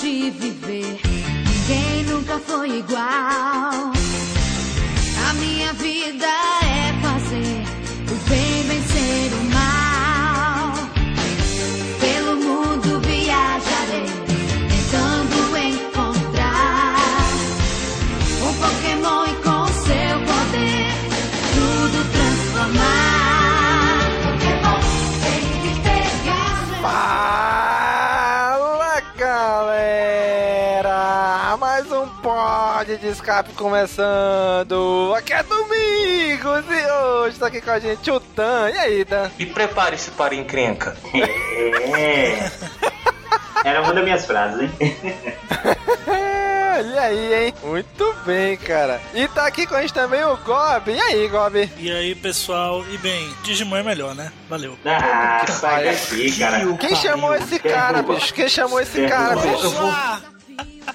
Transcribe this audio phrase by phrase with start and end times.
[0.00, 3.92] De viver, ninguém nunca foi igual.
[5.28, 6.57] A minha vida
[33.08, 35.14] de escape começando!
[35.16, 38.68] Aqui é Domingos e hoje tá aqui com a gente o Dan.
[38.68, 39.30] E aí, Dan?
[39.38, 40.94] E prepare-se para a encrenca.
[41.14, 42.50] É.
[43.64, 44.70] Era uma das minhas frases, hein?
[46.94, 47.54] e aí, hein?
[47.62, 49.00] Muito bem, cara.
[49.14, 50.90] E tá aqui com a gente também o Gob.
[50.92, 51.70] E aí, Gob?
[51.78, 54.30] E aí, pessoal, e bem, Digimon é melhor, né?
[54.50, 54.78] Valeu.
[54.84, 56.76] Ah, sai daqui, cara.
[56.76, 58.34] Quem chamou esse cara, bicho?
[58.34, 59.64] Quem chamou esse cara, bicho?
[59.64, 59.92] Eu vou,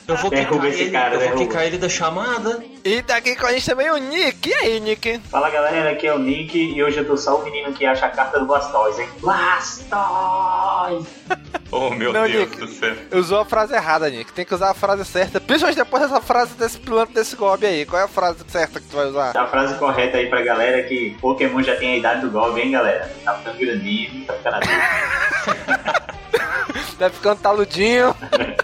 [0.07, 1.46] eu vou Derruba quicar esse ele, cara, eu vou derruba.
[1.46, 2.63] quicar ele da chamada.
[2.84, 4.50] E tá aqui com a gente também o Nick.
[4.50, 5.19] E aí, Nick?
[5.31, 8.06] Fala galera, aqui é o Nick e hoje eu tô só o menino que acha
[8.06, 9.09] a carta do Blastoise, hein?
[9.22, 11.07] Blastoise!
[11.75, 12.57] Oh, meu Não, Deus Nick.
[12.59, 12.96] do céu.
[13.13, 14.31] Usou a frase errada, Nick.
[14.31, 15.41] Tem que usar a frase certa.
[15.41, 17.84] Principalmente depois dessa frase desse pilantra desse Gob aí.
[17.84, 19.35] Qual é a frase certa que tu vai usar?
[19.35, 22.62] A frase correta aí pra galera é que Pokémon já tem a idade do Gob,
[22.62, 23.12] hein, galera?
[23.25, 26.13] Tá ficando grandinho, tá ficando adulto.
[27.00, 28.16] Vai ficando taludinho.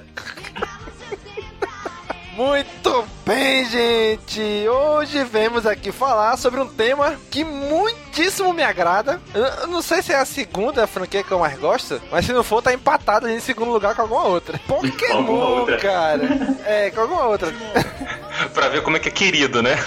[2.40, 4.66] Muito bem, gente!
[4.70, 9.20] Hoje vemos aqui falar sobre um tema que muitíssimo me agrada.
[9.34, 12.42] Eu, não sei se é a segunda franquia que eu mais gosto, mas se não
[12.42, 14.58] for, tá empatado em segundo lugar com alguma outra.
[14.66, 15.78] Pokémon, Alguma outra.
[15.80, 16.30] cara.
[16.64, 17.54] É, com alguma outra.
[18.56, 19.78] pra ver como é que é querido, né?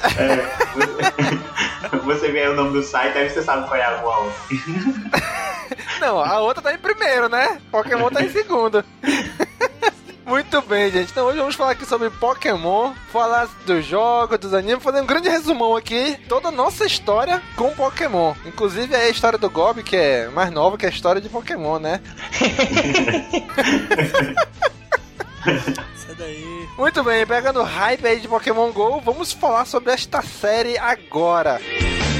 [2.04, 4.32] Você vê aí o nome do site, aí você sabe qual é a qual.
[6.00, 7.60] Não, a outra tá em primeiro, né?
[7.70, 8.82] Pokémon tá em segundo.
[10.28, 11.10] Muito bem, gente.
[11.10, 15.26] Então hoje vamos falar aqui sobre Pokémon, falar dos jogos, dos animes, fazer um grande
[15.26, 18.34] resumão aqui, toda a nossa história com Pokémon.
[18.44, 21.78] Inclusive é a história do Gob, que é mais nova que a história de Pokémon,
[21.78, 22.02] né?
[25.96, 26.68] Sai daí.
[26.76, 31.58] Muito bem, pegando hype aí de Pokémon GO, vamos falar sobre esta série agora.
[31.62, 32.17] E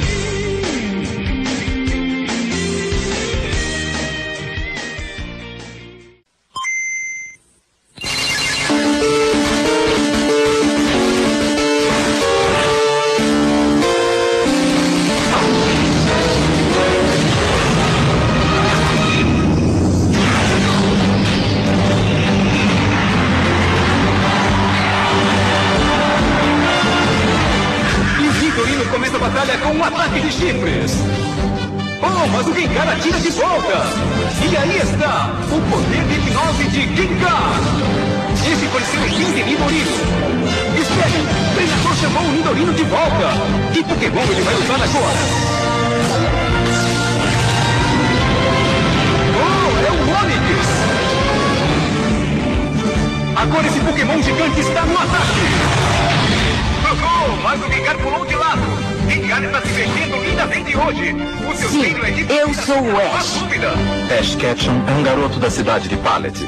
[62.82, 64.20] de eu sou o Não há Ash.
[64.20, 66.46] Ash Ketchum é um garoto da cidade de Pallet.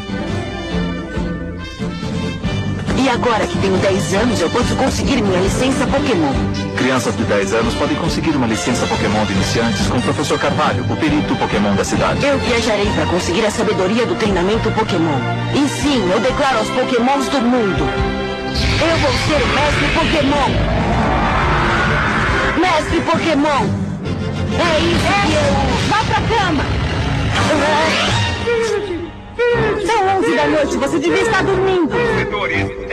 [3.11, 6.33] agora que tenho 10 anos, eu posso conseguir minha licença Pokémon.
[6.77, 10.85] Crianças de 10 anos podem conseguir uma licença Pokémon de iniciantes com o professor Carvalho,
[10.89, 12.25] o perito Pokémon da cidade.
[12.25, 15.19] Eu viajarei para conseguir a sabedoria do treinamento Pokémon.
[15.55, 17.85] E sim, eu declaro aos Pokémons do mundo.
[18.81, 20.51] Eu vou ser o mestre Pokémon.
[22.61, 23.90] Mestre Pokémon.
[24.61, 25.89] É isso eu...
[25.89, 26.65] Vá pra cama.
[29.87, 31.91] São 11 da noite, você devia estar dormindo.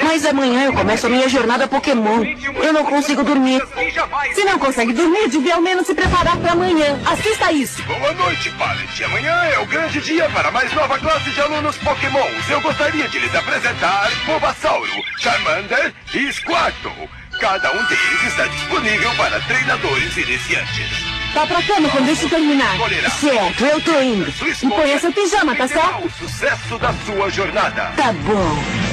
[0.01, 2.23] Mas amanhã eu começo a minha jornada Pokémon.
[2.63, 3.61] Eu não consigo dormir.
[4.33, 6.97] Se não consegue dormir, devia ao menos se preparar para amanhã.
[7.05, 7.83] Assista isso.
[7.83, 9.03] Boa noite, Pallet.
[9.03, 12.49] Amanhã é o grande dia para mais nova classe de alunos Pokémons.
[12.49, 17.09] Eu gostaria de lhes apresentar Bulbasauro, Charmander e Squirtle.
[17.39, 21.16] Cada um deles está disponível para treinadores iniciantes.
[21.37, 22.75] Vá pra cama quando isso terminar.
[23.11, 24.27] Certo, eu tô indo.
[24.27, 26.05] E ponha seu pijama, tá certo?
[26.07, 27.93] o sucesso da sua jornada.
[27.95, 28.86] Tá bom.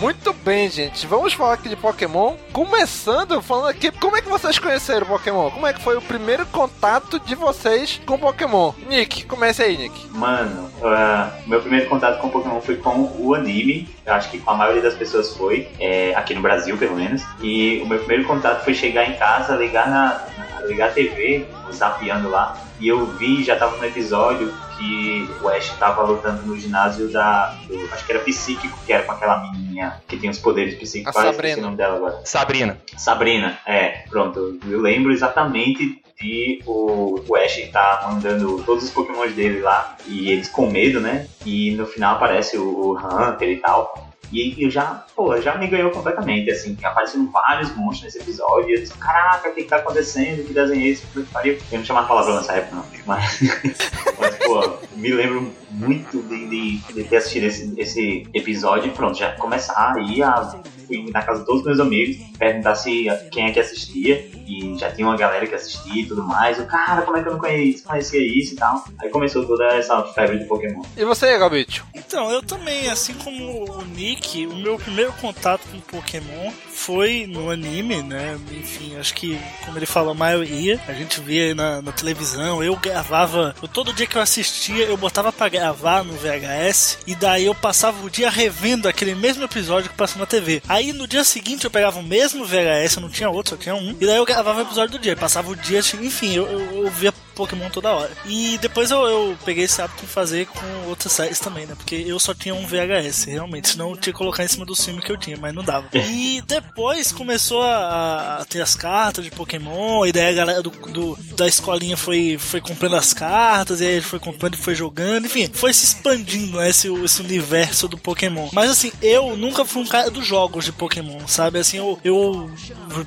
[0.00, 1.06] Muito bem, gente.
[1.06, 2.34] Vamos falar aqui de Pokémon.
[2.52, 5.50] Começando falando aqui, como é que vocês conheceram Pokémon?
[5.50, 8.72] Como é que foi o primeiro contato de vocês com Pokémon?
[8.88, 10.06] Nick, comece aí, Nick.
[10.10, 13.88] Mano, ah, meu primeiro contato com Pokémon foi com o anime.
[14.04, 17.22] Eu acho que com a maioria das pessoas foi, é, aqui no Brasil pelo menos.
[17.42, 21.46] E o meu primeiro contato foi chegar em casa, ligar na, na- ligar a TV,
[21.72, 22.56] zapeando lá.
[22.78, 27.54] E eu vi, já tava no episódio que o Ash tava lutando no ginásio da.
[27.66, 31.16] do- acho que era psíquico, que era com aquela menininha que tem os poderes psíquicos.
[31.16, 31.58] A esqueci Sabrina.
[31.58, 32.20] o nome dela agora.
[32.24, 32.78] Sabrina.
[32.96, 34.58] Sabrina, é, pronto.
[34.68, 40.30] Eu lembro exatamente de o, o Ash tá mandando todos os Pokémon dele lá e
[40.30, 41.26] eles com medo, né?
[41.44, 44.08] E no final aparece o, o Hunter e tal.
[44.32, 48.68] E eu já, pô, já me ganhou completamente, assim, aparecendo vários monstros nesse episódio.
[48.68, 50.46] E eu disse, caraca, o que, que tá acontecendo?
[50.46, 50.96] Que desenho é?
[50.96, 51.58] Puta que pariu.
[51.72, 52.84] Eu não chamava palavrão nessa época, não.
[53.06, 53.40] Mas,
[54.20, 59.18] mas pô, me lembro muito de, de, de ter assistido esse, esse episódio e pronto,
[59.18, 60.60] já começar aí a.
[60.86, 64.76] Fui na casa de todos os meus amigos, perguntar se quem é que assistia, e
[64.78, 66.58] já tinha uma galera que assistia e tudo mais.
[66.58, 68.84] Eu, cara, como é que eu não conhecia, conhecia isso e tal?
[69.02, 70.82] Aí começou toda essa febre de Pokémon.
[70.96, 71.84] E você, Galbicho?
[71.92, 77.50] Então, eu também, assim como o Nick, o meu primeiro contato com Pokémon foi no
[77.50, 78.38] anime, né?
[78.52, 82.76] Enfim, acho que, como ele falou, a maioria, a gente via na, na televisão, eu
[82.76, 87.46] gravava, eu, todo dia que eu assistia, eu botava pra gravar no VHS, e daí
[87.46, 90.62] eu passava o dia revendo aquele mesmo episódio que passou na TV.
[90.68, 93.74] Aí no dia seguinte eu pegava o mesmo VHS, eu não tinha outro, só tinha
[93.74, 96.84] um, e daí eu gravava o episódio do dia, passava o dia, enfim, eu, eu,
[96.84, 98.10] eu via Pokémon toda hora.
[98.24, 101.74] E depois eu, eu peguei esse hábito de fazer com outras séries também, né?
[101.76, 103.68] Porque eu só tinha um VHS, realmente.
[103.68, 105.86] Senão eu tinha que colocar em cima do filme que eu tinha, mas não dava.
[106.16, 110.70] E depois começou a, a ter as cartas de Pokémon, e daí a galera do,
[110.70, 115.26] do- da escolinha foi, foi comprando as cartas, e aí foi comprando e foi jogando,
[115.26, 118.48] enfim, foi se expandindo né, esse, esse universo do Pokémon.
[118.52, 121.58] Mas assim, eu nunca fui um cara dos jogos de Pokémon, sabe?
[121.58, 122.50] Assim, eu, eu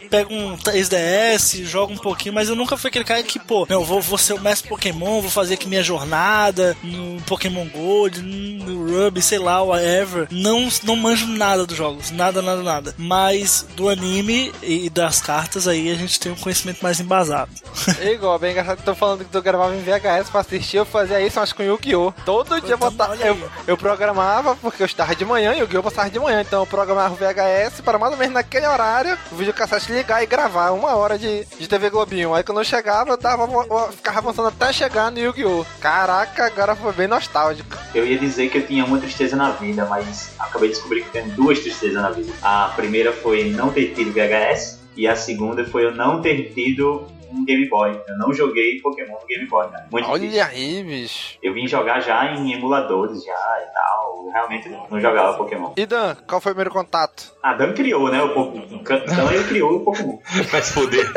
[0.10, 3.84] pego um 3DS, jogo um pouquinho, mas eu nunca fui aquele cara que, pô, não,
[3.84, 9.04] vou, vou ser o mestre Pokémon, vou fazer aqui minha jornada no Pokémon Gold, no
[9.04, 10.28] Ruby, sei lá, whatever.
[10.32, 12.96] Não, não manjo nada dos jogos, nada, nada, nada.
[12.98, 17.52] Mas do anime e das cartas aí a gente tem um conhecimento mais embasado.
[18.00, 20.86] É igual, bem engraçado que tô falando que tu gravava em VHS pra assistir, eu
[20.86, 22.14] fazia isso, mas com Yu-Gi-Oh!
[22.24, 23.12] Todo dia eu botava.
[23.12, 25.84] olha Eu, eu programava, porque eu estava de manhã e o Yu-Gi-Oh!
[25.84, 29.36] passava de manhã, então eu programava o VHS para mais ou menos naquele horário, o
[29.36, 32.34] videocassete ligar e gravar uma hora de, de TV Globinho.
[32.34, 35.66] Aí quando eu chegava, eu dava, eu ficava avançando até chegar no Yu-Gi-Oh!
[35.80, 37.78] Caraca, agora foi bem nostálgico.
[37.94, 41.18] Eu ia dizer que eu tinha uma tristeza na vida, mas acabei de descobrir que
[41.18, 42.34] eu tenho duas tristezas na vida.
[42.42, 47.08] A primeira foi não ter tido VHS, e a segunda foi eu não ter tido
[47.32, 48.02] um Game Boy.
[48.08, 49.88] Eu não joguei Pokémon no Game Boy, cara.
[49.92, 50.10] Muito.
[50.10, 51.38] Olha aí, bicho.
[51.44, 54.26] Eu vim jogar já em emuladores já e tal.
[54.26, 55.74] Eu realmente não, não jogava Pokémon.
[55.78, 57.32] E Dan, qual foi o primeiro contato?
[57.44, 58.22] A Dan criou, né?
[58.24, 58.82] O Pokémon.
[58.82, 60.18] Então ele criou o Pokémon.
[60.50, 61.12] Vai se fuder.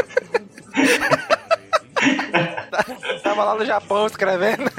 [3.22, 4.70] Tava lá no Japão escrevendo.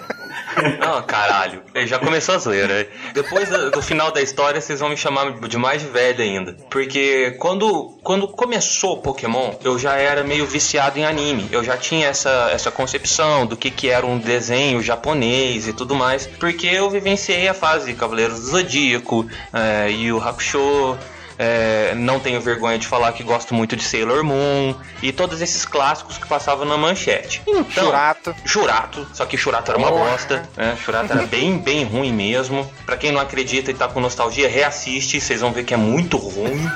[0.79, 1.63] Não, caralho.
[1.85, 2.87] Já começou a zoeira.
[3.13, 6.55] Depois do, final da história, vocês vão me chamar de mais velho ainda.
[6.69, 11.47] Porque quando, quando começou Pokémon, eu já era meio viciado em anime.
[11.51, 15.95] Eu já tinha essa, essa concepção do que, que era um desenho japonês e tudo
[15.95, 16.27] mais.
[16.27, 20.97] Porque eu vivenciei a fase Cavaleiros do Zodíaco, é, Yu Hakusho,
[21.37, 25.65] é, não tenho vergonha de falar que gosto muito de Sailor Moon e todos esses
[25.65, 27.41] clássicos que passavam na manchete.
[27.47, 28.35] Então, Churato.
[28.45, 30.77] Churato, só que Churato era uma bosta, né?
[30.83, 32.69] Churato era bem, bem ruim mesmo.
[32.85, 36.17] Pra quem não acredita e tá com nostalgia, reassiste, vocês vão ver que é muito
[36.17, 36.69] ruim.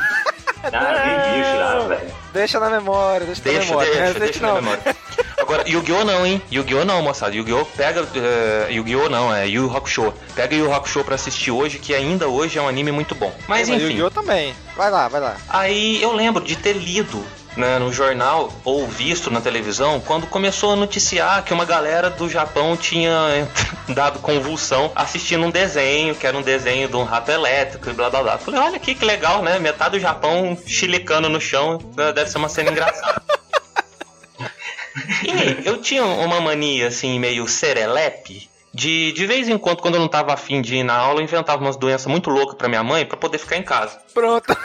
[0.72, 2.16] Cara, nem vi o Churato, velho.
[2.34, 3.90] Deixa na memória, deixa, na Deixa, memória.
[3.92, 4.56] deixa, Não deixa resiste na não.
[4.56, 4.84] memória.
[5.48, 6.04] Agora, Yu-Gi-Oh!
[6.04, 6.42] não, hein?
[6.52, 6.84] Yu-Gi-Oh!
[6.84, 7.34] não, moçada.
[7.34, 7.64] Yu-Gi-Oh!
[7.66, 8.06] pega.
[8.16, 9.08] eh, Yu-Gi-Oh!
[9.08, 10.14] não, é Yu Hakusho.
[10.36, 13.32] Pega Yu Hakusho pra assistir hoje, que ainda hoje é um anime muito bom.
[13.48, 13.94] Mas Mas enfim.
[13.94, 14.10] Yu-Gi-Oh!
[14.12, 14.54] também.
[14.76, 15.38] Vai lá, vai lá.
[15.48, 17.26] Aí eu lembro de ter lido
[17.56, 22.30] né, no jornal ou visto na televisão quando começou a noticiar que uma galera do
[22.30, 23.48] Japão tinha
[23.88, 28.10] dado convulsão assistindo um desenho, que era um desenho de um rato elétrico e blá
[28.10, 28.38] blá blá.
[28.38, 29.58] Falei, olha aqui que legal, né?
[29.60, 33.22] Metade do Japão chilicando no chão, né, deve ser uma cena engraçada.
[35.24, 38.50] E eu tinha uma mania, assim, meio serelepe.
[38.74, 41.24] De, de vez em quando, quando eu não tava afim de ir na aula, eu
[41.24, 44.00] inventava umas doenças muito loucas pra minha mãe pra poder ficar em casa.
[44.14, 44.56] Pronto.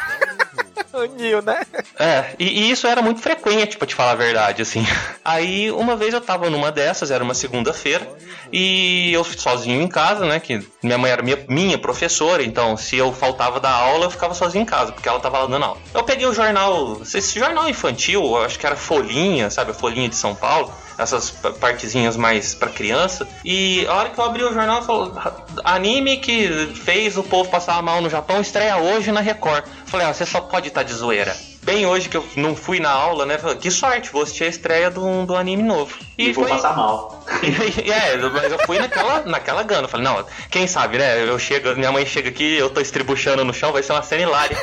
[0.92, 1.64] O né?
[1.98, 4.86] É, e, e isso era muito frequente, pra te falar a verdade, assim.
[5.24, 8.06] Aí, uma vez eu tava numa dessas, era uma segunda-feira,
[8.52, 12.96] e eu sozinho em casa, né, que minha mãe era minha, minha professora, então se
[12.96, 15.78] eu faltava da aula, eu ficava sozinho em casa, porque ela tava lá dando aula.
[15.94, 20.16] Eu peguei o jornal, esse jornal infantil, acho que era Folhinha, sabe, a Folhinha de
[20.16, 23.26] São Paulo, essas pa- partezinhas mais pra criança.
[23.44, 25.14] E a hora que eu abri o jornal, falou:
[25.64, 26.48] anime que
[26.84, 29.64] fez o povo passar mal no Japão estreia hoje na Record.
[29.86, 31.36] Falei, ah, você só pode estar de zoeira.
[31.62, 33.38] Bem hoje que eu não fui na aula, né?
[33.38, 35.96] Falei, que sorte, vou assistir a estreia do, do anime novo.
[36.18, 37.24] E, vou passar mal.
[37.30, 39.86] é, mas eu fui naquela, naquela gana.
[39.86, 41.22] Falei, não, quem sabe, né?
[41.22, 44.22] Eu chego, minha mãe chega aqui, eu tô estribuchando no chão, vai ser uma cena
[44.22, 44.56] hilária.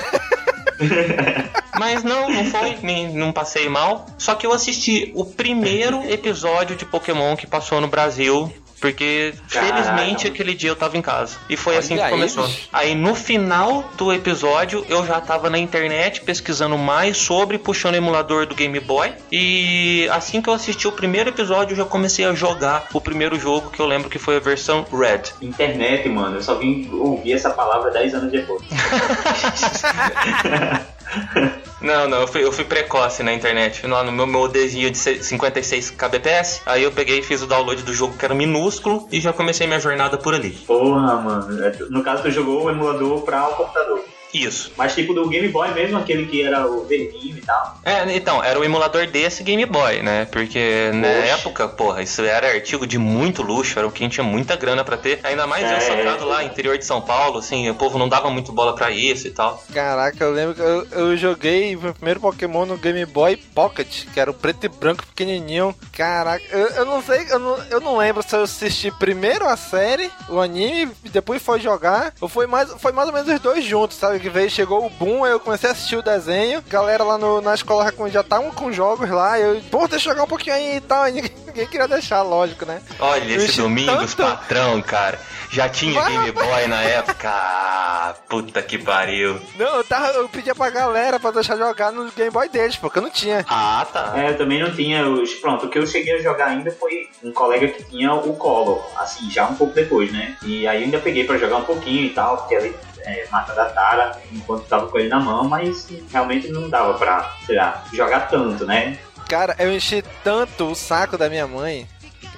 [1.77, 4.05] Mas não, não foi, nem, não passei mal.
[4.17, 8.51] Só que eu assisti o primeiro episódio de Pokémon que passou no Brasil.
[8.79, 9.83] Porque, Caraca.
[9.83, 11.37] felizmente, aquele dia eu tava em casa.
[11.49, 12.45] E foi Olha assim que aí, começou.
[12.47, 12.69] bicho.
[12.71, 17.97] Aí, no final do episódio, eu já tava na internet pesquisando mais sobre, puxando o
[17.97, 19.11] emulador do Game Boy.
[19.31, 23.39] E assim que eu assisti o primeiro episódio, eu já comecei a jogar o primeiro
[23.39, 25.23] jogo, que eu lembro que foi a versão Red.
[25.41, 28.61] Internet, mano, eu só vim ouvir essa palavra 10 anos depois.
[31.81, 33.87] Não, não, eu fui, eu fui precoce na internet.
[33.87, 38.17] No meu modzinho de 56 kbps, aí eu peguei e fiz o download do jogo
[38.17, 40.51] que era minúsculo e já comecei minha jornada por ali.
[40.67, 41.63] Porra, mano.
[41.63, 44.03] É, No caso, tu jogou o emulador pra o computador.
[44.33, 44.71] Isso.
[44.77, 47.79] Mas tipo do Game Boy mesmo, aquele que era o verdinho e tal.
[47.83, 50.25] É, então, era o emulador desse Game Boy, né?
[50.25, 51.27] Porque na Oxe.
[51.29, 54.97] época, porra, isso era artigo de muito luxo, era o que tinha muita grana pra
[54.97, 55.19] ter.
[55.23, 55.79] Ainda mais eu É.
[55.79, 59.27] socado lá, interior de São Paulo, assim, o povo não dava muito bola pra isso
[59.27, 59.63] e tal.
[59.73, 64.05] Caraca, eu lembro que eu, eu joguei o meu primeiro Pokémon no Game Boy Pocket,
[64.13, 65.75] que era o preto e branco pequenininho.
[65.93, 69.57] Caraca, eu, eu não sei, eu não, eu não lembro se eu assisti primeiro a
[69.57, 73.39] série, o anime, e depois foi jogar, ou foi mais, foi mais ou menos os
[73.39, 74.18] dois juntos, sabe?
[74.19, 77.39] Que veio, chegou o boom, aí eu comecei a assistir o desenho, galera lá no-
[77.41, 80.55] na escola já- já estavam com jogos lá, eu, pô, deixa eu jogar um pouquinho
[80.55, 82.81] aí e tal, e ninguém, ninguém queria deixar, lógico, né?
[82.99, 85.19] Olha, Eu esse Domingos, tanto- patrão, cara.
[85.51, 87.27] Já tinha Vai, Game Boy na época.
[87.27, 89.41] Ah, puta que pariu.
[89.57, 92.99] Não, eu, tava, eu pedia pra galera pra deixar jogar no Game Boy deles, porque
[92.99, 93.43] eu não tinha.
[93.49, 94.13] Ah, tá.
[94.15, 95.33] É, eu também não tinha os.
[95.35, 98.79] Pronto, o que eu cheguei a jogar ainda foi um colega que tinha o Color,
[98.97, 100.37] assim, já um pouco depois, né?
[100.43, 103.53] E aí eu ainda peguei pra jogar um pouquinho e tal, porque ele é, mata
[103.53, 107.83] da Tara enquanto tava com ele na mão, mas realmente não dava pra, sei lá,
[107.93, 108.97] jogar tanto, né?
[109.27, 111.87] Cara, eu enchi tanto o saco da minha mãe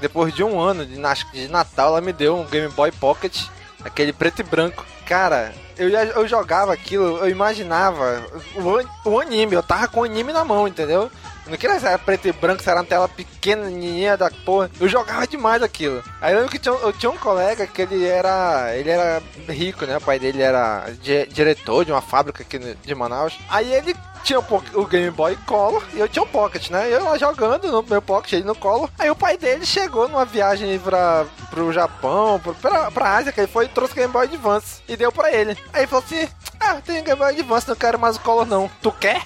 [0.01, 0.95] depois de um ano de,
[1.31, 3.45] de Natal ela me deu um Game Boy Pocket,
[3.85, 4.83] aquele preto e branco.
[5.05, 8.25] Cara, eu, eu jogava aquilo, eu imaginava
[8.55, 11.11] o, o anime, eu tava com o anime na mão, entendeu?
[11.47, 14.69] Não se era preto e branco, era uma tela pequenininha da porra.
[14.79, 16.03] Eu jogava demais aquilo.
[16.21, 18.75] Aí eu lembro que tinha, um- eu tinha um colega que ele era.
[18.75, 19.97] Ele era rico, né?
[19.97, 23.37] O pai dele era di- diretor de uma fábrica aqui de Manaus.
[23.49, 26.87] Aí ele tinha o, Game Boy Color e eu tinha o Pocket, né?
[26.93, 28.87] Eu lá jogando no meu Pocket, ele no Color.
[28.99, 33.47] Aí o pai dele chegou numa viagem pra, pro Japão, pra, pra Ásia, que ele
[33.51, 35.57] foi e trouxe o Game Boy Advance e deu pra ele.
[35.73, 36.29] Aí ele falou assim:
[36.63, 38.69] Ah, tem Game Boy Advance, não quero mais o Color não.
[38.81, 39.21] Tu quer?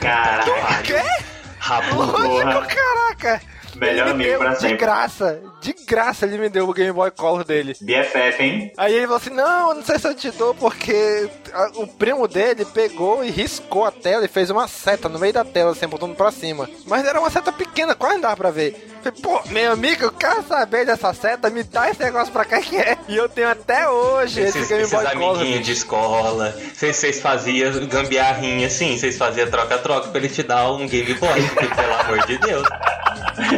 [0.00, 1.24] Caraca, Quer?
[1.58, 2.02] Rabo.
[2.02, 3.42] Lógico, caraca!
[3.76, 4.76] Melhor amigo deu pra de sempre.
[4.76, 7.76] graça, de graça ele me deu o Game Boy Color dele.
[7.80, 8.72] BFF, hein?
[8.76, 11.28] Aí ele falou assim: Não, não sei se eu te dou, porque
[11.76, 15.44] o primo dele pegou e riscou a tela e fez uma seta no meio da
[15.44, 16.68] tela, assim, apontando pra cima.
[16.86, 18.94] Mas era uma seta pequena, quase não dava pra ver.
[19.02, 22.60] Falei, pô, meu amigo, eu quero saber dessa seta, me dá esse negócio pra cá
[22.60, 22.96] que é.
[23.08, 25.36] E eu tenho até hoje esse Esses, Game esses Boy Color.
[25.40, 30.72] amiguinhos de escola, vocês vocês faziam gambiarrinha assim, vocês faziam troca-troca pra ele te dar
[30.72, 32.66] um Game Boy, porque, pelo amor de Deus.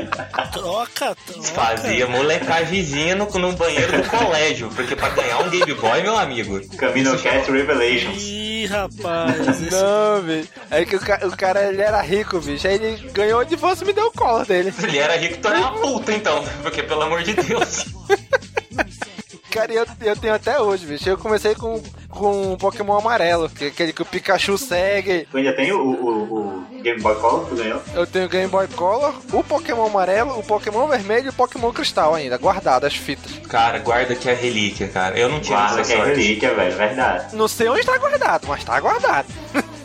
[0.09, 1.17] Troca, troca.
[1.55, 6.61] Fazia molecagemzinha no, no banheiro do colégio, porque pra ganhar um Game Boy, meu amigo.
[6.77, 8.23] Camino Cat Revelations.
[8.23, 9.49] Ih, rapaz.
[9.49, 10.49] esse- Não, bicho.
[10.71, 12.67] Aí que o, ca- o cara ele era rico, bicho.
[12.67, 14.73] Aí ele ganhou de você e me deu o color dele.
[14.83, 17.85] Ele era rico, tu era uma puta então, porque pelo amor de Deus.
[19.51, 21.09] Cara, eu, eu tenho até hoje, bicho.
[21.09, 25.27] Eu comecei com, com o Pokémon amarelo, que é aquele que o Pikachu segue.
[25.31, 27.83] Tu ainda tem o, o, o Game Boy Color que tu ganhou?
[27.95, 31.73] Eu tenho o Game Boy Color, o Pokémon amarelo, o Pokémon vermelho e o Pokémon
[31.73, 33.33] cristal ainda, guardado as fitas.
[33.49, 35.19] Cara, guarda que é relíquia, cara.
[35.19, 37.35] Eu não tive Guarda que é relíquia, velho, verdade.
[37.35, 39.27] Não sei onde tá guardado, mas tá guardado.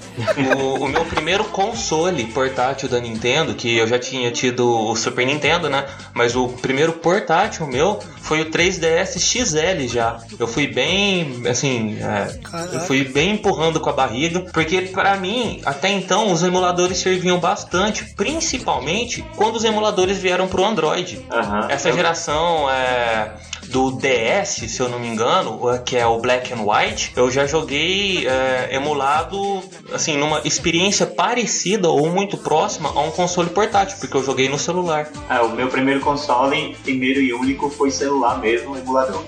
[0.57, 5.25] O, o meu primeiro console portátil da Nintendo, que eu já tinha tido o Super
[5.25, 5.85] Nintendo, né?
[6.13, 10.17] Mas o primeiro portátil meu foi o 3DS XL já.
[10.39, 12.39] Eu fui bem, assim, é,
[12.73, 17.39] eu fui bem empurrando com a barriga, porque pra mim, até então, os emuladores serviam
[17.39, 21.25] bastante, principalmente quando os emuladores vieram pro Android.
[21.31, 21.67] Aham.
[21.69, 23.33] Essa geração é,
[23.67, 27.45] do DS, se eu não me engano, que é o Black and White, eu já
[27.45, 34.15] joguei é, emulado, assim, numa experiência parecida ou muito próxima a um console portátil, porque
[34.15, 35.07] eu joguei no celular.
[35.29, 39.23] Ah, o meu primeiro console, primeiro e único, foi celular mesmo, emulador.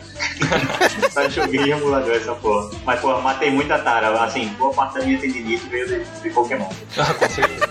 [1.11, 2.69] Só joguei em emulador essa porra.
[2.85, 4.23] Mas, porra, matei muita tara.
[4.23, 6.69] Assim, boa parte da minha tendinite veio de, de Pokémon.
[6.97, 7.64] Ah, com certeza.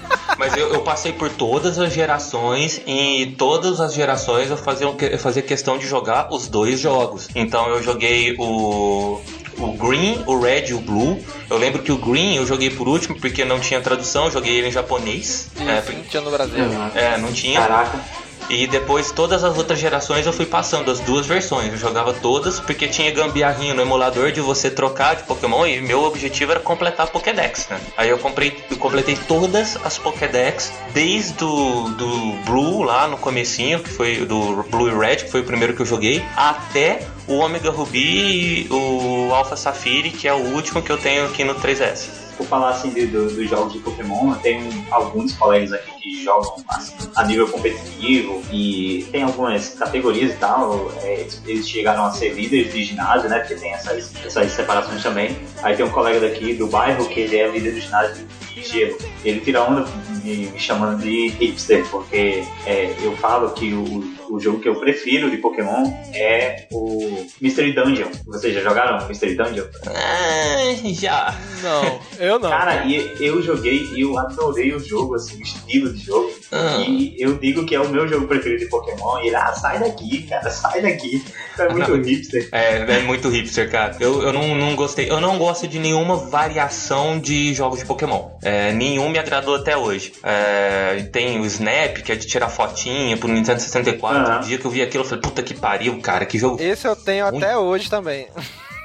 [0.44, 5.18] Mas eu, eu passei por todas as gerações e todas as gerações eu fazia, eu
[5.18, 7.28] fazia questão de jogar os dois jogos.
[7.34, 9.22] Então eu joguei o
[9.58, 11.18] o Green, o Red e o Blue.
[11.48, 14.56] Eu lembro que o Green eu joguei por último porque não tinha tradução, eu joguei
[14.56, 15.48] ele em japonês.
[15.58, 16.64] É, Isso, não tinha no Brasil.
[16.94, 17.60] é, não tinha.
[17.60, 18.23] Caraca.
[18.48, 21.72] E depois, todas as outras gerações, eu fui passando as duas versões.
[21.72, 25.66] Eu jogava todas, porque tinha gambiarrinho no emulador de você trocar de Pokémon.
[25.66, 27.80] E meu objetivo era completar a Pokédex, né?
[27.96, 33.80] Aí eu, comprei, eu completei todas as Pokédex, desde o do Blue, lá no comecinho,
[33.80, 37.38] que foi do Blue e Red, que foi o primeiro que eu joguei, até o
[37.38, 41.54] Omega Ruby e o Alpha Sapphire, que é o último que eu tenho aqui no
[41.54, 42.23] 3S.
[42.36, 46.24] Por falar assim de- do- dos jogos de Pokémon, eu tenho alguns colegas aqui que
[46.24, 50.90] jogam assim, a nível competitivo e tem algumas categorias e tal.
[51.02, 53.38] é, eles chegaram a ser líderes de ginásio, né?
[53.40, 55.36] Porque tem essas, essas separações também.
[55.62, 58.96] Aí tem um colega daqui do bairro que ele é líder do ginásio de gelo.
[59.24, 59.86] Ele tira onda
[60.22, 64.74] me, me chamando de hipster, porque é, eu falo que o, o jogo que eu
[64.74, 68.08] prefiro de Pokémon é o Mystery Dungeon.
[68.26, 69.66] Vocês já jogaram Mystery Dungeon?
[69.86, 71.35] Ah, já.
[71.62, 72.50] Não, eu não.
[72.50, 76.32] Cara, e eu joguei e eu adorei o jogo, assim, o estilo de jogo.
[76.50, 76.82] Ah.
[76.87, 79.20] E eu digo que é o meu jogo preferido de Pokémon.
[79.22, 81.24] E ele, ah, sai daqui, cara, sai daqui.
[81.56, 82.48] É muito hipster.
[82.50, 83.96] É, é muito hipster, cara.
[84.00, 85.09] Eu, eu não, não gostei.
[85.09, 88.30] Eu não gosto de nenhuma variação de jogos de Pokémon.
[88.42, 90.12] É, nenhum me agradou até hoje.
[90.24, 94.23] É, tem o Snap, que é de tirar fotinha pro Nintendo 64.
[94.24, 94.40] Aham.
[94.40, 96.60] O dia que eu vi aquilo, eu falei, puta que pariu, cara, que jogo.
[96.60, 98.26] Esse eu tenho até hoje também.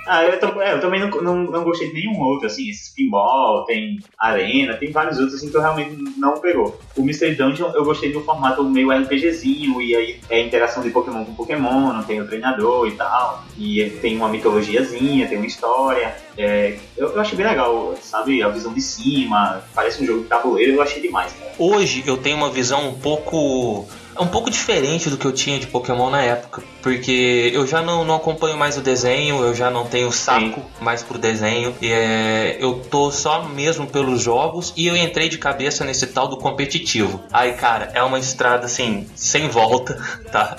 [0.08, 2.96] Ah, eu, tam- é, eu também não, não, não gostei de nenhum outro, assim, esse
[2.96, 6.80] pinball, tem arena, tem vários outros, assim, que eu realmente não pegou.
[6.98, 11.24] O Mystery Dungeon, eu gostei do formato meio RPGzinho, e aí é interação de Pokémon
[11.26, 16.16] com Pokémon, não tem o treinador e tal, e tem uma mitologiazinha, tem uma história.
[16.36, 20.28] É, eu, eu achei bem legal, sabe, a visão de cima, parece um jogo de
[20.28, 21.52] tabuleiro, eu achei demais, cara.
[21.60, 23.88] Hoje eu tenho uma visão um pouco.
[24.20, 26.62] Um pouco diferente do que eu tinha de Pokémon na época.
[26.82, 31.04] Porque eu já não, não acompanho mais o desenho, eu já não tenho saco mais
[31.04, 31.76] pro desenho.
[31.82, 36.28] E, é, eu tô só mesmo pelos jogos e eu entrei de cabeça nesse tal
[36.28, 37.22] do competitivo.
[37.32, 40.02] Aí, cara, é uma estrada assim, sem volta,
[40.32, 40.58] tá?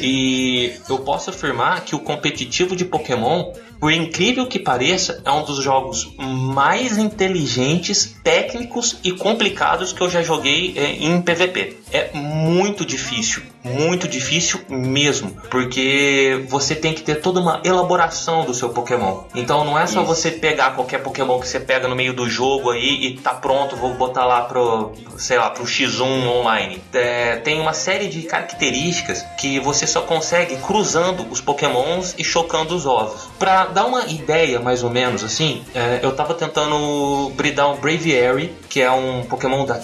[0.00, 5.42] E eu posso afirmar que o competitivo de Pokémon, por incrível que pareça, é um
[5.42, 11.78] dos jogos mais inteligentes, técnicos e complicados que eu já joguei é, em PVP.
[11.90, 18.54] É muito difícil, muito difícil mesmo, porque você tem que ter toda uma elaboração do
[18.54, 19.22] seu Pokémon.
[19.34, 20.08] Então não é só Isso.
[20.08, 23.76] você pegar qualquer Pokémon que você pega no meio do jogo aí e tá pronto,
[23.76, 26.82] vou botar lá pro, sei lá, pro X1 online.
[26.92, 32.74] É, tem uma série de características que você só consegue cruzando os Pokémons e chocando
[32.74, 33.28] os ovos.
[33.38, 38.54] Pra dar uma ideia, mais ou menos assim, é, eu tava tentando bridar um Braviary,
[38.68, 39.80] que é um Pokémon da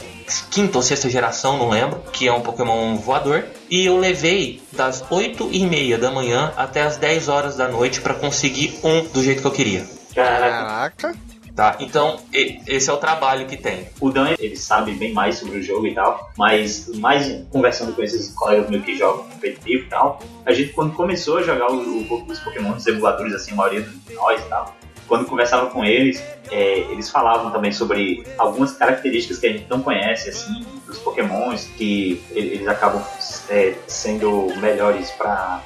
[0.51, 3.45] quinta ou sexta geração, não lembro, que é um Pokémon voador.
[3.71, 8.01] E eu levei das 8 e meia da manhã até as 10 horas da noite
[8.01, 9.87] pra conseguir um do jeito que eu queria.
[10.15, 10.97] Caraca.
[10.97, 11.27] Caraca.
[11.57, 13.89] Tá, então e- esse é o trabalho que tem.
[13.99, 18.03] O Dan, ele sabe bem mais sobre o jogo e tal, mas mais conversando com
[18.03, 21.79] esses colegas meus que jogam competitivo e tal, a gente quando começou a jogar o,
[21.79, 25.85] o, os Pokémon dos emuladores, assim, a maioria de nós e tal, quando conversava com
[25.85, 30.99] eles, é, eles falavam também sobre algumas características que a gente não conhece, assim, dos
[30.99, 33.03] pokémons, que ele- eles acabam
[33.49, 35.63] é, sendo melhores lá,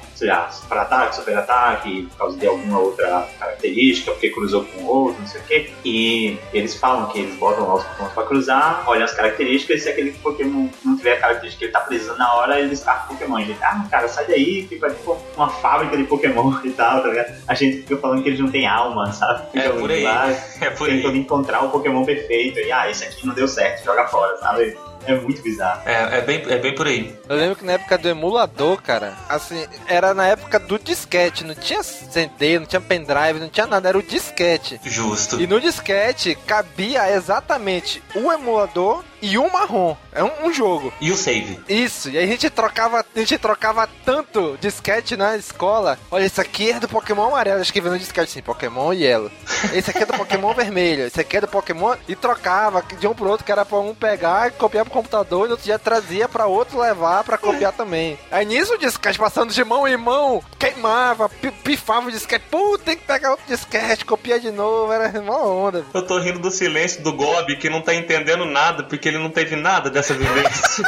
[0.69, 5.27] pra ataque, super ataque, por causa de alguma outra característica, porque cruzou com outro, não
[5.27, 5.71] sei o quê.
[5.83, 9.83] E eles falam que eles botam lá os pokémons pra cruzar, olham as características, e
[9.83, 13.05] se aquele pokémon não tiver a característica que ele tá precisando na hora, eles descartam
[13.15, 13.37] o pokémon.
[13.37, 17.07] A gente, ah, cara, sai daí, fica tipo uma fábrica de pokémon e tal, tá
[17.07, 17.33] ligado?
[17.47, 19.51] A gente fica falando que eles não têm alma, sabe?
[19.51, 20.03] Fica É por aí.
[20.03, 20.27] lá,
[20.61, 21.19] É por tentando aí.
[21.19, 22.59] encontrar o Pokémon perfeito.
[22.59, 24.77] E ah, esse aqui não deu certo, joga fora, sabe?
[25.05, 25.81] É muito bizarro.
[25.85, 27.15] É, é, bem, é bem por aí.
[27.27, 31.55] Eu lembro que na época do emulador, cara, assim, era na época do disquete, não
[31.55, 34.79] tinha CD, não tinha pendrive, não tinha nada, era o disquete.
[34.83, 35.41] Justo.
[35.41, 39.95] E no disquete cabia exatamente o emulador e o marrom.
[40.13, 40.91] É um, um jogo.
[40.99, 41.59] E o save?
[41.69, 45.97] Isso, e aí a gente trocava, a gente trocava tanto disquete na escola.
[46.09, 49.31] Olha, esse aqui é do Pokémon amarelo, eu escrevi no disquete assim, Pokémon yellow.
[49.73, 53.13] Esse aqui é do Pokémon vermelho, esse aqui é do Pokémon e trocava de um
[53.13, 55.79] pro outro, que era pra um pegar e copiar pro computador, e no outro dia
[55.79, 58.17] trazia pra outro levar pra copiar também.
[58.31, 62.77] Aí nisso o disquete passando de mão em mão, queimava, pi- pifava o disquete, pô,
[62.77, 65.85] tem que pegar outro disquete, copiar de novo, era uma onda.
[65.93, 69.29] Eu tô rindo do silêncio do Gob, que não tá entendendo nada, porque ele não
[69.29, 70.85] teve nada dessa vivência.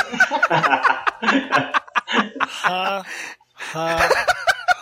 [2.65, 3.03] Ha,
[3.73, 3.97] ha,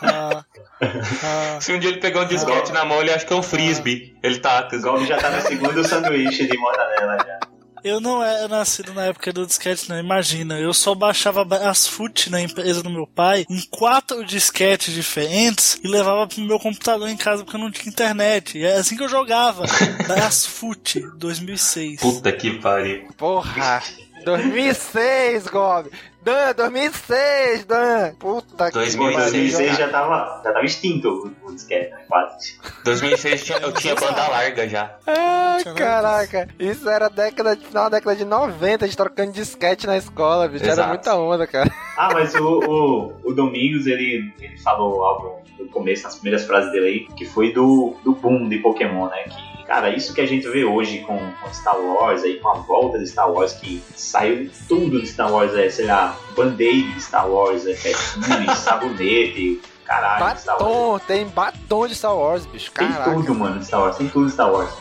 [0.01, 0.45] ha,
[0.81, 1.59] ha.
[1.59, 4.15] Se um dia ele pegar um disquete na mão, ele acha que é um frisbee.
[4.23, 4.75] Ele taca.
[4.75, 7.50] O Gob já tá no segundo sanduíche de mortadela já.
[7.83, 9.97] Eu não era nascido na época do disquete, não.
[9.97, 15.79] Imagina, eu só baixava as FUT na empresa do meu pai em quatro disquetes diferentes
[15.83, 18.57] e levava pro meu computador em casa porque eu não tinha internet.
[18.57, 19.65] E é assim que eu jogava.
[20.07, 22.01] Das FUT 2006.
[22.01, 23.07] Puta que pariu.
[23.17, 23.81] Porra!
[24.23, 25.89] 2006, Gob!
[26.23, 28.13] Dan, 2006, Dan!
[28.19, 29.73] Puta que 2006, Em 2006 pariu.
[29.85, 31.09] já tava, já tava extinto
[31.43, 31.97] o, o disquete, né?
[32.07, 32.59] Quase.
[32.85, 34.95] 2006 tinha- eu tinha banda larga já.
[35.07, 36.47] Nada caraca.
[36.59, 40.63] Isso era década, final da década de 90, a gente trocando disquete na escola, bicho.
[40.63, 40.89] Era Exato.
[40.89, 41.71] muita onda, cara.
[41.97, 46.71] Ah, mas o, o, o Domingos, ele, ele falou algo no começo, nas primeiras frases
[46.71, 49.23] dele aí, que foi do, do boom de Pokémon, né?
[49.23, 52.55] Que, cara, isso que a gente vê hoje com, com Star Wars, aí, com a
[52.55, 57.01] volta de Star Wars, que saiu tudo de Star Wars, é, sei lá, band-aid de
[57.01, 60.73] Star Wars, é perfume, sabonete, caralho, de Star Wars.
[60.73, 62.69] Batom, tem batom de Star Wars, bicho.
[62.73, 63.13] Tem Caraca.
[63.13, 64.73] tudo, mano, de Star Wars, tem tudo de Star Wars.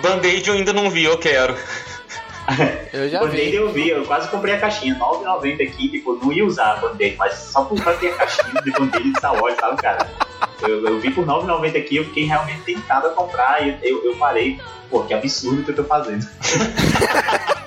[0.00, 1.56] Band-aid eu ainda não vi, eu quero.
[2.92, 3.54] Eu já Band-Aid vi.
[3.54, 7.16] eu vi, eu quase comprei a caixinha, 9,90 aqui, tipo, não ia usar a Band-Aid,
[7.16, 10.10] mas só por ter a caixinha de Band-Aid de Star Wars, sabe, cara?
[10.62, 14.16] Eu, eu vi por 9,90 aqui, eu fiquei realmente tentado a comprar e eu, eu
[14.16, 16.26] parei, pô, que absurdo que eu tô fazendo.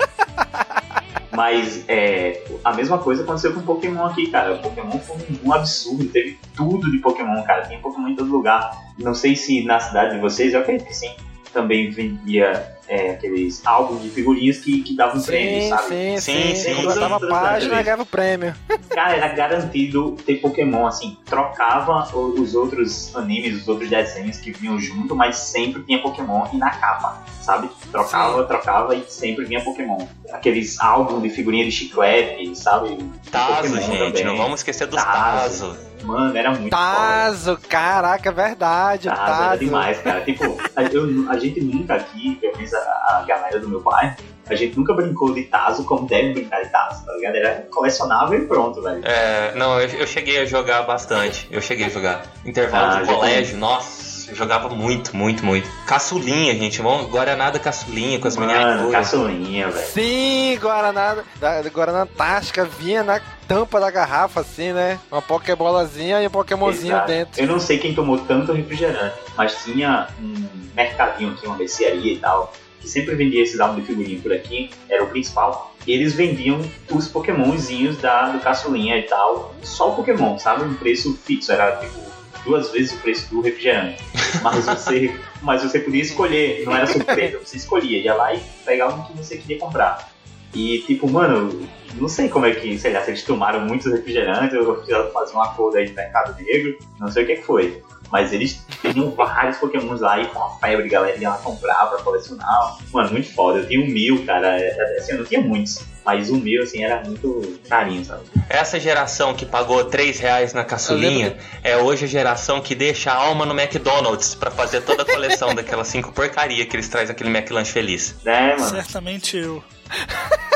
[1.35, 4.53] Mas é, a mesma coisa aconteceu com o Pokémon aqui, cara.
[4.53, 7.65] O Pokémon foi um, um absurdo, teve tudo de Pokémon, cara.
[7.65, 8.71] Tem Pokémon em todo lugar.
[8.99, 11.11] Não sei se na cidade de vocês, eu acredito que sim,
[11.53, 15.83] também vendia é, aqueles álbuns de figurinhas que, que davam prêmio, Sim, sabe?
[15.87, 16.75] sim, Sim, sim, sim.
[16.75, 16.81] sim.
[16.83, 18.53] Botava página e ganhava o prêmio.
[18.89, 24.77] Cara, era garantido ter Pokémon, assim, trocava os outros animes, os outros desenhos que vinham
[24.79, 27.69] junto, mas sempre tinha Pokémon e na capa, sabe?
[27.91, 30.05] Trocava, trocava e sempre vinha Pokémon.
[30.31, 32.97] Aqueles álbuns de figurinha de chiclete, sabe?
[33.31, 34.25] Tazo, gente, também.
[34.25, 35.69] não vamos esquecer dos Tazo.
[35.69, 35.92] Tazo.
[36.03, 36.95] Mano, era muito foda.
[36.95, 39.07] Tazo, caraca, é verdade.
[39.09, 39.59] Tazo era Tazo.
[39.59, 40.21] demais, cara.
[40.21, 42.79] Tipo, a, eu- a gente nunca aqui, pelo menos a,
[43.19, 44.15] a galera do meu bairro,
[44.49, 47.35] a gente nunca brincou de Tazo como deve brincar de Tazo, tá ligado?
[47.35, 49.01] Era colecionável e pronto, velho.
[49.05, 51.47] É, não, eu, eu cheguei a jogar bastante.
[51.49, 52.23] Eu cheguei a jogar.
[52.45, 54.02] Intervalo Ah, do já colégio, nossa,
[54.35, 55.69] jogava muito, muito, muito.
[55.85, 58.91] Caçulinha, gente, vamos, Guaraná caçulinha com as miniaturas.
[58.91, 59.87] caçulinha, velho.
[59.87, 64.99] Sim, Guaraná, da, Guaraná Antártica vinha na tampa da garrafa, assim, né?
[65.11, 67.07] Uma pokebolazinha e um pokémonzinho Exato.
[67.07, 67.41] dentro.
[67.41, 72.17] Eu não sei quem tomou tanto refrigerante, mas tinha um mercadinho aqui, uma mercearia e
[72.17, 75.73] tal, que sempre vendia esses álbuns de figurinha por aqui, era o principal.
[75.85, 80.63] E eles vendiam os pokémonzinhos da, do caçulinha e tal, só o pokémon, sabe?
[80.63, 81.99] Um preço fixo, era tipo
[82.43, 84.03] duas vezes o preço do refrigerante.
[84.41, 89.01] Mas você, mas você podia escolher, não era surpresa, você escolhia, ia lá e pegava
[89.01, 90.11] o que você queria comprar.
[90.53, 94.55] E tipo, mano, não sei como é que, sei lá, se eles tomaram muitos refrigerantes,
[94.57, 97.81] ou fizeram fazer um acordo aí de mercado negro, não sei o que, que foi.
[98.13, 101.97] Mas eles tinham vários pokémons lá e com uma febre, galera ia lá comprar pra
[102.03, 102.77] colecionar.
[102.93, 103.57] Mano, muito foda.
[103.57, 104.55] Eu tinha um mil, cara.
[104.61, 108.21] é, Assim, eu não tinha muitos, mas um mil, assim, era muito carinho, sabe?
[108.47, 113.15] Essa geração que pagou 3 reais na caçulinha é hoje a geração que deixa a
[113.15, 117.35] alma no McDonald's pra fazer toda a coleção daquelas cinco porcaria que eles trazem aquele
[117.35, 118.15] McLanche feliz.
[118.23, 118.69] Né, mano?
[118.69, 119.63] Certamente eu.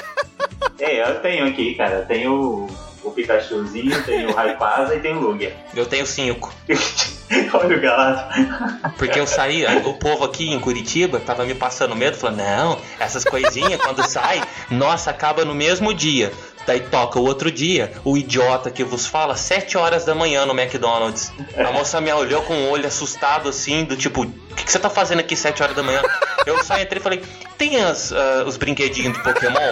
[0.79, 2.05] É, eu tenho aqui, cara.
[2.07, 2.67] Tenho
[3.03, 5.55] o Pikachuzinho, tenho o Rayquaza e tenho o Lugia.
[5.75, 6.53] Eu tenho cinco.
[7.53, 8.93] Olha o galado.
[8.97, 12.79] Porque eu saí, aí o povo aqui em Curitiba tava me passando medo, falando, não,
[12.99, 16.31] essas coisinhas quando sai, nossa, acaba no mesmo dia.
[16.65, 20.57] Daí toca o outro dia, o idiota que vos fala, 7 horas da manhã no
[20.57, 21.31] McDonald's.
[21.55, 24.79] A moça me olhou com o olho assustado assim, do tipo, o que, que você
[24.79, 26.01] tá fazendo aqui 7 horas da manhã?
[26.45, 27.23] Eu só entrei e falei,
[27.57, 29.71] tem as, ah, os brinquedinhos de Pokémon?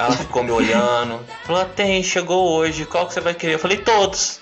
[0.00, 3.52] Ela ficou me olhando, falou, tem, chegou hoje, qual que você vai querer?
[3.52, 4.40] Eu falei, todos.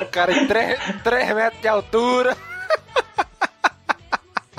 [0.00, 2.36] O cara em 3 metros de altura.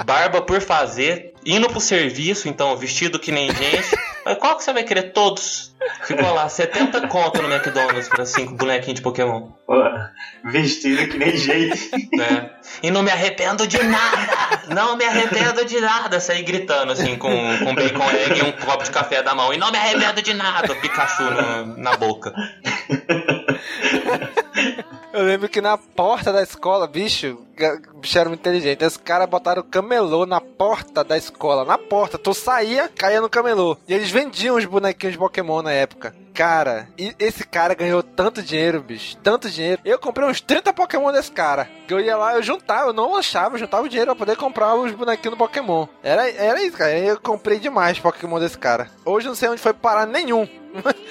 [0.05, 3.97] Barba por fazer, indo pro serviço, então, vestido que nem gente.
[4.29, 5.11] Mas qual que você vai querer?
[5.11, 5.73] Todos.
[6.03, 9.49] Ficou lá, 70 conto no McDonald's pra cinco bonequinhos de Pokémon.
[9.65, 9.73] Pô,
[10.43, 11.89] vestido que nem gente.
[12.15, 12.51] né?
[12.83, 14.17] E não me arrependo de nada!
[14.67, 16.19] Não me arrependo de nada!
[16.19, 19.51] Saí gritando assim com, com bacon egg e um copo de café da mão.
[19.53, 20.75] E não me arrependo de nada!
[20.75, 22.31] Pikachu no- na boca.
[25.19, 27.39] Eu lembro que na porta da escola, bicho,
[27.95, 28.85] bicho era muito inteligente.
[28.85, 31.65] Os caras botaram camelô na porta da escola.
[31.65, 32.17] Na porta.
[32.17, 33.77] Tu saía, caía no camelô.
[33.85, 36.15] E eles vendiam os bonequinhos de Pokémon na época.
[36.33, 39.17] Cara, e esse cara ganhou tanto dinheiro, bicho.
[39.17, 39.81] Tanto dinheiro.
[39.83, 41.67] Eu comprei uns 30 Pokémon desse cara.
[41.85, 44.37] Que eu ia lá, eu juntava, eu não lanchava, eu juntava o dinheiro pra poder
[44.37, 45.85] comprar os bonequinhos do Pokémon.
[46.01, 46.97] Era, era isso, cara.
[46.97, 48.89] Eu comprei demais Pokémon desse cara.
[49.03, 50.47] Hoje eu não sei onde foi parar nenhum.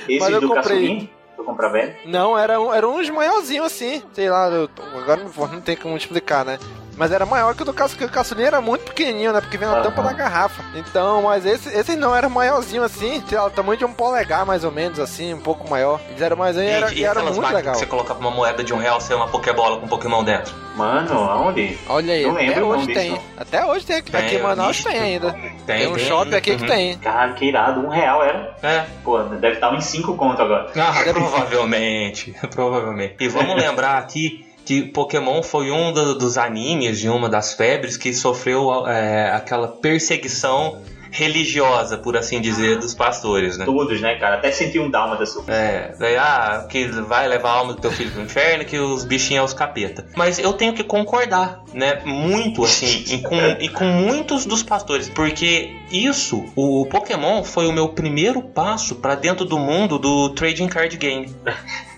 [0.08, 0.62] Esse Mas eu comprei.
[0.62, 1.96] caçulinho, tu comprava ele?
[2.04, 4.02] Não, era, um, era uns maiorzinhos assim.
[4.12, 4.68] Sei lá, eu,
[5.00, 6.58] agora não, não tem como explicar, né?
[6.98, 8.08] Mas era maior que o do caçulinho.
[8.08, 9.40] O caçulinho era muito pequenininho, né?
[9.40, 9.82] Porque vem na Aham.
[9.84, 10.64] tampa da garrafa.
[10.74, 13.22] Então, mas esse, esse não era maiorzinho assim.
[13.28, 16.00] Sei lá, o tamanho de um polegar mais ou menos, assim, um pouco maior.
[16.10, 17.72] Eles eram mais e era, e e era muito legal.
[17.74, 20.52] que você colocava uma moeda de um real, você é uma Pokébola com Pokémon dentro.
[20.74, 21.78] Mano, aonde?
[21.88, 23.10] Olha aí, Não até lembro hoje tem.
[23.12, 23.22] disso.
[23.36, 25.32] Até hoje tem aqui, Tem, aqui em Manaus tem ainda.
[25.32, 26.68] Tem, Tem um tem, shopping aqui que uhum.
[26.68, 26.98] tem.
[26.98, 27.80] Cara, que irado.
[27.80, 28.56] Um real era.
[28.62, 28.86] É.
[29.04, 30.70] Pô, deve estar uns 5 conto agora.
[30.76, 32.34] Ah, provavelmente.
[32.50, 33.16] provavelmente.
[33.20, 37.96] E vamos lembrar aqui que Pokémon foi um do- dos animes de uma das febres
[37.96, 43.64] que sofreu é, aquela perseguição religiosa, por assim dizer, dos pastores, né?
[43.64, 44.36] Todos, né, cara?
[44.36, 45.50] Até senti um dálmata super.
[45.50, 49.06] É, daí, ah, que vai levar a alma do teu filho pro inferno, que os
[49.06, 50.06] bichinhos é os capeta.
[50.14, 52.02] Mas eu tenho que concordar, né?
[52.04, 55.08] Muito, assim, e com, e com muitos dos pastores.
[55.08, 60.68] Porque isso, o Pokémon foi o meu primeiro passo pra dentro do mundo do trading
[60.68, 61.34] card game.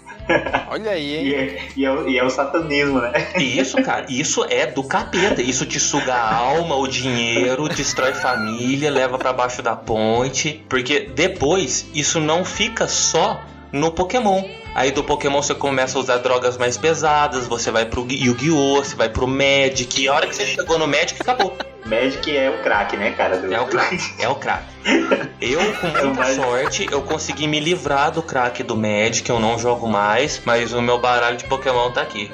[0.68, 1.26] Olha aí, hein?
[1.26, 3.12] E é, e, é, o- e é o satanismo, né?
[3.38, 5.42] Isso, cara, isso é do capeta.
[5.42, 10.64] Isso te suga a alma, o dinheiro, destrói família, leva pra baixo da ponte.
[10.68, 13.40] Porque depois isso não fica só
[13.72, 14.42] no Pokémon.
[14.74, 18.94] Aí do Pokémon você começa a usar drogas mais pesadas, você vai pro Yu-Gi-Oh!, você
[18.94, 20.00] vai pro Magic.
[20.00, 21.56] E a hora que você chegou no Magic, acabou.
[21.86, 23.38] Magic é o craque, né, cara?
[23.38, 23.52] Do...
[23.52, 24.64] É o crack, é o crack.
[25.40, 29.58] Eu, com É muita sorte, eu consegui me livrar do crack do Magic, eu não
[29.58, 32.30] jogo mais, mas o meu baralho de Pokémon tá aqui.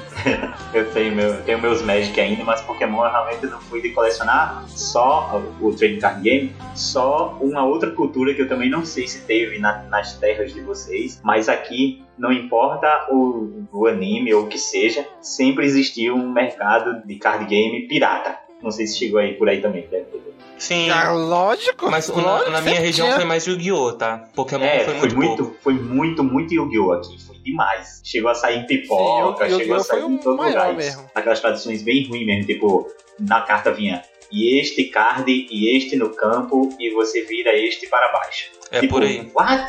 [0.72, 4.64] Eu tenho, meu, tenho meus Magic ainda, mas Pokémon eu realmente não fui de colecionar
[4.68, 9.20] só o Trading Card Game, só uma outra cultura que eu também não sei se
[9.20, 14.46] teve na- nas terras de vocês, mas aqui, não importa o, o anime ou o
[14.48, 18.45] que seja, sempre existiu um mercado de card game pirata.
[18.62, 20.22] Não sei se chegou aí por aí também, deve ter.
[20.58, 20.88] Sim.
[20.90, 21.90] Ah, lógico.
[21.90, 23.16] Mas o- na, lógico, na minha região tinha.
[23.16, 24.24] foi mais Yu-Gi-Oh, tá?
[24.34, 25.56] Pokémon É, foi foi muito, muito, pouco.
[25.62, 26.92] foi muito, muito Yu-Gi-Oh!
[26.92, 27.22] aqui.
[27.26, 28.00] Foi demais.
[28.02, 30.68] Chegou a sair em pipoca, Sim, chegou a sair foi em o todos os maior
[30.68, 30.76] lugares.
[30.96, 31.10] mesmo.
[31.14, 32.88] Aquelas traduções bem ruins mesmo, tipo,
[33.20, 38.10] na carta vinha e este card e este no campo e você vira este para
[38.10, 38.50] baixo.
[38.70, 39.30] É Tipo, por aí.
[39.34, 39.66] What?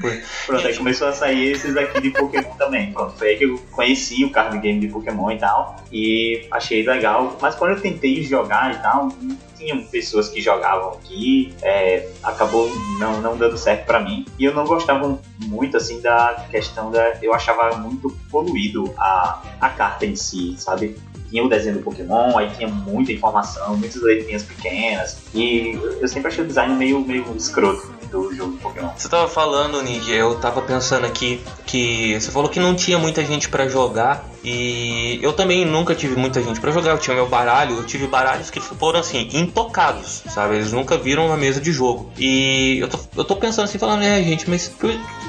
[0.00, 2.92] Por- Pronto, aí começou a sair esses aqui de Pokémon também.
[2.92, 5.76] Pronto, foi aí que eu conheci o card game de Pokémon e tal.
[5.92, 7.36] E achei legal.
[7.40, 9.08] Mas quando eu tentei jogar e tal,
[9.56, 11.54] tinham pessoas que jogavam aqui.
[11.62, 14.24] é, acabou não, não dando certo pra mim.
[14.38, 17.14] E eu não gostava muito assim da questão da.
[17.22, 20.96] Eu achava muito poluído a, a carta em si, sabe?
[21.28, 25.22] Tinha o desenho do Pokémon, aí tinha muita informação, muitas letrinhas pequenas.
[25.34, 28.90] E eu sempre achei o design meio, meio escroto do jogo Pokémon.
[28.96, 33.24] Você tava falando, Nick, eu tava pensando aqui que você falou que não tinha muita
[33.24, 36.92] gente pra jogar e eu também nunca tive muita gente pra jogar.
[36.92, 40.54] Eu tinha meu baralho, eu tive baralhos que foram assim, intocados, sabe?
[40.54, 42.12] Eles nunca viram uma mesa de jogo.
[42.16, 44.72] E eu tô, eu tô pensando assim, falando, é, gente, mas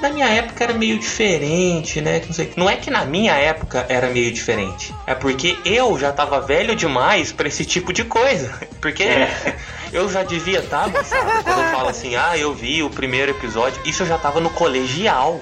[0.02, 2.22] na minha época era meio diferente, né?
[2.26, 2.54] Não, sei.
[2.56, 6.76] não é que na minha época era meio diferente, é porque eu já tava velho
[6.76, 8.54] demais pra esse tipo de coisa.
[8.80, 9.58] Porque É.
[9.98, 13.82] eu já devia estar, moçada, quando eu falo assim, ah, eu vi o primeiro episódio,
[13.84, 15.40] isso eu já tava no colegial.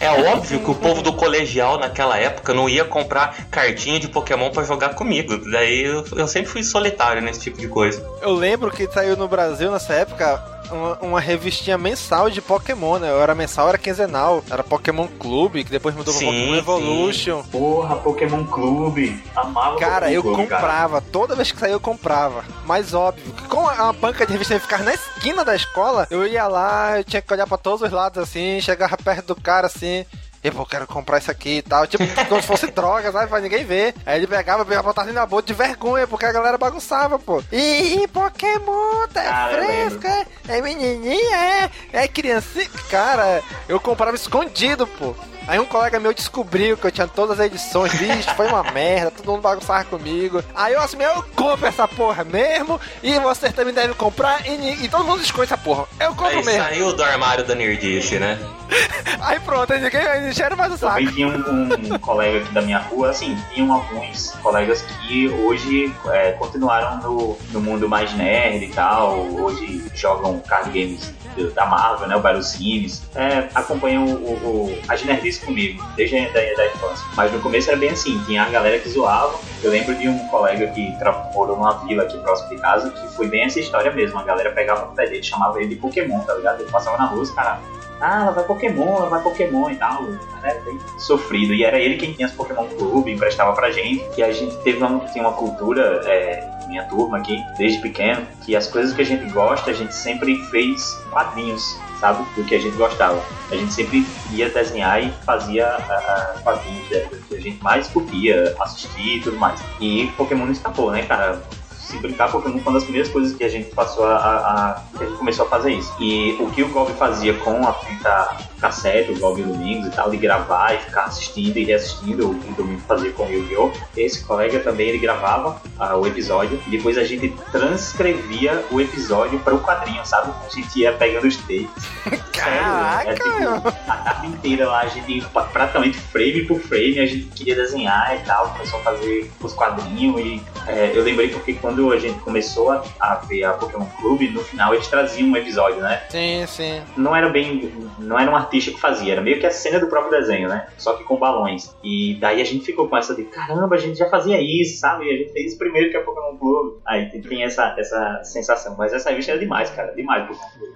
[0.00, 4.50] É óbvio que o povo do colegial naquela época não ia comprar cartinha de Pokémon
[4.50, 5.38] pra jogar comigo.
[5.50, 8.04] Daí eu, eu sempre fui solitário nesse tipo de coisa.
[8.20, 13.10] Eu lembro que saiu no Brasil nessa época uma, uma revistinha mensal de Pokémon, né?
[13.10, 14.42] Eu era mensal, era quinzenal.
[14.50, 17.42] Era Pokémon Clube, que depois mudou pra Sim, Pokémon Evolution.
[17.44, 19.22] Porra, Pokémon Clube.
[19.34, 20.60] Amava Cara, Pokémon eu Clube, cara.
[20.62, 21.00] comprava.
[21.00, 22.44] Toda vez que saía eu comprava.
[22.66, 26.26] Mas óbvio, que com a, a banca de revista ficar na esquina da escola, eu
[26.26, 29.66] ia lá, eu tinha que olhar pra todos os lados assim, chegava perto do cara
[29.66, 30.04] assim.
[30.44, 31.86] Eu quero comprar isso aqui e tal.
[31.86, 33.28] Tipo, como se fosse droga, sabe?
[33.28, 33.94] Pra ninguém ver.
[34.04, 37.42] Aí ele pegava, pegava, botava ali na boca de vergonha, porque a galera bagunçava, pô.
[37.50, 42.68] Ih, Pokémon, tá Cara, eu fresco, é, é menininha, é, é criancinha.
[42.90, 45.14] Cara, eu comprava escondido, pô.
[45.46, 49.10] Aí um colega meu descobriu que eu tinha todas as edições, bicho, foi uma merda,
[49.10, 50.42] todo mundo bagunçava comigo.
[50.54, 54.88] Aí eu assim, eu compro essa porra mesmo, e você também deve comprar, e, e
[54.88, 55.86] todo mundo esconde essa porra.
[56.00, 56.62] Eu compro Aí mesmo.
[56.62, 58.38] saiu do armário da Nerdice, né?
[59.20, 60.96] Aí pronto, aí ninguém aí encheram mais o saco.
[60.96, 65.94] Também tinha um, um colega aqui da minha rua, assim, tinham alguns colegas que hoje
[66.08, 71.12] é, continuaram no, no mundo mais nerd e tal, hoje jogam card games
[71.54, 76.26] da Marvel, né, o Battle Sims, é, acompanham o, o, as nerdices comigo, desde a
[76.28, 77.06] da, da infância.
[77.16, 80.18] Mas no começo era bem assim, tinha a galera que zoava, eu lembro de um
[80.28, 80.94] colega que
[81.34, 84.50] morou numa vila aqui próximo de casa, que foi bem essa história mesmo, a galera
[84.52, 86.60] pegava no pé dele, chamava ele de Pokémon, tá ligado?
[86.60, 87.58] Ele passava na rua, os caras
[88.00, 90.04] ah, ela vai Pokémon, ela vai Pokémon e tal.
[90.42, 91.54] Era bem sofrido.
[91.54, 94.04] E era ele quem tinha as Pokémon Clube, emprestava pra gente.
[94.16, 98.54] E a gente teve uma, tinha uma cultura, é, minha turma aqui, desde pequeno, que
[98.56, 102.24] as coisas que a gente gosta, a gente sempre fez quadrinhos, sabe?
[102.34, 103.22] Do que a gente gostava.
[103.50, 107.88] A gente sempre ia desenhar e fazia a, a quadrinhos do que a gente mais
[107.88, 109.62] curtia, assistir e tudo mais.
[109.80, 111.42] E Pokémon escapou, né, cara?
[111.84, 114.82] Se brincar, Pokémon foi uma das primeiras coisas que a gente passou a, a- a-
[115.00, 115.94] a gente começou a fazer isso.
[115.98, 120.10] E o que o Gob fazia com a fita cassete, o Gob Domingos e tal,
[120.10, 123.70] de gravar e ficar assistindo e reassistindo o que o Domingo fazia com o Yu-Gi-Oh!
[123.94, 129.38] Esse colega também ele gravava ah, o episódio e depois a gente transcrevia o episódio
[129.40, 130.32] para o quadrinho, sabe?
[130.46, 131.68] A gente ia pegando os takes.
[132.32, 137.26] Caraca, é, tipo, a tarde inteira lá, a gente praticamente frame por frame, a gente
[137.26, 141.92] queria desenhar e tal, começou a fazer os quadrinhos e é, eu lembrei porque quando
[141.92, 145.80] a gente começou a, a ver a Pokémon Clube, no final eles traziam um episódio,
[145.80, 146.02] né?
[146.08, 146.82] Sim, sim.
[146.96, 149.88] Não era bem, não era um artista que fazia, era meio que a cena do
[149.88, 150.66] próprio desenho, né?
[150.78, 151.74] Só que com balões.
[151.82, 155.10] E daí a gente ficou com essa de, caramba, a gente já fazia isso, sabe?
[155.10, 156.78] A gente fez isso primeiro que a Pokémon Clube.
[156.86, 160.28] Aí tem- essa, essa sensação, mas essa revista era demais, cara, demais.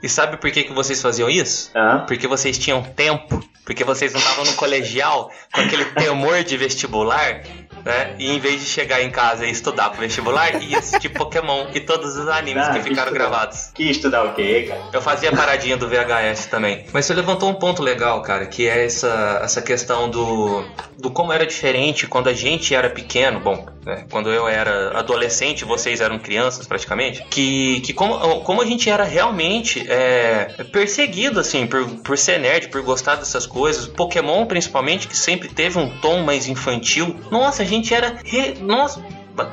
[0.03, 1.71] E sabe por que, que vocês faziam isso?
[2.07, 7.43] Porque vocês tinham tempo, porque vocês não estavam no colegial com aquele temor de vestibular,
[7.85, 8.15] né?
[8.19, 11.81] E em vez de chegar em casa e estudar pro vestibular, ia assistir Pokémon e
[11.81, 13.29] todos os animes Ah, que que ficaram estudar.
[13.31, 13.71] gravados.
[13.75, 14.81] Que estudar o quê, cara?
[14.93, 16.85] Eu fazia paradinha do VHS também.
[16.93, 20.65] Mas você levantou um ponto legal, cara, que é essa, essa questão do,
[20.99, 23.41] do como era diferente quando a gente era pequeno.
[23.41, 27.25] Bom, né, quando eu era adolescente, vocês eram crianças praticamente.
[27.31, 32.69] Que, que como, como a gente era realmente é, perseguido, assim, por, por ser nerd,
[32.69, 33.87] por gostar dessas coisas.
[33.87, 37.19] Pokémon, principalmente, que sempre teve um tom mais infantil.
[37.31, 38.19] Nossa, gente era.
[38.25, 39.01] re- Nossa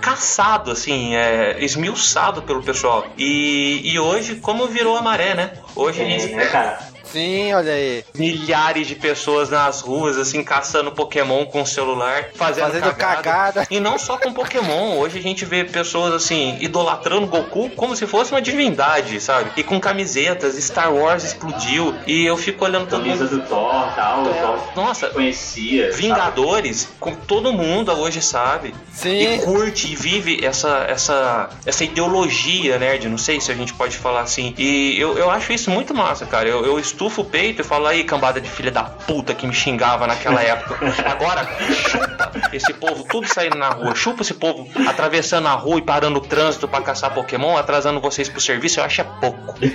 [0.02, 3.06] caçado, assim, é, esmiuçado pelo pessoal.
[3.16, 5.52] E, e hoje, como virou a maré, né?
[5.76, 6.80] Hoje a gente É, né, cara?
[7.16, 8.04] Sim, olha aí.
[8.14, 13.66] milhares de pessoas nas ruas, assim, caçando Pokémon com o celular, fazendo, Fazendo cagada.
[13.70, 18.06] E não só com Pokémon, hoje a gente vê pessoas, assim, idolatrando Goku como se
[18.06, 19.50] fosse uma divindade, sabe?
[19.56, 23.38] E com camisetas, Star Wars explodiu, e eu fico olhando todo Camisa mundo...
[23.38, 25.92] do Thor tal, o Thor Nossa, conhecia.
[25.92, 26.02] sabe?
[26.02, 28.76] Vingadores, como todo mundo hoje sabe.
[28.92, 29.36] Sim.
[29.36, 33.96] E curte e vive essa, essa, essa ideologia nerd, não sei se a gente pode
[33.98, 34.54] falar assim.
[34.58, 36.50] E eu, eu acho isso muito massa, cara.
[36.50, 39.54] Eu, eu estufo o peito e falo aí, cambada de filha da puta que me
[39.54, 40.78] xingava naquela época.
[41.06, 41.48] Agora,
[41.90, 43.94] chupa esse povo tudo saindo na rua.
[43.96, 48.28] Chupa esse povo atravessando a rua e parando o trânsito pra caçar Pokémon, atrasando vocês
[48.28, 48.80] pro serviço.
[48.80, 49.56] Eu acho é pouco.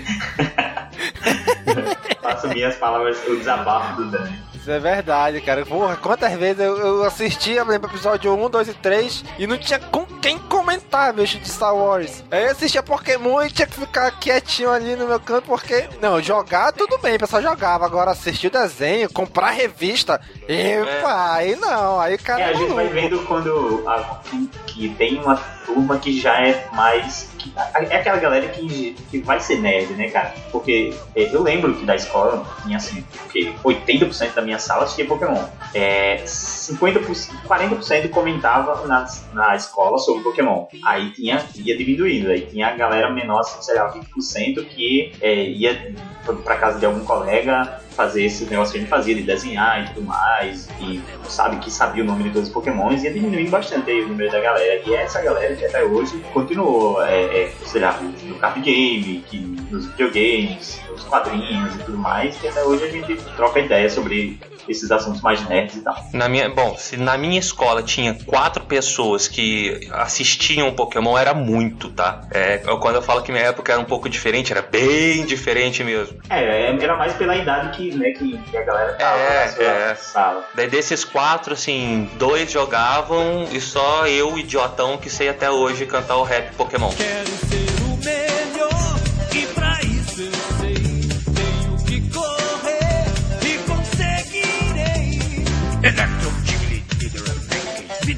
[2.20, 4.50] Faço minhas palavras, o desabafo do Dani.
[4.54, 5.64] Isso é verdade, cara.
[5.64, 9.56] Porra, quantas vezes eu, eu assisti, eu lembro episódio 1, 2 e 3 e não
[9.56, 10.59] tinha com quem comentar,
[11.14, 12.22] bicho, de Star Wars.
[12.30, 15.88] Aí eu assistia Pokémon e tinha que ficar quietinho ali no meu canto, porque.
[16.00, 17.84] Não, jogar tudo bem, o pessoal jogava.
[17.86, 20.20] Agora assistir o desenho, comprar revista.
[20.48, 24.20] Epa, aí não, aí cara É, é a gente vai vendo quando a-
[24.66, 27.28] que tem uma turma que já é mais.
[27.88, 30.34] É aquela galera que, que vai ser nerd, né, cara?
[30.50, 35.06] Porque é, eu lembro que da escola tinha assim, que 80% da minha sala tinha
[35.06, 35.42] Pokémon.
[35.74, 40.66] É, 50%, 40% comentava na, na escola sobre Pokémon.
[40.84, 45.44] Aí tinha, ia diminuindo, aí tinha a galera menor, assim, sei lá, 20% que é,
[45.44, 45.94] ia
[46.44, 49.88] pra casa de algum colega fazer esse negócio que a gente fazia, de desenhar e
[49.92, 53.90] tudo mais, e sabe que sabia o nome de todos os pokémons, ia diminuindo bastante
[53.90, 54.80] aí o número da galera.
[54.86, 59.38] E essa galera que até hoje continuou, é, é, sei lá, no card game, que,
[59.70, 64.38] nos videogames, nos quadrinhos e tudo mais, que até hoje a gente troca ideia sobre
[64.68, 65.96] esses assuntos mais nerds e tal.
[66.12, 71.88] Na minha, bom, se na minha escola tinha quatro pessoas que assistiam Pokémon, era muito,
[71.90, 72.22] tá?
[72.30, 76.18] É, quando eu falo que minha época era um pouco diferente, era bem diferente mesmo.
[76.28, 79.64] É, era mais pela idade que, né, que, que a galera tava É, na sua
[79.64, 79.94] é.
[79.94, 80.48] sala.
[80.54, 86.16] Daí desses quatro, assim, dois jogavam e só eu, idiotão, que sei até hoje cantar
[86.16, 86.90] o rap Pokémon.
[86.90, 87.69] Quero ser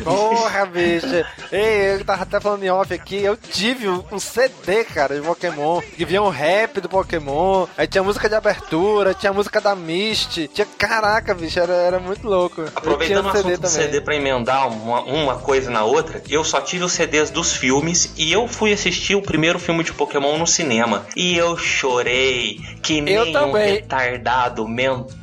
[0.05, 1.07] Porra, bicho.
[1.53, 5.27] Ei, eu tava até falando em off aqui, eu tive um um CD, cara, de
[5.27, 9.75] Pokémon, que vinha um rap do Pokémon, aí tinha música de abertura, tinha música da
[9.75, 12.63] Mist, tinha, caraca, bicho, era, era muito louco.
[12.75, 16.45] Aproveitando o eu tinha assunto do CD pra emendar uma, uma coisa na outra, eu
[16.45, 20.37] só tive os CDs dos filmes e eu fui assistir o primeiro filme de Pokémon
[20.39, 21.07] no cinema.
[21.17, 25.22] E eu chorei que nem Eu um retardado mental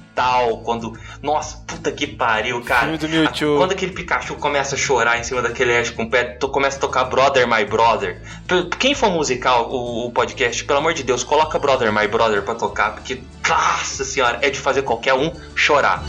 [0.64, 0.98] quando.
[1.22, 2.88] Nossa, puta que pariu, cara.
[2.88, 3.58] Mewtwo.
[3.58, 6.78] Quando aquele Pikachu começa a chorar em cima daquele Ash com o pé, to- começa
[6.78, 8.22] a tocar Brother My Brother.
[8.48, 12.42] P- Quem for musical o, o podcast, pelo amor de Deus, coloca Brother My Brother
[12.44, 16.04] pra tocar, porque, nossa senhora, é de fazer qualquer um chorar.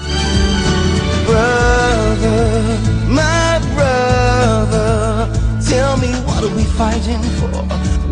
[1.27, 5.29] Brother, my brother,
[5.69, 7.51] tell me what are we fighting for?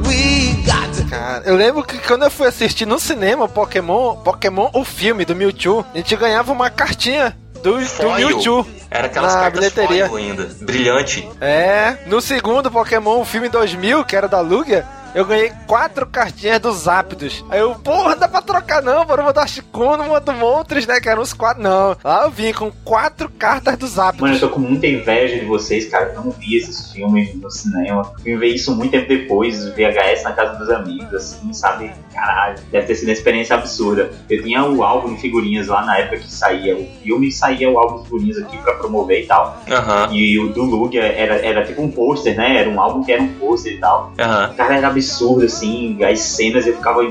[0.06, 0.87] We got.
[1.08, 5.34] Cara, eu lembro que quando eu fui assistir no cinema Pokémon, Pokémon, o filme do
[5.34, 8.12] Mewtwo, a gente ganhava uma cartinha do, do.
[8.14, 8.66] Mewtwo.
[8.90, 10.06] Era aquelas na cartas bilheteria.
[10.06, 11.28] ainda, brilhante.
[11.40, 16.60] É, no segundo Pokémon, o filme 2000, que era da Lugia, eu ganhei quatro cartinhas
[16.60, 17.44] dos Zapdos.
[17.50, 21.22] Aí eu, porra, dá pra trocar não, bora botar Chicuno, botar Moltres, né, que eram
[21.22, 21.62] os quatro.
[21.62, 24.20] Não, lá eu vim com quatro cartas dos Zapdos.
[24.20, 27.50] Mano, eu tô com muita inveja de vocês, cara, eu não vi esses filmes no
[27.50, 28.12] cinema.
[28.22, 31.92] Vim ver isso muito tempo depois, VHS na casa dos amigos, assim, sabe?
[32.14, 34.10] Caralho, deve ter sido uma experiência absurda.
[34.28, 37.70] Eu tinha o álbum de figurinhas lá na época que saía o filme e saía
[37.70, 39.60] o álbum de figurinhas aqui pra promover e tal.
[39.70, 42.56] Aham, E o do Lugia era, era tipo um pôster, né?
[42.58, 44.12] Era um álbum que era um pôster e tal.
[44.18, 44.54] aham.
[44.54, 47.02] Cara, era absurdo, assim, as cenas, eu ficava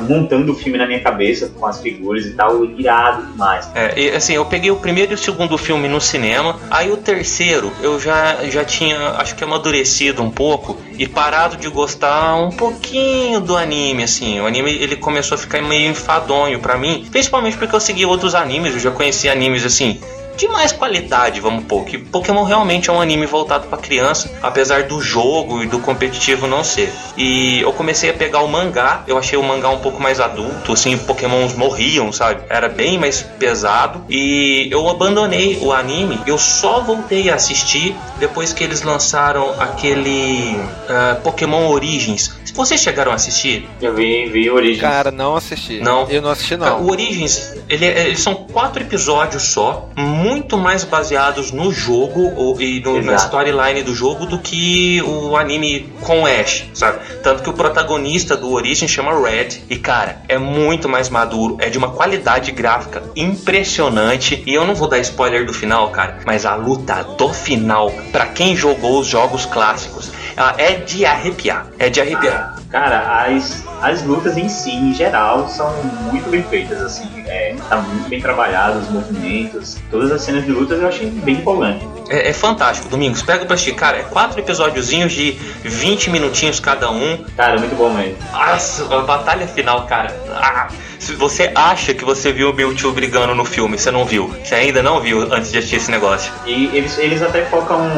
[0.00, 3.68] montando o filme na minha cabeça com as figuras e tal, irado demais.
[3.74, 6.96] É, e, assim, eu peguei o primeiro e o segundo filme no cinema, aí o
[6.96, 12.50] terceiro eu já, já tinha, acho que amadurecido um pouco e parado de gostar um
[12.50, 14.40] pouquinho do anime, assim.
[14.40, 18.34] O anime ele começou a ficar meio enfadonho pra mim, principalmente porque eu segui outros
[18.34, 20.00] animes, eu já conheci animes assim.
[20.40, 21.84] De mais qualidade, vamos pôr.
[21.84, 26.46] Que Pokémon realmente é um anime voltado pra criança, apesar do jogo e do competitivo
[26.46, 26.90] não ser.
[27.14, 30.72] E eu comecei a pegar o mangá, eu achei o mangá um pouco mais adulto,
[30.72, 32.40] assim, Pokémons morriam, sabe?
[32.48, 34.02] Era bem mais pesado.
[34.08, 40.56] E eu abandonei o anime, eu só voltei a assistir depois que eles lançaram aquele
[40.88, 42.30] ah, Pokémon Origins.
[42.54, 43.68] Vocês chegaram a assistir?
[43.80, 44.80] Eu vi, vi Origins.
[44.80, 45.80] Cara, não assisti.
[45.80, 46.08] Não.
[46.08, 46.80] Eu não assisti, não.
[46.82, 52.60] o Origins, ele, é- eles são quatro episódios só, muito mais baseados no jogo ou-
[52.60, 56.98] e no- na storyline do jogo do que o anime com Ash, sabe?
[57.22, 61.68] Tanto que o protagonista do Origins chama Red e, cara, é muito mais maduro, é
[61.68, 64.42] de uma qualidade gráfica impressionante.
[64.46, 68.26] E eu não vou dar spoiler do final, cara, mas a luta do final, pra
[68.26, 72.56] quem jogou os jogos clássicos, ela é de arrepiar, é de arrepiar.
[72.70, 75.70] Cara, as, as lutas em si, em geral, são
[76.10, 77.19] muito bem feitas, assim.
[77.30, 79.76] É, tá muito bem trabalhado, os movimentos.
[79.90, 81.86] Todas as cenas de lutas eu achei bem empolgante.
[82.08, 83.22] É, é fantástico, Domingos.
[83.22, 83.98] Pega pra assistir, cara.
[83.98, 87.24] É quatro episódiozinhos de 20 minutinhos cada um.
[87.36, 88.16] Cara, muito bom mesmo.
[88.32, 90.14] Nossa, a batalha final, cara.
[90.34, 90.68] Ah,
[90.98, 94.34] se você acha que você viu o Mewtwo brigando no filme, você não viu.
[94.44, 96.32] Você ainda não viu antes de assistir esse negócio.
[96.46, 97.88] E eles, eles até focam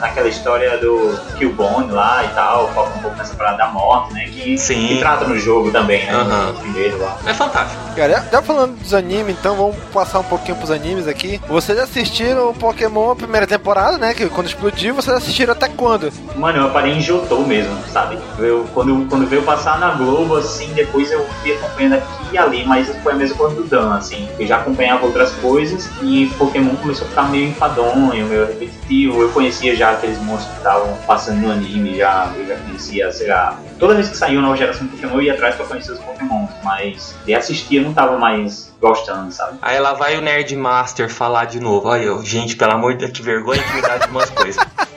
[0.00, 4.24] naquela história do Killbone lá e tal, focam um pouco nessa parada da morte, né?
[4.32, 4.88] Que, Sim.
[4.88, 6.12] que trata no jogo também, né?
[6.12, 6.46] Aham.
[6.52, 7.18] No primeiro lá.
[7.26, 7.80] É fantástico.
[7.94, 11.40] Cara, já- já falando dos animes, então vamos passar um pouquinho pros animes aqui.
[11.48, 14.14] Vocês assistiram o Pokémon a primeira temporada, né?
[14.14, 16.12] Que quando explodiu, vocês assistiram até quando?
[16.36, 18.18] Mano, eu parei em Jotô mesmo, sabe?
[18.38, 22.64] Eu, quando, quando veio passar na Globo, assim, depois eu fui acompanhando aqui e ali,
[22.66, 24.28] mas foi a mesma coisa do Dan, assim.
[24.38, 29.22] Eu já acompanhava outras coisas e Pokémon começou a ficar meio enfadonho, meio repetitivo.
[29.22, 33.28] Eu conhecia já aqueles monstros que estavam passando no anime, já, eu já conhecia, sei
[33.28, 33.58] lá.
[33.80, 35.98] Toda vez que saiu uma nova geração de Pokémon, eu ia atrás pra conhecer os
[36.00, 39.58] Pokémon, mas de assistir eu não tava mais gostando, sabe?
[39.62, 41.88] Aí lá vai o Nerd Master falar de novo.
[41.88, 44.62] Olha eu, gente, pelo amor de Deus, que vergonha que me dá de umas coisas.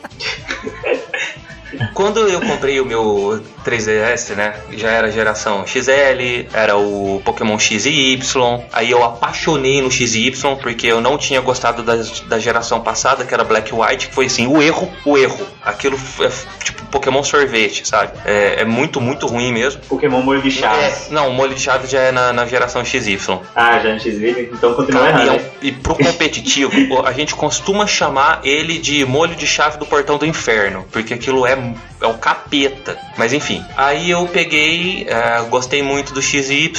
[1.94, 4.56] quando eu comprei o meu 3DS, né?
[4.72, 8.60] Já era geração XL, era o Pokémon X e Y.
[8.72, 11.96] Aí eu apaixonei no X e Y porque eu não tinha gostado da,
[12.28, 15.46] da geração passada, que era Black White, que foi assim, o erro, o erro.
[15.64, 16.30] Aquilo é
[16.64, 18.12] tipo Pokémon sorvete, sabe?
[18.26, 19.82] É, é muito, muito ruim mesmo.
[19.88, 21.08] Pokémon molho de É, chaves.
[21.10, 23.40] não, o molho de chave já é na, na geração XY.
[23.56, 25.38] Ah, já antes dele, então continua Cara, e, errado.
[25.40, 26.72] é um- e pro competitivo,
[27.06, 31.46] a gente costuma chamar ele de molho de chave do portão do inferno, porque aquilo
[31.46, 31.56] é,
[32.02, 32.98] é o capeta.
[33.18, 36.72] Mas enfim, aí eu peguei, é, gostei muito do XY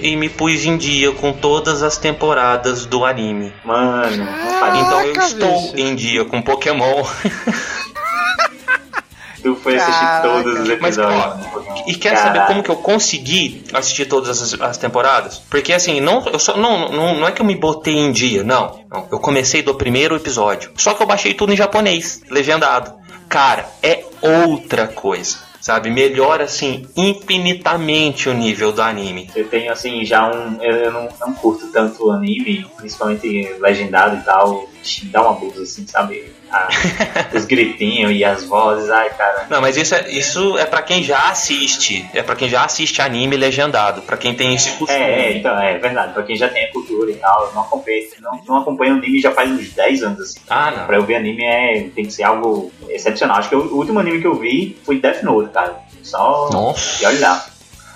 [0.00, 3.52] e me pus em dia com todas as temporadas do anime.
[3.64, 4.26] Mano,
[4.60, 5.76] faz Então eu Caraca, estou bicho.
[5.76, 7.02] em dia com Pokémon.
[9.42, 10.28] Tu foi assistir Caraca.
[10.28, 11.46] todos os Mas, episódios.
[11.46, 11.84] Pokémon.
[11.86, 12.34] E quer Caralho.
[12.34, 15.38] saber como que eu consegui assistir todas as, as temporadas?
[15.48, 18.44] Porque assim, não, eu só, não, não, não é que eu me botei em dia,
[18.44, 19.08] não, não.
[19.10, 20.70] Eu comecei do primeiro episódio.
[20.76, 22.92] Só que eu baixei tudo em japonês, legendado.
[23.30, 25.38] Cara, é outra coisa.
[25.60, 25.90] Sabe?
[25.90, 29.30] Melhora assim infinitamente o nível do anime.
[29.36, 30.60] Eu tenho assim já um.
[30.60, 34.68] Eu, não, não curto tanto anime, principalmente legendado e tal.
[35.04, 36.32] Dá uma blusa assim, sabe?
[36.52, 36.68] Ah,
[37.34, 39.46] os gritinhos e as vozes, ai cara.
[39.48, 42.04] Não, mas isso é, isso é para quem já assiste.
[42.12, 44.02] É pra quem já assiste anime legendado.
[44.02, 44.98] Pra quem tem esse costume.
[44.98, 46.12] É, é, então, é verdade.
[46.12, 49.20] Pra quem já tem a cultura e tal, eu não acompanho, não, não acompanho anime
[49.20, 50.40] já faz uns 10 anos, assim.
[50.48, 50.86] Ah, não.
[50.86, 53.36] Pra eu ver anime é, tem que ser algo excepcional.
[53.38, 55.76] Acho que o, o último anime que eu vi foi Death Note, cara.
[56.02, 56.48] Só.
[56.52, 57.02] Nossa.
[57.02, 57.46] E olha lá,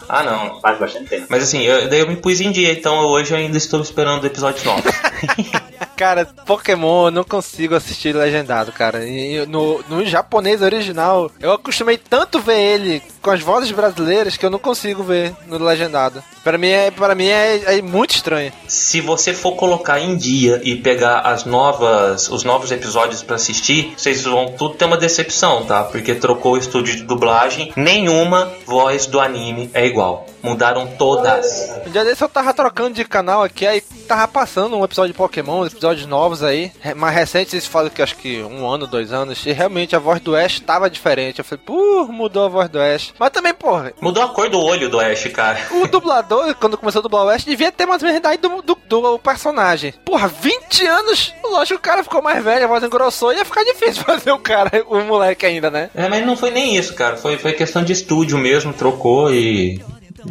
[0.08, 0.60] Ah, não.
[0.60, 1.26] faz bastante tempo.
[1.28, 4.22] Mas assim, eu, daí eu me pus em dia, então hoje eu ainda estou esperando
[4.22, 4.82] o episódio 9.
[5.96, 9.06] Cara, Pokémon eu não consigo assistir legendado, cara.
[9.06, 14.44] E no, no japonês original, eu acostumei tanto ver ele com as vozes brasileiras que
[14.44, 16.22] eu não consigo ver no legendado.
[16.42, 18.52] Pra mim é, para mim é, é muito estranho.
[18.68, 23.94] Se você for colocar em dia e pegar as novas, os novos episódios pra assistir,
[23.96, 25.84] vocês vão tudo ter uma decepção, tá?
[25.84, 30.26] Porque trocou o estúdio de dublagem, nenhuma voz do anime é igual.
[30.42, 31.70] Mudaram todas.
[31.86, 33.82] Um dia desse eu tava trocando de canal aqui, aí
[34.14, 38.16] tava passando um episódio de Pokémon, episódios novos aí, mais recentes, eles falam que acho
[38.16, 41.40] que um ano, dois anos, e realmente a voz do Ash tava diferente.
[41.40, 43.12] Eu falei, pô, mudou a voz do Ash.
[43.18, 45.58] Mas também, porra, Mudou a cor do olho do Ash, cara.
[45.72, 48.40] o dublador, quando começou a dublar o Ash, devia ter mais ou menos a idade
[48.40, 49.92] do, do, do personagem.
[50.04, 51.34] Porra, 20 anos?
[51.42, 54.38] Lógico que o cara ficou mais velho, a voz engrossou, ia ficar difícil fazer o
[54.38, 55.90] cara, o moleque ainda, né?
[55.92, 57.16] É, mas não foi nem isso, cara.
[57.16, 59.82] Foi, foi questão de estúdio mesmo, trocou e.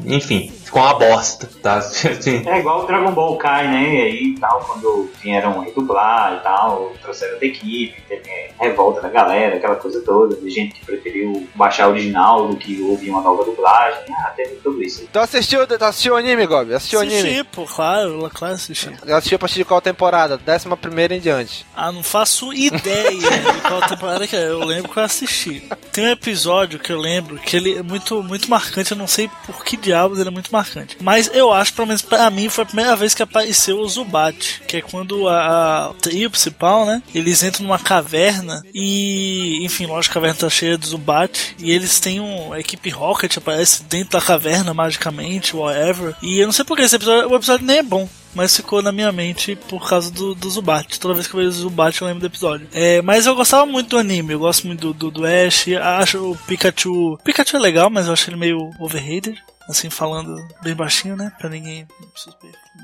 [0.05, 1.76] Enfim, ficou uma bosta, tá?
[1.93, 3.93] Assim, É igual o Dragon Ball Kai, né?
[3.93, 8.24] E aí e tal, quando vieram redublar e tal, trouxeram da equipe, teve
[8.59, 12.82] revolta da galera, aquela coisa toda, de gente que preferiu baixar a original do que
[12.82, 14.03] ouvir uma nova dublagem.
[14.09, 15.07] Ah, teve tudo isso.
[15.11, 16.74] Tu assistiu, tu assistiu o anime, Gob?
[16.74, 17.19] Assistiu o anime?
[17.19, 18.89] Assisti, pô, claro, claro assisti.
[19.07, 20.38] Assistiu a partir de qual temporada?
[20.38, 21.65] Décima primeira em diante.
[21.76, 24.49] Ah, não faço ideia de qual temporada que é.
[24.49, 25.67] Eu lembro que eu assisti.
[25.91, 28.91] Tem um episódio que eu lembro que ele é muito, muito marcante.
[28.91, 30.62] Eu não sei por que diabos ele é muito marcante.
[31.01, 34.61] Mas eu acho, pelo menos pra mim, foi a primeira vez que apareceu o Zubat.
[34.68, 37.01] Que é quando a, a trio principal, né?
[37.14, 41.55] Eles entram numa caverna e, enfim, lógico, a caverna tá cheia de Zubat.
[41.59, 42.53] E eles têm um.
[42.53, 46.16] A equipe Rocket aparece dentro da caverna magicamente, whatever.
[46.22, 47.30] E eu não sei por que esse episódio.
[47.30, 50.99] O episódio nem é bom mas ficou na minha mente por causa do, do Zubat.
[50.99, 52.68] Toda vez que eu vejo o Zubat eu lembro do episódio.
[52.74, 55.68] É, mas eu gostava muito do anime, eu gosto muito do, do, do Ash,
[55.99, 57.18] acho o Pikachu.
[57.24, 59.41] Pikachu é legal, mas eu acho ele meio overrated.
[59.70, 61.32] Assim, falando bem baixinho, né?
[61.38, 61.88] Pra ninguém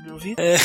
[0.04, 0.36] me ouvir.
[0.40, 0.56] É.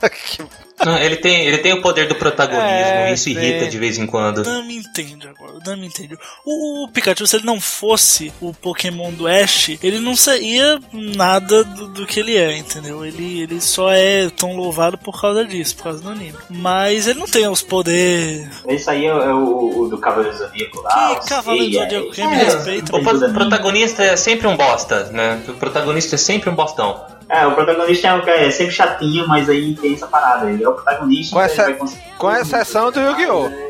[0.84, 3.70] não, ele, tem, ele tem o poder do protagonismo, É, isso irrita sim.
[3.70, 4.42] de vez em quando.
[4.44, 6.16] Não me entende agora, não me entende.
[6.44, 11.64] O, o Pikachu, se ele não fosse o Pokémon do Ash, ele não seria nada
[11.64, 13.04] do, do que ele é, entendeu?
[13.04, 16.36] Ele, ele só é tão louvado por causa disso, por causa do anime.
[16.50, 18.48] Mas ele não tem os poderes.
[18.68, 21.14] Esse aí é, é o, o do Cavaleiro Zodíaco lá.
[21.16, 22.08] Que o Cavaleiro Zodíaco?
[22.08, 22.92] é, Quem me é, respeita?
[22.96, 23.32] O ali.
[23.32, 25.42] protagonista é sempre um bosta, né?
[25.48, 27.15] O protagonista é sempre um bostão.
[27.28, 30.50] É, o protagonista é, um cara- é sempre chatinho, mas aí tem essa parada.
[30.50, 31.34] Ele é o protagonista.
[31.34, 33.66] Com essa- vai conseguir- Com exceção do Yu-Gi-Oh!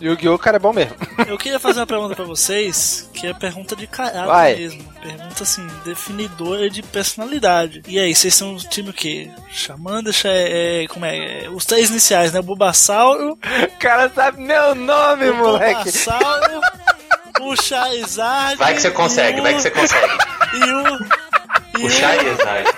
[0.00, 0.38] Yu-Gi-Oh!
[0.38, 0.94] cara é bom mesmo.
[1.28, 4.54] Eu queria fazer uma pergunta pra vocês, que é pergunta de caráter Vai.
[4.56, 4.84] mesmo.
[5.02, 7.82] Pergunta assim, definidora de personalidade.
[7.88, 9.30] E aí, vocês são o time o quê?
[9.50, 11.44] Xamanda, Xa- é, como é?
[11.44, 12.40] É, Os três iniciais, né?
[12.40, 15.90] Bulbasauro, O cara sabe meu nome, o moleque.
[15.90, 16.60] Bulbasauro,
[17.40, 18.56] o Charizard.
[18.56, 20.12] Vai que você consegue, o- vai que você consegue.
[20.54, 21.31] E o.
[21.80, 22.74] O Charizard.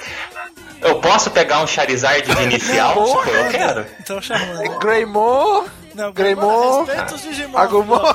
[0.80, 2.95] Eu posso pegar um Charizard de inicial?
[2.95, 3.86] Não, Pô, eu quero.
[4.01, 4.78] Então, Charmander.
[4.78, 5.64] Greymon,
[5.95, 7.59] Não, Greymon, Respeita os Digimon.
[7.59, 8.12] Agumon.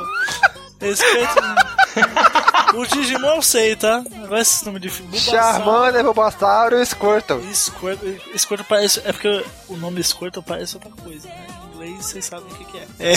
[0.80, 1.56] Respeita
[2.76, 4.04] os Digimon eu sei, tá?
[4.24, 5.20] Agora esse nome de Bulbasauro.
[5.42, 7.44] Charmander, Bulbasauro e Squirtle.
[7.54, 9.02] Squirtle, Squirtle parece.
[9.04, 11.48] É porque o nome Squirtle parece outra coisa, né?
[11.50, 12.86] Em inglês vocês sabem o que, que é.
[13.00, 13.14] É.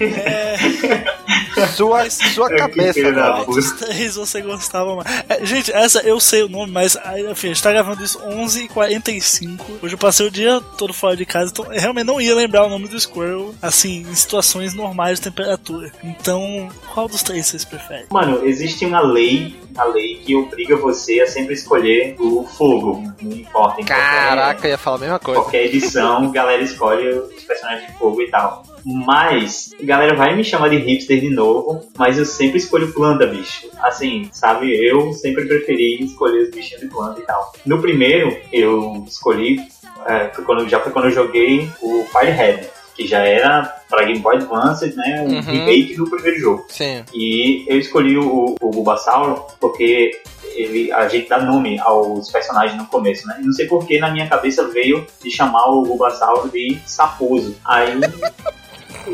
[0.00, 0.56] é...
[1.74, 3.44] Sua, sua cabeça, mano.
[3.44, 3.44] puta.
[3.44, 5.24] Qual dos três você gostava mais?
[5.28, 6.96] É, gente, essa eu sei o nome, mas
[7.30, 9.60] enfim, a gente tá gravando isso 11h45.
[9.82, 12.66] Hoje eu passei o dia todo fora de casa, então eu realmente não ia lembrar
[12.66, 15.90] o nome do Squirrel, assim, em situações normais de temperatura.
[16.04, 18.06] Então, qual dos três vocês preferem?
[18.10, 23.02] Mano, existe uma lei, uma lei que obriga você a sempre escolher o fogo.
[23.22, 25.40] Não importa qualquer- Caraca, eu ia falar a mesma coisa.
[25.40, 28.64] qualquer edição, a galera escolhe os personagens de fogo e tal.
[28.84, 33.26] Mas, a galera vai me chamar de hipster de novo, mas eu sempre escolho planta,
[33.26, 33.68] bicho.
[33.82, 37.52] Assim, sabe, eu sempre preferi escolher os bichinhos de planta e tal.
[37.66, 39.58] No primeiro, eu escolhi,
[40.06, 44.36] é, quando, já foi quando eu joguei o Firehead, que já era pra Game Boy
[44.36, 45.40] Advance, né, um Uhum.
[45.42, 46.64] remake do primeiro jogo.
[46.68, 47.04] Sim.
[47.12, 48.84] E eu escolhi o, o
[49.60, 50.12] porque
[50.54, 53.38] ele, a gente dá nome aos personagens no começo, né?
[53.42, 57.54] Não sei porque na minha cabeça veio de chamar o Bulbasaur de Saposo.
[57.64, 57.90] Aí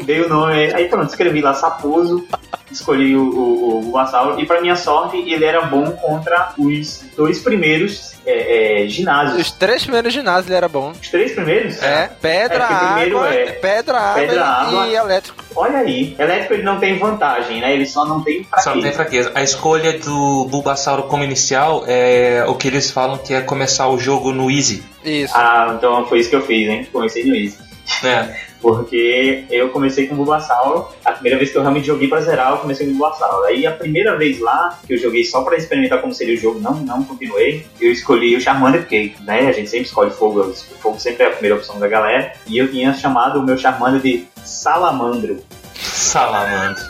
[0.04, 2.26] veio o nome, aí pronto, escrevi lá Saposo,
[2.70, 8.12] escolhi o, o, o e pra minha sorte ele era bom contra os dois primeiros
[8.24, 9.40] é, é, ginásios.
[9.40, 10.90] Os três primeiros ginásios ele era bom.
[10.92, 11.82] Os três primeiros?
[11.82, 14.86] É, pedra, É, água, é pedra, água, pedra, e, água.
[14.88, 15.44] e elétrico.
[15.54, 17.72] Olha aí, elétrico ele não tem vantagem, né?
[17.74, 19.30] Ele só não tem Só não tem fraqueza.
[19.30, 19.32] fraqueza.
[19.34, 23.98] A escolha do Bulbasauro como inicial é o que eles falam que é começar o
[23.98, 24.82] jogo no Easy.
[25.04, 25.34] Isso.
[25.36, 26.88] Ah, então foi isso que eu fiz, hein?
[26.92, 27.58] Comecei no Easy.
[28.02, 28.36] né?
[28.62, 30.92] Porque eu comecei com o Bulbasaur.
[31.04, 33.44] A primeira vez que eu realmente joguei pra zerar, eu comecei com o Bulbasaur.
[33.46, 36.60] Aí a primeira vez lá, que eu joguei só pra experimentar como seria o jogo,
[36.60, 40.54] não, não continuei, eu escolhi o Charmander, porque né, a gente sempre escolhe fogo, o
[40.54, 42.32] fogo sempre é a primeira opção da galera.
[42.46, 45.42] E eu tinha chamado o meu Charmander de Salamandro.
[45.74, 46.84] Salamandro.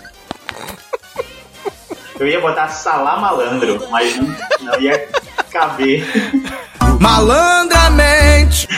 [2.21, 5.09] Eu ia botar Salamalandro, mas não, não ia
[5.51, 6.05] caber.
[7.03, 8.69] Malandramente!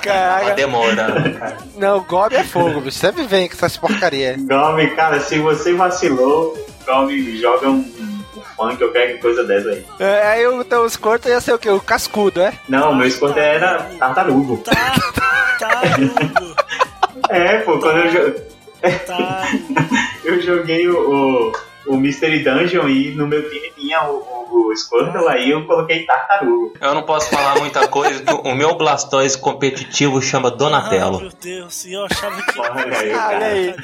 [0.00, 0.54] Caraca.
[0.54, 0.94] demora,
[1.38, 1.56] cara.
[1.76, 2.98] Não, Gob é fogo, bicho.
[2.98, 4.36] Sempre vem com essas porcaria.
[4.38, 6.56] Gome, cara, se você vacilou,
[6.86, 7.82] Gome joga um,
[8.56, 9.84] funk ou qualquer coisa dessa aí.
[9.98, 11.68] É, aí o teu escorto ia ser o quê?
[11.68, 12.52] O cascudo, é?
[12.68, 14.62] Não, meu escoto era tartarugo.
[15.58, 16.54] Hugo,
[17.28, 18.40] É, pô, quando eu, jo-
[19.04, 19.48] tá.
[20.24, 20.96] eu joguei o,
[21.50, 21.52] o,
[21.88, 24.16] o Mystery Dungeon e no meu time tinha o,
[24.50, 26.74] o, o Squirtle, aí eu coloquei tartarugo.
[26.80, 31.20] Eu não posso falar muita coisa, o meu Blastoise competitivo chama Donatello.
[31.20, 32.58] meu Deus, e eu achava que.
[32.60, 33.46] Olha aí, Olha cara.
[33.46, 33.74] aí.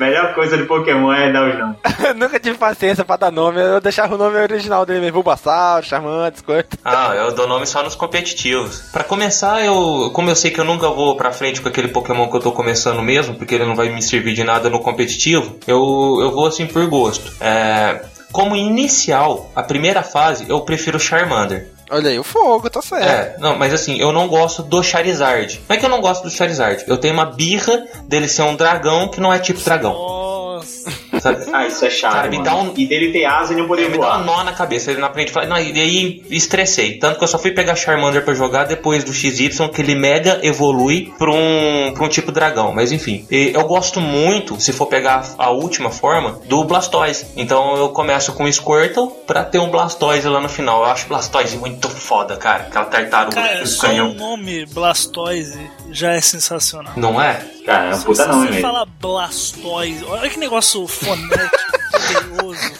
[0.00, 1.76] Melhor coisa de Pokémon é dar os nomes.
[2.02, 3.60] Eu nunca tive paciência pra dar nome.
[3.60, 5.12] Eu deixava o nome original dele mesmo.
[5.12, 6.80] Bulbasaur, Charmander, Squirtle.
[6.82, 8.80] Ah, eu dou nome só nos competitivos.
[8.90, 12.28] Pra começar, eu, como eu sei que eu nunca vou pra frente com aquele Pokémon
[12.30, 15.56] que eu tô começando mesmo, porque ele não vai me servir de nada no competitivo,
[15.66, 17.32] eu, eu vou assim por gosto.
[17.40, 18.00] É,
[18.32, 21.68] como inicial, a primeira fase, eu prefiro o Charmander.
[21.90, 23.04] Olha aí, o fogo, tá certo.
[23.04, 25.60] É, não, mas assim, eu não gosto do Charizard.
[25.68, 28.54] Não é que eu não gosto do Charizard, eu tenho uma birra dele ser um
[28.54, 29.92] dragão que não é tipo dragão.
[29.92, 30.90] Nossa.
[31.20, 31.44] Sabe?
[31.52, 33.90] Ah, isso é chato, Cara, me dá um- E dele ter asa e não poder
[33.90, 34.24] me dá um voar.
[34.24, 36.98] nó na cabeça, ele na frente fala, não, e aí estressei.
[36.98, 40.40] Tanto que eu só fui pegar Charmander pra jogar depois do XY, que ele mega
[40.42, 42.72] evolui pra um, pra um tipo dragão.
[42.72, 47.26] Mas enfim, e eu gosto muito, se for pegar a última forma, do Blastoise.
[47.36, 50.80] Então eu começo com o Squirtle pra ter um Blastoise lá no final.
[50.84, 52.64] Eu acho Blastoise muito foda, cara.
[52.64, 54.14] Aquela tartaruga Cara, só o canhão.
[54.14, 55.58] nome Blastoise
[55.90, 56.92] já é sensacional.
[56.96, 57.40] Não é?
[57.70, 61.56] É Se puta você fala Blastoise, olha que negócio fonético,
[61.92, 62.72] poderoso.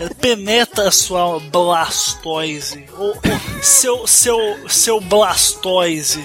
[0.00, 2.84] É, Penetra a sua Blastoise.
[2.98, 6.24] Ou, ou seu, seu, seu Blastoise.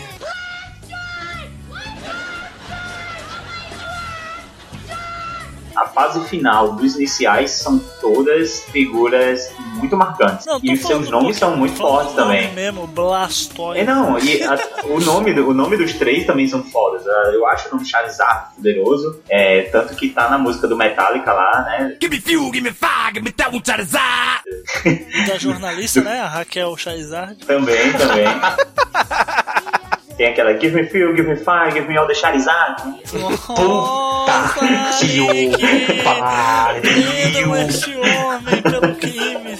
[5.82, 10.46] A fase final dos iniciais são todas figuras muito marcantes.
[10.46, 12.52] Não, e seus nomes são muito fortes também.
[12.54, 13.80] mesmo, Blastoise.
[13.82, 17.08] É não, e a- o, nome do- o nome dos três também são fodas.
[17.08, 21.32] Ah, Eu acho o nome Charizard poderoso, é, tanto que tá na música do Metallica
[21.34, 21.98] lá, né?
[22.02, 24.44] Give me fuel, give me fire, give me that one Charizard!
[25.28, 26.20] Da jornalista, né?
[26.22, 27.36] A Raquel Charizard.
[27.46, 28.26] Também, também.
[30.20, 32.84] Tem aquela Give me fuel, give me fire, give me all the Charizard.
[33.14, 33.54] Nossa,
[35.00, 35.30] que o
[36.82, 39.58] Prendam este homem pelo crime.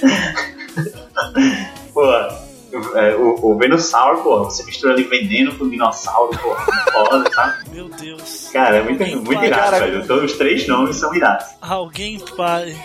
[1.94, 2.02] Pô,
[2.94, 6.54] é, o, o Venusaur, pô, você mistura ali veneno com dinossauro, pô,
[6.92, 7.70] foda, sabe?
[7.70, 8.48] Meu Deus.
[8.52, 10.06] Cara, é muito, muito irado, Cara, velho.
[10.06, 11.46] Todos os três nomes são irados.
[11.60, 12.76] Alguém pare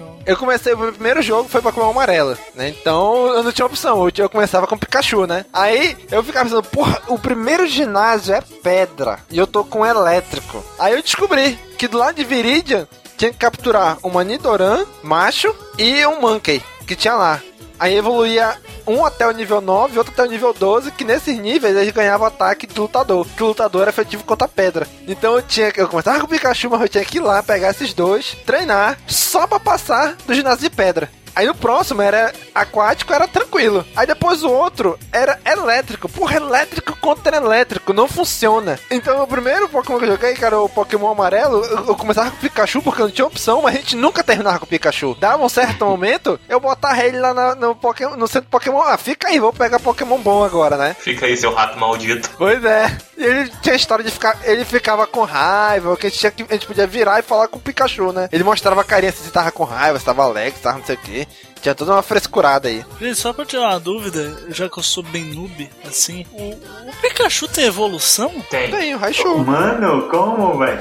[0.00, 0.22] homem.
[0.26, 2.68] Eu comecei, o meu primeiro jogo foi Pokémon Amarela, né?
[2.68, 5.44] Então eu não tinha opção, eu começava com Pikachu, né?
[5.52, 10.64] Aí eu ficava pensando, porra, o primeiro ginásio é pedra e eu tô com elétrico.
[10.78, 16.06] Aí eu descobri que do lado de Viridian tinha que capturar uma Nidoran macho e
[16.06, 17.40] um Monkey que tinha lá.
[17.78, 18.56] Aí evoluía
[18.86, 21.92] um até o nível 9 e outro até o nível 12, que nesses níveis eles
[21.92, 24.86] ganhavam ataque de lutador, que o lutador era efetivo contra a pedra.
[25.06, 25.80] Então eu tinha que.
[25.80, 28.98] Eu começava com o Pikachu, mas eu tinha que ir lá pegar esses dois, treinar,
[29.06, 31.10] só pra passar do ginásio de pedra.
[31.36, 33.84] Aí o próximo era aquático, era tranquilo.
[33.94, 36.08] Aí depois o outro era elétrico.
[36.08, 38.80] Porra, elétrico contra elétrico, não funciona.
[38.90, 42.36] Então o primeiro Pokémon que eu joguei, que era o Pokémon amarelo, eu, começava com
[42.38, 45.14] o Pikachu porque não tinha opção, mas a gente nunca terminava com o Pikachu.
[45.20, 48.80] Dava um certo momento, eu botava ele lá na- no, Pokémon, no centro Pokémon.
[48.80, 50.96] Ah, fica aí, vou pegar Pokémon bom agora, né?
[50.98, 52.30] Fica aí, seu rato maldito.
[52.38, 52.96] Pois é.
[53.18, 54.38] E ele tinha a história de ficar.
[54.44, 57.58] Ele ficava com raiva, que a gente, tinha a gente podia virar e falar com
[57.58, 58.28] o Pikachu, né?
[58.32, 60.96] Ele mostrava a carinha se tava com raiva, se tava alegre, se tava não sei
[60.96, 61.25] o quê.
[61.60, 62.84] Tinha toda uma frescurada aí.
[63.00, 66.92] Gente, só pra tirar uma dúvida, já que eu sou bem noob, assim, o, o
[67.00, 68.30] Pikachu tem evolução?
[68.50, 68.70] Tem.
[68.70, 69.38] Tem o Raichu.
[69.38, 70.80] Mano, como, velho?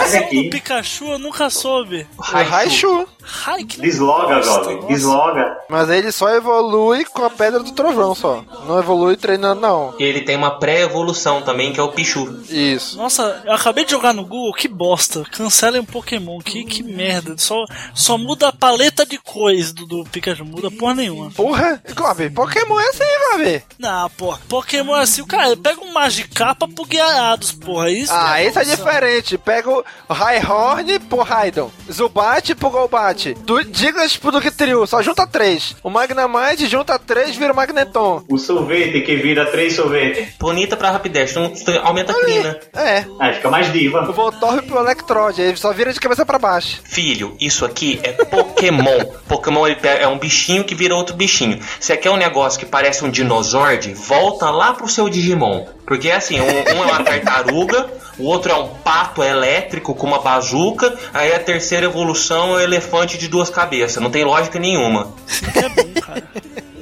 [0.00, 0.46] Mas aqui.
[0.46, 2.06] o Pikachu eu nunca soube.
[2.18, 3.06] O Raichu.
[3.46, 4.86] Ai, que Desloga, Goblin.
[4.86, 5.56] Desloga.
[5.68, 8.42] Mas ele só evolui com a pedra do trovão só.
[8.66, 9.94] Não evolui treinando, não.
[9.98, 12.40] E ele tem uma pré-evolução também, que é o Pichu.
[12.48, 12.96] Isso.
[12.96, 15.22] Nossa, eu acabei de jogar no Google, que bosta.
[15.30, 17.36] Cancelem um Pokémon, que, que merda.
[17.38, 21.30] Só, só muda a paleta de cores do, do Pikachu, muda porra nenhuma.
[21.30, 23.62] Porra, Gob, Pokémon é assim, Gob.
[23.78, 27.90] Não, porra, Pokémon é assim, o cara pega um Magicapa pro Guiarados, porra.
[27.90, 29.38] Isso Ah, que esse é diferente.
[29.38, 31.70] Pega o Rhyhorn pro Raidon.
[31.90, 33.34] Zubat pro Golbat.
[33.44, 34.86] Du Digas pro Dugtrio.
[34.86, 35.76] Só junta três.
[35.82, 38.24] O Magnamite junta três vira o Magneton.
[38.28, 40.34] O sorvete que vira três sorvetes.
[40.38, 41.52] Bonita pra rapidez, não
[41.84, 42.58] aumenta a crina.
[42.74, 43.04] É.
[43.20, 44.02] Ah, fica mais O diva.
[44.12, 45.42] Voltorb pro Electrode.
[45.42, 46.80] Ele só vira de cabeça pra baixo.
[46.84, 49.04] Filho, isso aqui é Pokémon.
[49.28, 51.60] Pokémon é um bichinho que vira outro bichinho.
[51.78, 53.94] Você quer um negócio que parece um Dinosaurde?
[53.94, 55.66] Volta lá pro seu Digimon.
[55.86, 57.90] Porque é assim, um, um é uma tartaruga,
[58.20, 62.60] o outro é um pato elétrico com uma bazuca, aí a terceira evolução é o
[62.60, 64.02] elefante de duas cabeças.
[64.02, 65.12] Não tem lógica nenhuma.
[65.54, 66.22] É bom, cara.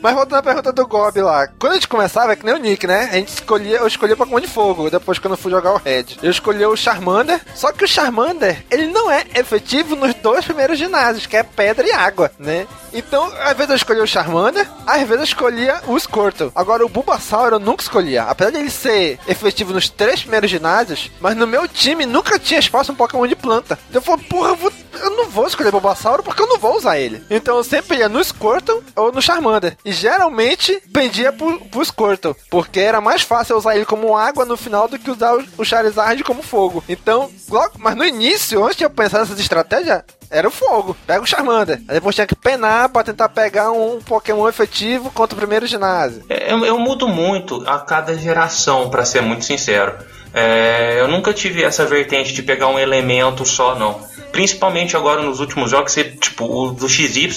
[0.03, 1.47] Mas voltando à pergunta do Gob lá.
[1.59, 3.09] Quando a gente começava, é que nem o Nick, né?
[3.13, 5.79] A gente escolhia, eu escolhi o Pokémon de fogo, depois quando eu fui jogar o
[5.79, 6.05] Red.
[6.23, 10.79] Eu escolhi o Charmander, só que o Charmander, ele não é efetivo nos dois primeiros
[10.79, 12.67] ginásios, que é pedra e água, né?
[12.93, 16.53] Então, às vezes eu escolhia o Charmander, às vezes eu escolhia o Squirtle.
[16.55, 18.23] Agora, o Bulbasaur eu nunca escolhia.
[18.25, 22.59] Apesar de ele ser efetivo nos três primeiros ginásios, mas no meu time nunca tinha
[22.61, 23.79] espaço um Pokémon de planta.
[23.91, 24.73] Então eu falei, porra, eu, vou-
[25.03, 27.23] eu não vou escolher Bulbasaur porque eu não vou usar ele.
[27.31, 29.77] Então eu sempre ia no Squirtle ou no Charmander.
[29.85, 34.57] E geralmente pendia pro, pro Squirtle, porque era mais fácil usar ele como água no
[34.57, 36.83] final do que usar o, Charizard como fogo.
[36.89, 40.97] Então, logo, mas no início, antes de eu pensar nessas estratégias, era o fogo.
[41.07, 41.81] Pega o Charmander.
[41.89, 46.25] Aí depois tinha que penar pra tentar pegar um Pokémon efetivo contra o primeiro ginásio.
[46.29, 49.95] É, Eu, eu mudo muito a cada geração, pra ser muito sincero.
[50.33, 54.01] É, eu nunca tive essa vertente de pegar um elemento só, não.
[54.33, 57.29] Principalmente agora nos últimos jogos, você, tipo, o do XY,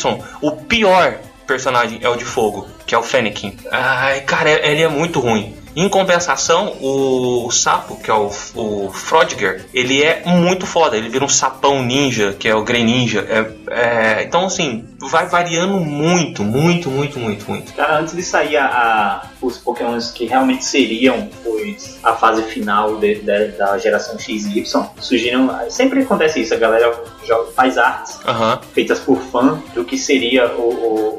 [0.42, 3.58] o pior personagem é o de fogo, que é o Fennekin.
[3.72, 5.56] Ai, cara, ele é muito ruim.
[5.76, 10.98] Em compensação, o, o sapo, que é o, o Frodiger, ele é muito foda.
[10.98, 13.26] Ele vira um sapão ninja, que é o Greninja.
[13.70, 17.74] É, é, então, assim, vai variando muito, muito, muito, muito, muito.
[17.74, 22.98] Cara, antes de sair a, a- os Pokémons que realmente seriam os, a fase final
[22.98, 24.64] de- de- da geração XY,
[25.00, 25.50] surgiram.
[25.70, 26.94] Sempre acontece isso, a galera
[27.26, 28.60] joga, faz artes Aham.
[28.74, 30.62] feitas por fã do que seria o,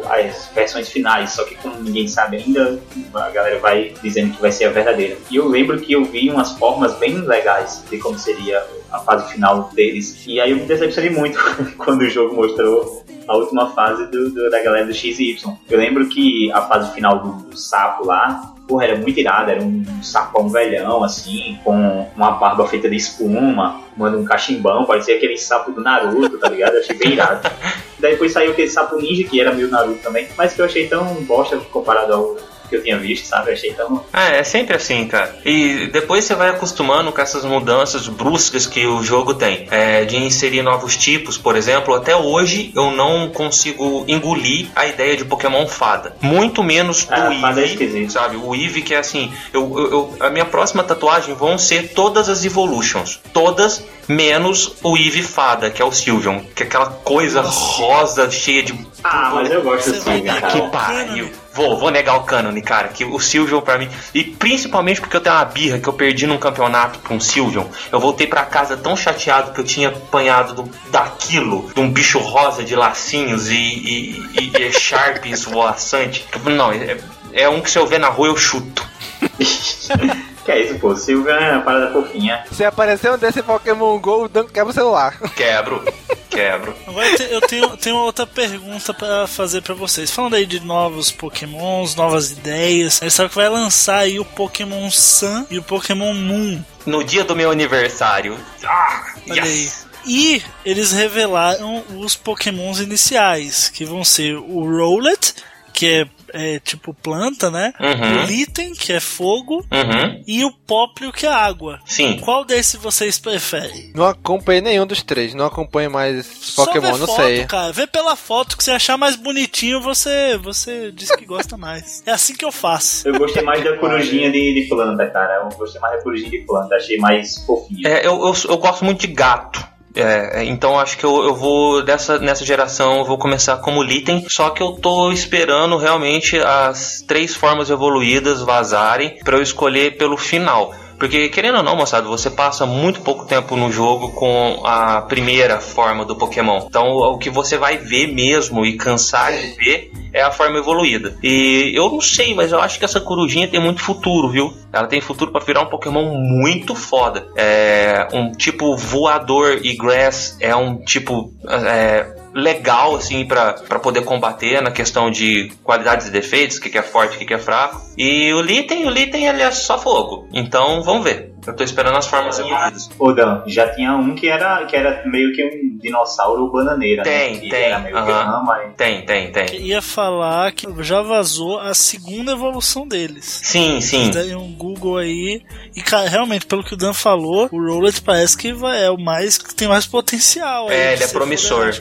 [0.00, 2.78] o- as versões finais, só que como ninguém sabe ainda,
[3.14, 5.16] a galera vai dizendo que vai ser a verdadeira.
[5.30, 8.62] E eu lembro que eu vi umas formas bem legais de como seria
[8.92, 10.22] a fase final deles.
[10.26, 11.38] E aí eu me decepcionei muito
[11.78, 15.36] quando o jogo mostrou a última fase do, do- da galera do XY.
[15.70, 19.62] Eu lembro que a fase final do, do sapo lá, porra, era muito irada, era
[19.62, 25.36] um sapão velhão, assim, com uma barba feita de espuma, mano, um cachimbão, parecia aquele
[25.38, 26.74] sapo do Naruto, tá ligado?
[26.74, 27.48] Eu achei bem irado.
[28.00, 30.88] Daí depois saiu aquele sapo ninja, que era meio Naruto também, mas que eu achei
[30.88, 32.36] tão bosta comparado ao
[32.72, 33.50] que eu tinha visto, sabe?
[33.50, 34.04] Eu achei tão.
[34.12, 35.36] Ah, é sempre assim, cara.
[35.44, 39.66] E depois você vai acostumando com essas mudanças bruscas que o jogo tem.
[39.70, 41.94] É, de inserir novos tipos, por exemplo.
[41.94, 46.16] Até hoje eu não consigo engolir a ideia de Pokémon fada.
[46.20, 48.12] Muito menos do Ah, fada é Eevee, esquisito.
[48.12, 48.36] sabe?
[48.36, 49.32] O Eevee que é assim...
[49.52, 53.20] Eu, eu- eu- a minha próxima tatuagem vão ser todas as Evolutions.
[53.32, 56.40] Todas menos o Eevee fada, que é o Sylveon.
[56.54, 58.74] Que é aquela coisa rosa, cheia de...
[59.04, 60.22] Ah, mas eu gosto assim.
[60.22, 61.30] Que pariu.
[61.54, 62.88] Vou, vou negar o cânone, cara.
[62.88, 63.88] Que o Silvion pra mim.
[64.14, 67.66] E principalmente porque eu tenho uma birra que eu perdi num campeonato pra um Silvion.
[67.90, 72.18] Eu voltei pra casa tão chateado que eu tinha apanhado do, daquilo, de um bicho
[72.18, 76.24] rosa de lacinhos e, e, e, e Sharps voaçante.
[76.32, 76.96] Eu falei, Não, é,
[77.32, 78.86] é um que se eu ver na rua eu chuto.
[80.44, 80.94] que é isso, pô?
[80.96, 82.44] Silvia é uma parada fofinha.
[82.52, 85.18] Se aparecer um desse Pokémon GO, o Dan quebra o celular.
[85.36, 85.84] Quebro.
[86.30, 86.74] quebro.
[86.86, 90.10] Agora eu te- eu tenho, tenho outra pergunta pra fazer pra vocês.
[90.10, 93.00] Falando aí de novos pokémons, novas ideias.
[93.02, 96.60] Aí sabe que vai lançar aí o Pokémon Sun e o Pokémon Moon.
[96.86, 98.36] No dia do meu aniversário.
[98.64, 99.84] Ah, Olha yes.
[99.84, 99.92] aí.
[100.04, 105.31] E eles revelaram os pokémons iniciais, que vão ser o Rowlet,
[105.72, 105.86] que
[106.32, 107.72] é, é tipo planta, né?
[107.80, 108.22] Uhum.
[108.22, 110.22] O Litten, que é fogo, Uhum.
[110.26, 111.80] e o Popplio, que é água.
[111.86, 112.18] Sim.
[112.18, 113.92] Qual desses vocês preferem?
[113.94, 117.44] Não acompanhei nenhum dos três, não acompanho mais Só Pokémon, não foto, sei.
[117.46, 117.72] cara.
[117.72, 122.02] Vê pela foto que você achar mais bonitinho, você você diz que gosta mais.
[122.06, 123.06] É assim que eu faço.
[123.08, 125.42] Eu gostei mais da corujinha de, de planta, cara.
[125.50, 127.88] Eu gostei mais da corujinha de planta, achei mais fofinha.
[127.88, 129.71] É, eu, eu, eu gosto muito de gato.
[129.94, 133.82] É, é, então acho que eu, eu vou dessa nessa geração eu vou começar como
[133.82, 139.96] Litten, só que eu tô esperando realmente as três formas evoluídas vazarem pra eu escolher
[139.98, 140.74] pelo final.
[140.98, 145.60] Porque, querendo ou não, moçada, você passa muito pouco tempo no jogo com a primeira
[145.60, 146.64] forma do Pokémon.
[146.66, 151.16] Então, o que você vai ver mesmo e cansar de ver é a forma evoluída.
[151.22, 154.52] E eu não sei, mas eu acho que essa corujinha tem muito futuro, viu?
[154.72, 157.26] Ela tem futuro pra virar um Pokémon muito foda.
[157.34, 164.60] É um tipo voador e grass é um tipo é, legal assim pra poder combater
[164.62, 167.38] na questão de qualidades e defeitos, o que, que é forte, o que, que é
[167.38, 167.80] fraco.
[167.96, 170.28] E o Litten, o Litten ele é só fogo.
[170.32, 171.31] Então vamos ver.
[171.44, 172.88] Eu tô esperando as formas evoluídas.
[172.98, 177.34] Ô Dan, já tinha um que era, que era meio que um dinossauro bananeira, Tem,
[177.34, 177.40] né?
[177.40, 178.24] Que tem, Era meio que aham.
[178.24, 179.60] rama, Tem, tem, tem.
[179.60, 183.24] Ia falar que já vazou a segunda evolução deles.
[183.42, 184.10] Sim, sim.
[184.10, 185.42] Deem um Google aí.
[185.74, 188.98] E, cara, realmente, pelo que o Dan falou, o Rowlet parece que vai, é o
[188.98, 190.70] mais que tem mais potencial.
[190.70, 191.72] É, ele é promissor.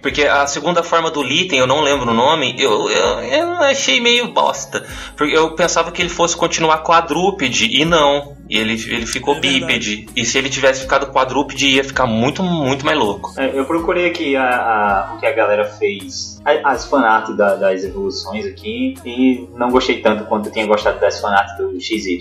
[0.00, 4.00] Porque a segunda forma do Litten, eu não lembro o nome, eu, eu, eu achei
[4.00, 4.86] meio bosta.
[5.16, 8.35] Porque eu pensava que ele fosse continuar quadrúpede, e não.
[8.48, 10.06] E ele, ele ficou É bípede.
[10.14, 13.32] E se ele tivesse ficado quadrúpede, ia ficar muito, muito mais louco.
[13.36, 17.82] É, Eu procurei aqui a, a- o que a galera fez, as fanart da- das
[17.82, 22.18] evoluções aqui, e não gostei tanto quanto eu tinha gostado das fanart do XY.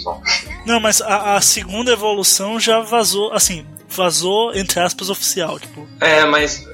[0.66, 5.60] Não, mas a, a segunda evolução já vazou, assim, vazou, entre aspas, oficial.
[5.60, 6.66] Tipo, É, mas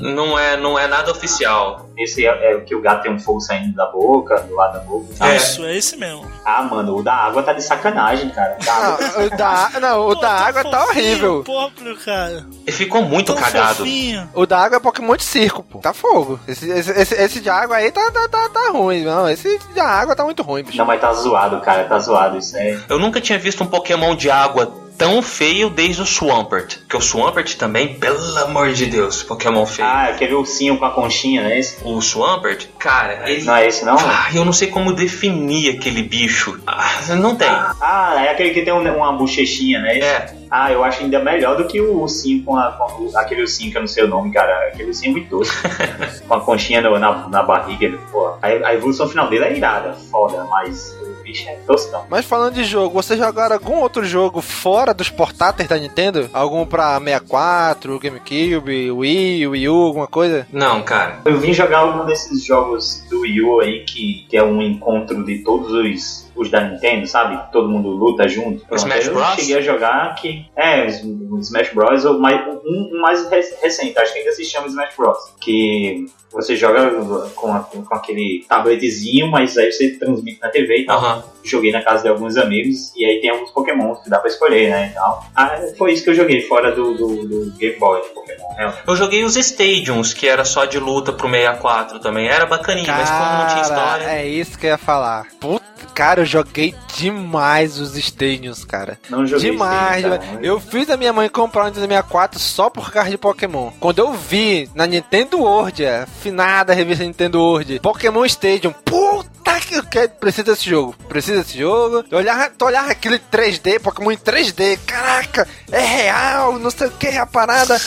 [0.00, 1.88] não é, não é nada oficial.
[1.98, 4.74] Esse é, é o que o gato tem um fogo saindo da boca, do lado
[4.74, 5.06] da boca.
[5.20, 5.36] É.
[5.36, 6.26] isso, é esse mesmo.
[6.44, 8.56] Ah, mano, o da água tá de sacanagem, cara.
[8.60, 11.38] O da água Não, o da, não, o Pô, da tão água tá fofinho, horrível.
[11.40, 12.46] O Popplio, cara.
[12.66, 13.76] Ele ficou muito Tão cagado.
[13.76, 14.28] fofinho.
[14.34, 15.78] O da água é Pokémon de circo, pô.
[15.78, 16.38] Tá fogo.
[16.46, 19.04] Esse, esse, esse, esse de água aí tá, tá, tá, tá ruim.
[19.04, 20.76] Não, esse de água tá muito ruim, bicho.
[20.78, 22.36] Não, mas tá zoado, cara, tá zoado.
[22.36, 22.78] Isso é.
[22.88, 26.78] Eu nunca tinha visto um Pokémon de água tão feio desde o Swampert.
[26.78, 29.86] Porque o Swampert também, pelo amor de Deus, Pokémon feio.
[29.88, 31.76] Ah, aquele ursinho com a conchinha, não é esse?
[31.84, 33.44] O Swampert, cara, ele.
[33.44, 33.96] Não é esse, não?
[33.98, 36.58] Ah, eu não sei como definir aquele bicho.
[36.66, 37.48] Ah, não tem.
[37.48, 39.98] Ah, é aquele que tem um- uma bochechinha, né?
[39.98, 43.72] É, Ah, eu acho ainda melhor do que o ursinho com, a, com aquele ursinho
[43.72, 44.68] que eu não sei o nome, cara.
[44.68, 45.40] Aquele ursinho é muito
[46.28, 47.98] com a conchinha no- na, na barriga.
[48.12, 50.94] Pô, a, a evolução final dele é irada, foda, mas
[51.26, 52.04] bicho é toscão.
[52.08, 56.30] Mas falando de jogo, vocês jogaram algum outro jogo fora dos portáteis da Nintendo?
[56.32, 60.46] Algum pra 64, GameCube, Wii, Wii U, alguma coisa?
[60.52, 61.20] não, cara.
[61.24, 65.24] Eu vim jogar algum desses jogos do Wii U aí, que, que é um encontro
[65.24, 67.38] de todos os, os da Nintendo, sabe?
[67.52, 68.64] Todo mundo luta junto.
[68.66, 69.34] Pronto, Smash eu Bros?
[69.34, 70.46] cheguei a jogar que.
[70.56, 72.04] É, Smash Bros.
[72.04, 75.18] ou mais, um, um mais re- recente, acho que ainda se chama Smash Bros.
[75.40, 76.90] Que você joga
[77.34, 80.98] com, a- com aquele tabletezinho, mas aí você transmite na TV e tal.
[80.98, 81.24] Aham.
[81.44, 84.68] Joguei na casa de alguns amigos e aí tem alguns Pokémon que dá pra escolher,
[84.70, 84.88] né?
[84.90, 85.24] e tal.
[85.34, 88.48] Ah, foi isso que eu joguei, fora do, do, do Game Boy de Pokémon.
[88.56, 88.74] né?
[88.86, 92.26] Eu joguei os Stadiums, que era só de luta pro 64 também.
[92.28, 94.04] Era bacaninho, mas como não tinha história.
[94.06, 95.26] é isso que eu ia falar.
[95.40, 95.64] Puta,
[95.94, 98.98] cara, eu joguei demais os Stadiums, cara.
[99.08, 100.38] Não joguei Demais, Stadium, tá?
[100.42, 103.70] Eu fiz a minha mãe comprar um Nintendo 64 só por causa de Pokémon.
[103.80, 109.74] Quando eu vi na Nintendo World, a finada revista Nintendo World, Pokémon Stadium, puta que
[109.74, 110.94] eu quero, precisa desse jogo.
[111.08, 112.04] Precisa desse jogo.
[112.10, 116.92] Eu olhava, tu olhava aquele 3D, Pokémon em 3D, caraca, é real, não sei o
[116.92, 117.80] que, é a parada.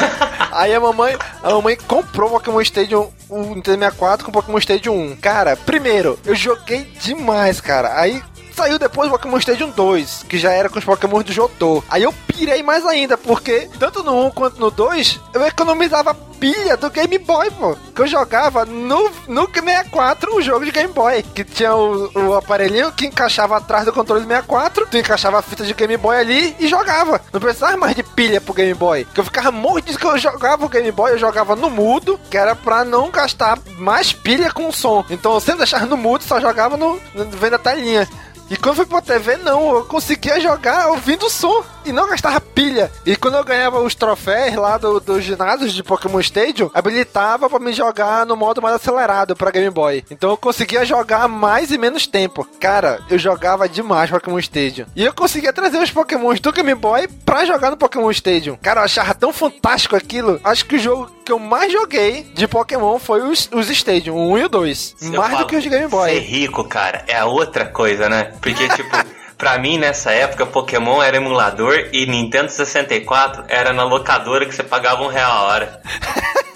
[0.52, 4.58] Aí a mamãe, a mamãe comprou o Pokémon Stadium, o Nintendo 64 com o Pokémon
[4.58, 5.16] Stadium 1.
[5.16, 7.98] Cara, primeiro, eu joguei demais, cara.
[7.98, 8.22] Aí
[8.54, 11.82] Saiu depois o Pokémon Stadium 2, que já era com os Pokémon do Jotô.
[11.88, 16.76] Aí eu pirei mais ainda, porque tanto no 1 quanto no 2, eu economizava pilha
[16.76, 17.76] do Game Boy, pô.
[17.94, 21.22] Que eu jogava no, no 64 o jogo de Game Boy.
[21.22, 25.42] Que tinha o, o aparelhinho que encaixava atrás do controle do 64, tu encaixava a
[25.42, 27.20] fita de Game Boy ali e jogava.
[27.32, 29.06] Não precisava mais de pilha pro Game Boy.
[29.14, 32.36] Que eu ficava mordido que eu jogava o Game Boy, eu jogava no mudo, que
[32.36, 35.04] era pra não gastar mais pilha com o som.
[35.08, 38.08] Então eu sempre deixava no mudo, só jogava no, no vendo a telinha.
[38.52, 42.38] E quando foi pra TV, não, eu conseguia jogar ouvindo o som e não gastava
[42.38, 42.92] pilha.
[43.06, 47.58] E quando eu ganhava os troféus lá do, dos ginásios de Pokémon Stadium, habilitava pra
[47.58, 50.04] me jogar no modo mais acelerado pra Game Boy.
[50.10, 52.46] Então eu conseguia jogar mais e menos tempo.
[52.60, 54.84] Cara, eu jogava demais Pokémon Stadium.
[54.94, 58.58] E eu conseguia trazer os Pokémons do Game Boy pra jogar no Pokémon Stadium.
[58.60, 60.38] Cara, eu achava tão fantástico aquilo.
[60.44, 64.32] Acho que o jogo que eu mais joguei de Pokémon foi os, os Stadium, o
[64.32, 64.96] 1 e o 2.
[65.00, 66.10] Eu mais do que os de Game Boy.
[66.10, 68.32] Ser rico, cara, é a outra coisa, né?
[68.42, 68.90] Porque, tipo,
[69.38, 74.64] pra mim, nessa época, Pokémon era emulador e Nintendo 64 era na locadora que você
[74.64, 75.80] pagava um real a hora.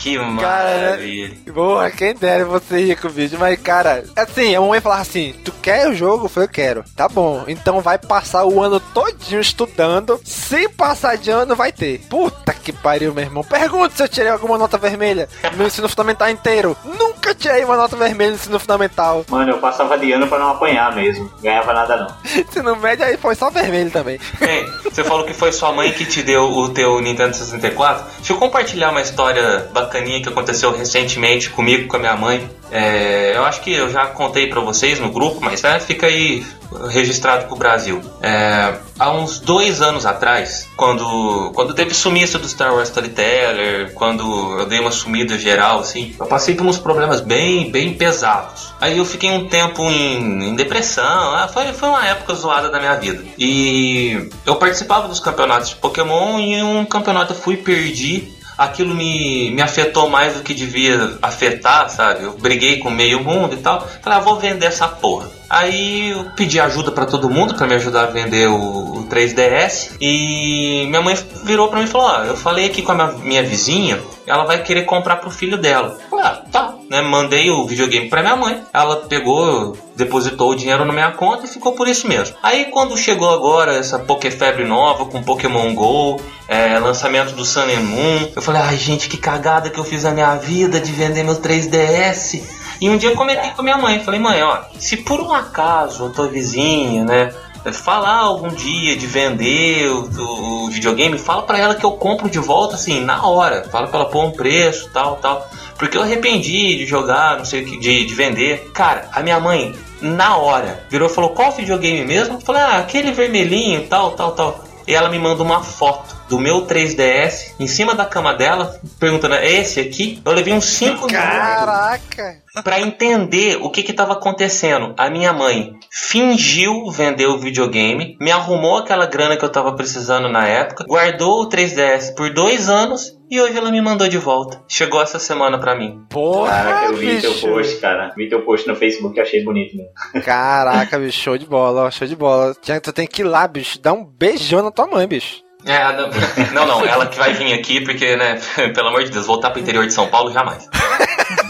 [0.00, 1.36] Que maravilha.
[1.52, 3.38] Boa, quem dera você ir com o vídeo.
[3.38, 6.24] Mas, cara, assim, a mamãe falava assim: Tu quer o jogo?
[6.24, 6.84] Eu falei, eu quero.
[6.96, 7.44] Tá bom.
[7.46, 10.18] Então vai passar o ano todinho estudando.
[10.24, 12.00] Se passar de ano, vai ter.
[12.08, 13.44] Puta que pariu, meu irmão.
[13.44, 16.74] Pergunta se eu tirei alguma nota vermelha no meu ensino fundamental inteiro.
[16.82, 19.26] Nunca tirei uma nota vermelha no ensino fundamental.
[19.28, 21.30] Mano, eu passava de ano pra não apanhar mesmo.
[21.42, 22.16] Ganhava nada não.
[22.40, 24.18] Ensino médio aí foi só vermelho também.
[24.40, 28.04] Ei, você falou que foi sua mãe que te deu o teu Nintendo 64.
[28.16, 32.48] Deixa eu compartilhar uma história bacaninha que aconteceu recentemente comigo, com a minha mãe.
[32.70, 36.46] É, eu acho que eu já contei pra vocês no grupo, mas é, fica aí
[36.88, 38.00] registrado pro Brasil.
[38.22, 44.60] É, há uns dois anos atrás, quando, quando teve sumiço do Star Wars Storyteller, quando
[44.60, 48.72] eu dei uma sumida geral, assim, eu passei por uns problemas bem, bem pesados.
[48.80, 52.78] Aí eu fiquei um tempo em, em depressão, ah, foi, foi uma época zoada da
[52.78, 53.24] minha vida.
[53.36, 59.50] E eu participava dos campeonatos de Pokémon e um campeonato eu fui perdi aquilo me,
[59.50, 62.24] me afetou mais do que devia afetar, sabe?
[62.24, 63.80] Eu briguei com meio mundo e tal.
[64.02, 65.30] Falei, ah, vou vender essa porra.
[65.48, 69.96] Aí eu pedi ajuda pra todo mundo pra me ajudar a vender o, o 3DS
[70.00, 73.12] e minha mãe virou pra mim e falou: Ó, eu falei aqui com a minha,
[73.24, 75.98] minha vizinha, ela vai querer comprar pro filho dela.
[76.08, 77.00] Falei, ah, tá, né?
[77.00, 78.62] Mandei o videogame pra minha mãe.
[78.74, 82.36] Ela pegou, depositou o dinheiro na minha conta e ficou por isso mesmo.
[82.42, 87.80] Aí quando chegou agora essa Pokéfebre nova com Pokémon GO, é, lançamento do Sun and
[87.84, 91.22] Moon, eu falei, ai gente, que cagada que eu fiz na minha vida de vender
[91.22, 92.42] meu 3DS.
[92.80, 96.06] E um dia eu comentei com minha mãe, falei, mãe, ó, se por um acaso
[96.06, 97.30] a tua vizinha, né,
[97.72, 102.38] falar algum dia de vender o, o- videogame, fala pra ela que eu compro de
[102.38, 103.68] volta, assim, na hora.
[103.70, 105.46] Fala pra ela pôr um preço, tal, tal.
[105.80, 108.70] Porque eu arrependi de jogar, não sei o que, de, de vender.
[108.74, 112.34] Cara, a minha mãe, na hora, virou e falou, qual videogame mesmo?
[112.34, 114.64] Eu falei, ah, aquele vermelhinho, tal, tal, tal.
[114.86, 119.36] E ela me manda uma foto do meu 3DS em cima da cama dela, perguntando,
[119.36, 120.20] é esse aqui?
[120.22, 122.36] Eu levei uns 5 Caraca!
[122.62, 124.92] Pra entender o que que tava acontecendo.
[124.98, 130.28] A minha mãe fingiu vender o videogame, me arrumou aquela grana que eu tava precisando
[130.28, 134.62] na época, guardou o 3DS por dois anos e hoje ela me mandou de volta.
[134.68, 136.00] Chegou essa semana pra mim.
[136.08, 137.46] Porra, Caraca, eu vi teu bicho.
[137.48, 138.12] post, cara.
[138.16, 139.92] Vi teu post no Facebook e achei bonito mesmo.
[140.24, 142.54] Caraca, bicho, show de bola, ó, show de bola.
[142.60, 145.42] Tinha- Tu tem que ir lá, bicho, dar um beijão na tua mãe, bicho.
[145.66, 146.08] É, não,
[146.54, 148.40] não, não, ela que vai vir aqui porque, né,
[148.74, 150.66] pelo amor de Deus, voltar pro interior de São Paulo jamais.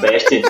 [0.00, 0.42] Best.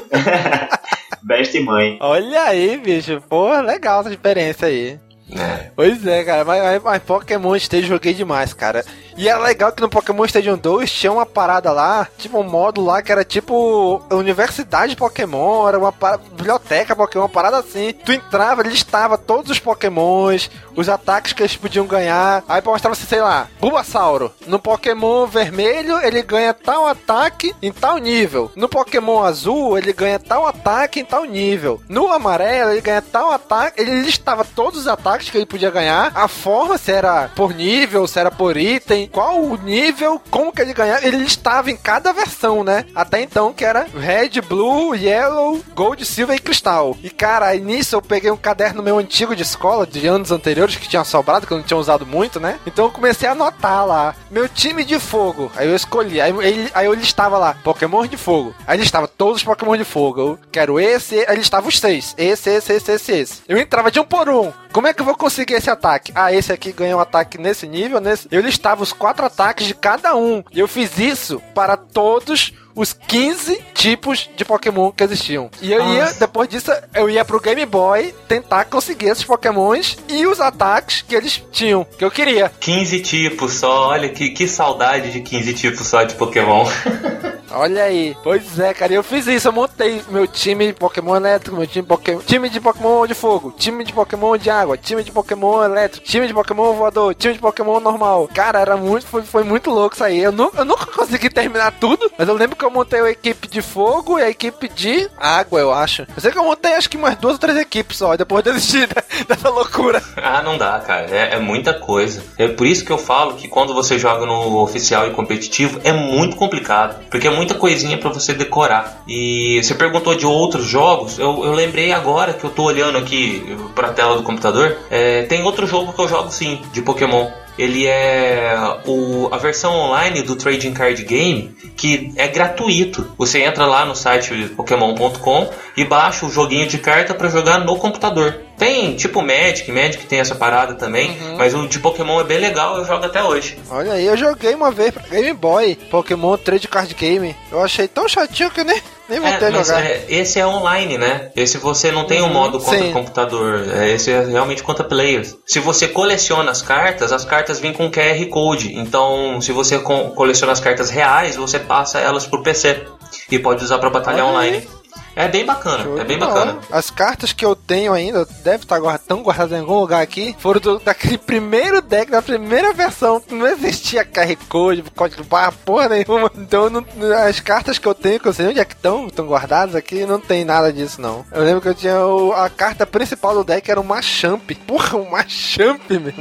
[1.22, 1.98] Best mãe.
[2.00, 3.22] Olha aí, bicho.
[3.28, 4.98] Pô, legal essa experiência aí.
[5.32, 5.70] É.
[5.76, 8.84] Pois é, cara, mas, mas, Pokémon eu joguei demais, cara.
[9.16, 12.86] E era legal que no Pokémon Stadium 2 tinha uma parada lá, tipo um módulo
[12.86, 17.92] lá que era tipo Universidade Pokémon, era uma para- biblioteca Pokémon, uma parada assim.
[18.04, 22.42] Tu entrava, listava todos os Pokémons, os ataques que eles podiam ganhar.
[22.48, 24.32] Aí mostrava assim, sei lá, Bulbasauro.
[24.46, 28.50] No Pokémon vermelho ele ganha tal ataque em tal nível.
[28.56, 31.80] No Pokémon azul ele ganha tal ataque em tal nível.
[31.88, 33.80] No amarelo ele ganha tal ataque.
[33.80, 38.06] Ele listava todos os ataques que ele podia ganhar, a forma, se era por nível,
[38.06, 41.04] se era por item, qual o nível, como que ele ganhava.
[41.04, 42.84] Ele listava em cada versão, né?
[42.94, 46.96] Até então que era Red, Blue, Yellow, Gold, Silver e Cristal.
[47.02, 50.76] E cara, aí nisso eu peguei um caderno meu antigo de escola, de anos anteriores,
[50.76, 52.58] que tinha sobrado, que eu não tinha usado muito, né?
[52.66, 55.50] Então eu comecei a anotar lá, meu time de fogo.
[55.56, 58.54] Aí eu escolhi, aí, aí, aí eu listava lá, Pokémon de fogo.
[58.66, 60.20] Aí listava todos os Pokémon de fogo.
[60.20, 62.14] Eu quero esse, aí listava os seis.
[62.16, 63.42] Esse, esse, esse, esse, esse.
[63.48, 64.52] Eu entrava de um por um.
[64.72, 66.12] Como é que eu vou conseguir esse ataque?
[66.14, 68.28] Ah, esse aqui ganha um ataque nesse nível, nesse.
[68.30, 70.42] Eu listava os quatro ataques de cada um.
[70.52, 75.50] Eu fiz isso para todos os 15 tipos de Pokémon que existiam.
[75.60, 80.26] E eu ia, depois disso, eu ia pro Game Boy tentar conseguir esses Pokémons e
[80.26, 82.50] os ataques que eles tinham, que eu queria.
[82.58, 86.66] 15 tipos só, olha que, que saudade de 15 tipos só de Pokémon.
[87.52, 88.16] Olha aí.
[88.22, 89.48] Pois é, cara, eu fiz isso.
[89.48, 93.52] Eu montei meu time de Pokémon elétrico, meu time, Pokémon, time de Pokémon de fogo,
[93.56, 97.40] time de Pokémon de água, time de Pokémon elétrico, time de Pokémon voador, time de
[97.40, 98.28] Pokémon normal.
[98.32, 100.20] Cara, era muito, foi, foi muito louco isso aí.
[100.20, 103.48] Eu, nu, eu nunca consegui terminar tudo, mas eu lembro que eu montei a equipe
[103.48, 106.02] de fogo e a equipe de água, eu acho.
[106.14, 108.86] Eu sei que eu montei acho que umas duas ou três equipes só, depois desisti
[108.86, 110.02] da- dessa loucura.
[110.16, 111.06] Ah, não dá, cara.
[111.10, 112.22] É, é muita coisa.
[112.38, 115.92] É por isso que eu falo que quando você joga no oficial e competitivo é
[115.92, 116.96] muito complicado.
[117.10, 119.02] Porque é muita coisinha pra você decorar.
[119.08, 121.18] E você perguntou de outros jogos.
[121.18, 124.76] Eu, eu lembrei agora que eu tô olhando aqui pra tela do computador.
[124.90, 127.28] É, tem outro jogo que eu jogo sim, de Pokémon.
[127.60, 128.56] Ele é
[128.86, 133.10] o, a versão online do Trading Card Game que é gratuito.
[133.18, 137.76] Você entra lá no site Pokémon.com e baixa o joguinho de carta pra jogar no
[137.76, 138.40] computador.
[138.56, 142.76] Tem tipo Magic, Magic tem essa parada também, mas o de Pokémon é bem legal,
[142.76, 143.58] eu jogo até hoje.
[143.70, 147.34] Olha aí, eu joguei uma vez pra Game Boy, Pokémon Trade Card Game.
[147.50, 148.80] Eu achei tão chatinho que nem,
[149.10, 149.84] nem voltei É, a mas jogar.
[149.84, 151.30] é, esse é online, né?
[151.36, 152.90] Esse você não tem um Uhum, modo contra sim.
[152.90, 153.66] o computador.
[153.74, 155.36] É, esse é realmente contra players.
[155.46, 158.72] Se você coleciona as cartas, as cartas vêm com QR Code.
[158.78, 162.82] Então, se você co- coleciona as cartas reais, você passa elas pro PC.
[163.30, 163.78] E pode usar
[164.14, 164.30] Olha aí.
[164.30, 164.68] online.
[165.16, 166.58] É bem bacana, é bem bacana.
[166.70, 170.34] As cartas que eu tenho ainda, deve estar guarda- tão guardadas em algum lugar aqui,
[170.38, 173.20] foram do- daquele primeiro deck, da primeira versão.
[173.28, 176.30] Não existia QR Code, código barra, porra nenhuma.
[176.36, 176.84] Então não-
[177.26, 180.06] as cartas que eu tenho, que eu sei onde é que estão, estão guardadas aqui,
[180.06, 181.24] não tem nada disso não.
[181.32, 184.48] Eu lembro que eu tinha o- a carta principal do deck era o Machamp.
[184.66, 186.14] Porra, o Machamp, meu.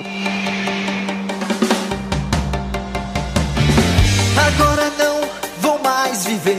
[4.47, 5.21] Agora não
[5.59, 6.58] vou mais viver.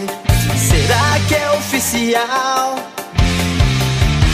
[1.72, 2.74] Oficial?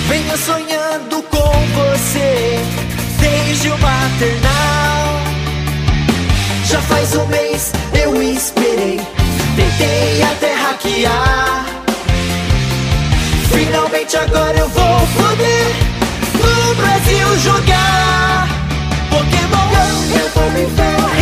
[0.09, 2.59] Venho sonhando com você
[3.21, 5.21] desde o maternal.
[6.65, 8.99] Já faz um mês eu esperei,
[9.55, 11.67] tentei até hackear.
[13.53, 15.75] Finalmente agora eu vou poder
[16.43, 18.49] no Brasil jogar
[19.11, 20.21] Pokémon.
[20.23, 21.16] Eu vou eu sei.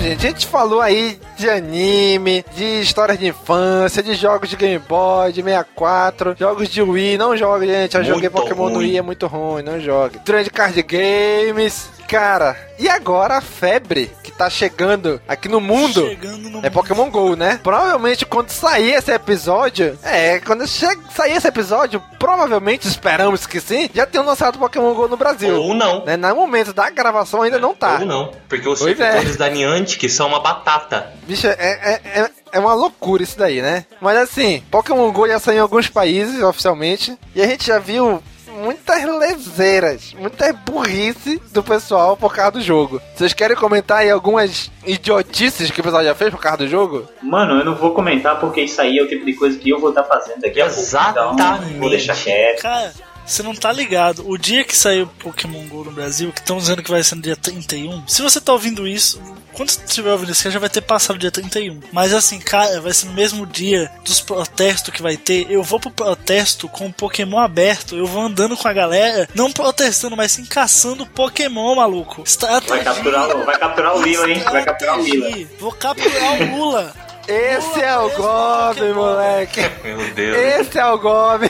[0.00, 4.56] Bom, gente, a gente falou aí de anime, de histórias de infância, de jogos de
[4.56, 7.18] Game Boy, de 64, jogos de Wii.
[7.18, 7.94] Não jogue, gente.
[7.94, 8.86] Eu Muito joguei Pokémon no ruim.
[8.86, 9.62] Wii, é muito ruim.
[9.62, 10.18] Não jogue.
[10.20, 11.90] Trade Card Games.
[12.10, 17.08] Cara, e agora a febre que tá chegando aqui no mundo Chegando no é Pokémon
[17.08, 17.60] GO, né?
[17.62, 24.06] Provavelmente quando sair esse episódio, é, quando sair esse episódio, provavelmente esperamos que sim, já
[24.06, 25.54] tenham lançado Pokémon GO no Brasil.
[25.54, 26.04] Ou não.
[26.04, 26.16] Né?
[26.16, 27.98] No momento da gravação ainda não tá.
[28.00, 28.32] Ou não.
[28.48, 28.84] Porque os é.
[28.96, 31.12] servidores da Niantic são uma batata.
[31.26, 33.84] Bicho, é, é, é, é uma loucura isso daí, né?
[34.00, 37.16] Mas assim, Pokémon GO já saiu em alguns países oficialmente.
[37.34, 38.22] E a gente já viu
[38.60, 43.00] muitas lezeiras, muita burrice do pessoal por causa do jogo.
[43.14, 47.08] Vocês querem comentar aí algumas idiotices que o pessoal já fez por causa do jogo?
[47.22, 49.80] Mano, eu não vou comentar porque isso aí é o tipo de coisa que eu
[49.80, 50.80] vou estar fazendo daqui a pouco.
[51.10, 51.36] Então,
[51.78, 52.62] vou deixar quieto.
[52.62, 52.92] Cara,
[53.32, 54.28] você não tá ligado.
[54.28, 57.22] O dia que saiu Pokémon GO no Brasil, que estão dizendo que vai ser no
[57.22, 59.20] dia 31, se você tá ouvindo isso,
[59.52, 61.80] quando você estiver ouvindo isso, já vai ter passado o dia 31.
[61.92, 65.46] Mas assim, cara, vai ser no mesmo dia dos protestos que vai ter.
[65.50, 67.96] Eu vou pro protesto com o Pokémon aberto.
[67.96, 72.22] Eu vou andando com a galera, não protestando, mas sim caçando Pokémon, maluco.
[72.24, 72.68] Estratégia.
[72.76, 74.40] Vai capturar, o- vai capturar o Lila, hein?
[74.50, 75.48] Vai capturar o Lila.
[75.58, 76.94] Vou capturar o Lula.
[77.28, 79.60] Esse é o Goblin, moleque.
[79.84, 80.36] Meu Deus.
[80.36, 81.49] Esse é o Goblin.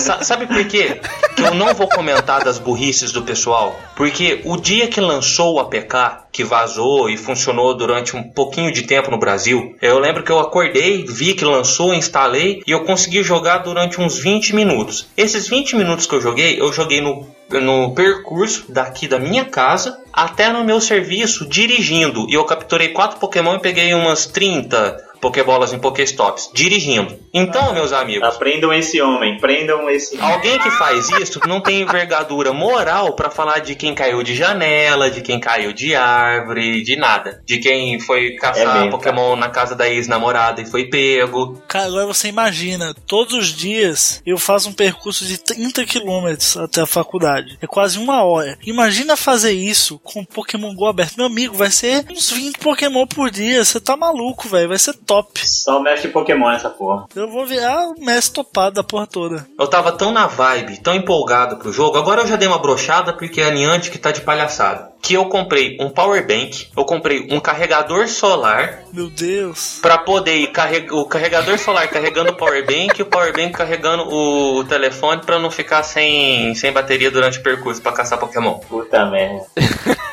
[0.00, 1.00] Sa- sabe por quê?
[1.36, 3.78] Que eu não vou comentar das burrices do pessoal?
[3.96, 8.82] Porque o dia que lançou o APK, que vazou e funcionou durante um pouquinho de
[8.82, 13.22] tempo no Brasil, eu lembro que eu acordei, vi que lançou, instalei e eu consegui
[13.22, 15.06] jogar durante uns 20 minutos.
[15.16, 19.96] Esses 20 minutos que eu joguei, eu joguei no, no percurso daqui da minha casa
[20.12, 22.26] até no meu serviço dirigindo.
[22.28, 27.18] E eu capturei quatro Pokémon e peguei umas 30 Pokébolas em Pokéstops, dirigindo.
[27.32, 28.28] Então, meus amigos.
[28.28, 30.20] Aprendam esse homem, prendam esse.
[30.20, 35.10] Alguém que faz isso não tem envergadura moral pra falar de quem caiu de janela,
[35.10, 37.42] de quem caiu de árvore, de nada.
[37.46, 41.58] De quem foi caçar É Pokémon na casa da ex-namorada e foi pego.
[41.68, 46.82] Cara, agora você imagina, todos os dias eu faço um percurso de 30 quilômetros até
[46.82, 47.56] a faculdade.
[47.62, 48.58] É quase uma hora.
[48.66, 51.16] Imagina fazer isso com Pokémon GO aberto.
[51.16, 53.64] Meu amigo, vai ser uns 20 Pokémon por dia.
[53.64, 54.68] Você tá maluco, velho.
[54.68, 55.13] Vai ser top.
[55.44, 57.06] Só mestre Pokémon nessa porra.
[57.14, 59.46] Eu vou virar o mestre topado da porra toda.
[59.58, 63.12] Eu tava tão na vibe, tão empolgado pro jogo, agora eu já dei uma brochada
[63.12, 64.93] porque a Niantic tá de palhaçada.
[65.04, 69.78] Que eu comprei um power bank, eu comprei um carregador solar Meu Deus.
[69.82, 73.52] Pra poder ir carreg o carregador solar carregando o power bank e o power bank
[73.52, 78.54] carregando o telefone pra não ficar sem, sem bateria durante o percurso pra caçar Pokémon.
[78.60, 79.44] Puta merda.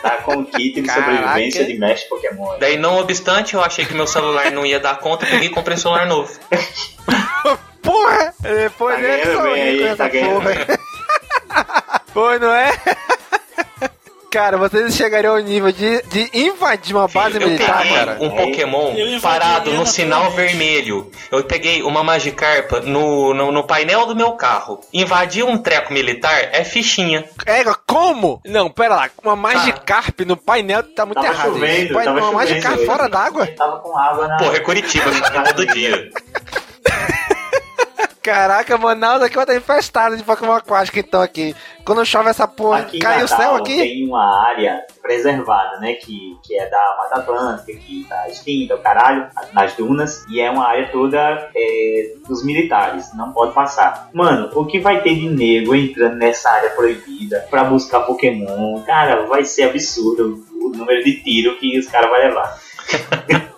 [0.01, 1.09] Tá com o kit de Caraca.
[1.09, 2.57] sobrevivência de mestre Pokémon.
[2.59, 5.77] Daí, não obstante, eu achei que meu celular não ia dar conta, peguei e comprei
[5.77, 6.37] celular novo.
[7.81, 8.33] Porra!
[8.41, 10.79] Depois Tá ele ganhando bem aí, tá ganhando porra.
[12.13, 12.73] Foi, não é?
[14.31, 18.17] Cara, vocês chegariam ao nível de, de invadir uma base Eu militar, peguei cara.
[18.21, 21.11] um Pokémon parado no sinal vermelho.
[21.29, 24.79] Eu peguei uma Magikarpa no, no, no painel do meu carro.
[24.93, 27.25] Invadir um treco militar é fichinha.
[27.45, 28.39] É, como?
[28.45, 29.09] Não, pera lá.
[29.21, 31.53] Uma Magikarp no painel tá muito Tava errado.
[31.53, 31.93] chovendo, isso.
[31.93, 33.47] Tava uma chovendo Magikarp fora d'água?
[33.47, 34.37] Tava com água na.
[34.37, 35.11] Porra, é Curitiba,
[35.53, 36.09] todo dia.
[38.21, 41.55] Caraca, Manaus aqui vai estar infestado de Pokémon aquático então aqui.
[41.83, 43.77] Quando chove essa porra, Aqui cai o Natal céu aqui.
[43.77, 45.93] tem uma área preservada, né?
[45.93, 50.23] Que, que é da Mata Atlântica, que tá extinta, o caralho, nas dunas.
[50.29, 51.17] E é uma área toda
[51.55, 54.09] é, dos militares, não pode passar.
[54.13, 58.83] Mano, o que vai ter de nego entrando nessa área proibida pra buscar Pokémon?
[58.83, 62.59] Cara, vai ser absurdo o número de tiro que os caras vão levar.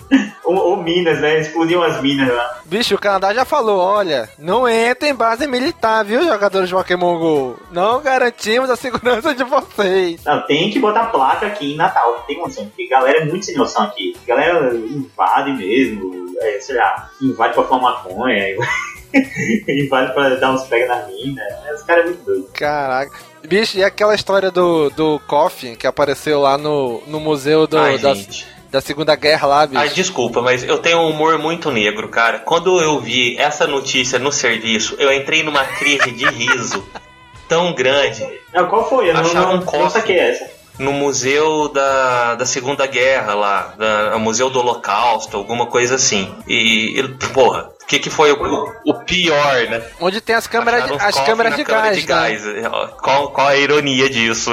[0.84, 1.40] minas, né?
[1.40, 2.60] Explodiam as minas lá.
[2.66, 7.18] Bicho, o Canadá já falou, olha, não entra em base militar, viu, jogadores de Pokémon
[7.18, 7.60] GO?
[7.72, 10.24] Não garantimos a segurança de vocês.
[10.24, 13.46] Não, tem que botar placa aqui em Natal, não tem condição, porque galera é muito
[13.46, 14.16] sem noção aqui.
[14.28, 18.56] Galera invade mesmo, é, sei lá, invade pra fumar maconha,
[19.68, 21.42] invade pra dar uns pega na mina.
[21.74, 22.50] Os caras é muito doido.
[22.54, 23.34] Caraca.
[23.48, 27.98] Bicho, e aquela história do, do Coffin que apareceu lá no, no museu do, Ai,
[27.98, 28.48] da, gente.
[28.74, 29.80] Da Segunda Guerra lá, bicho?
[29.80, 32.40] Ai, desculpa, mas eu tenho um humor muito negro, cara.
[32.40, 36.84] Quando eu vi essa notícia no serviço, eu entrei numa crise de riso
[37.48, 38.28] tão grande.
[38.52, 39.12] Não, qual foi?
[39.12, 39.92] Eu não, Acharam não, não cofre.
[39.92, 40.50] saquei essa.
[40.80, 46.36] No museu da, da Segunda Guerra lá, da, o museu do Holocausto, alguma coisa assim.
[46.48, 49.84] E, e, porra, o que, que foi o, o pior, né?
[50.02, 52.44] Onde tem as câmeras, de, as câmeras de câmera gás, de gás.
[52.44, 52.68] né?
[52.72, 54.52] Ó, Qual, qual a ironia disso?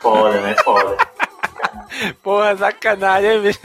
[0.00, 0.54] Foda, né?
[0.64, 0.96] Foda.
[2.22, 3.60] Porra, sacanagem, bicho?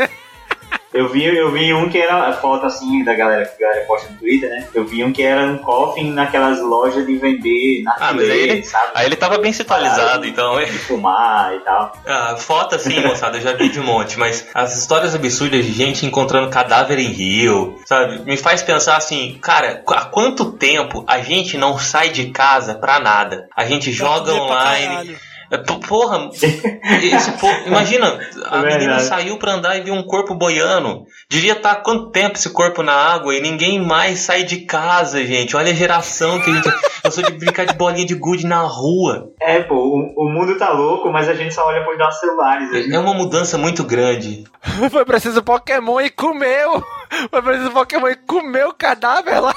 [0.93, 3.85] Eu vi, eu vi um que era a foto assim da galera que a galera
[3.85, 4.67] posta no Twitter, né?
[4.73, 8.39] Eu vi um que era um coffin naquelas lojas de vender na Ah, mas aí
[8.39, 8.91] ele, sabe?
[8.95, 10.57] aí ele tava bem situalizado, então.
[10.59, 11.93] De fumar e tal.
[12.05, 16.05] Ah, foto assim, moçada, eu já vi de monte, mas as histórias absurdas de gente
[16.05, 18.19] encontrando cadáver em rio, sabe?
[18.23, 22.99] Me faz pensar assim, cara, há quanto tempo a gente não sai de casa pra
[22.99, 23.47] nada?
[23.55, 25.17] A gente joga Pra online.
[25.49, 25.57] É,
[25.87, 31.05] Porra, esse povo, imagina, a É menina saiu pra andar e viu um corpo boiando.
[31.29, 35.55] Devia estar quanto tempo esse corpo na água e ninguém mais sai de casa, gente.
[35.55, 36.69] Olha a geração que a gente.
[37.05, 39.29] Eu sou de brincar de bolinha de gude na rua.
[39.39, 42.69] É, pô, o, o mundo tá louco, mas a gente só olha pros nossos celulares.
[42.69, 42.95] né?
[42.95, 44.43] É uma mudança muito grande.
[44.91, 46.83] Foi preciso Pokémon e comeu.
[47.29, 49.55] Foi preciso Pokémon e comeu o cadáver lá.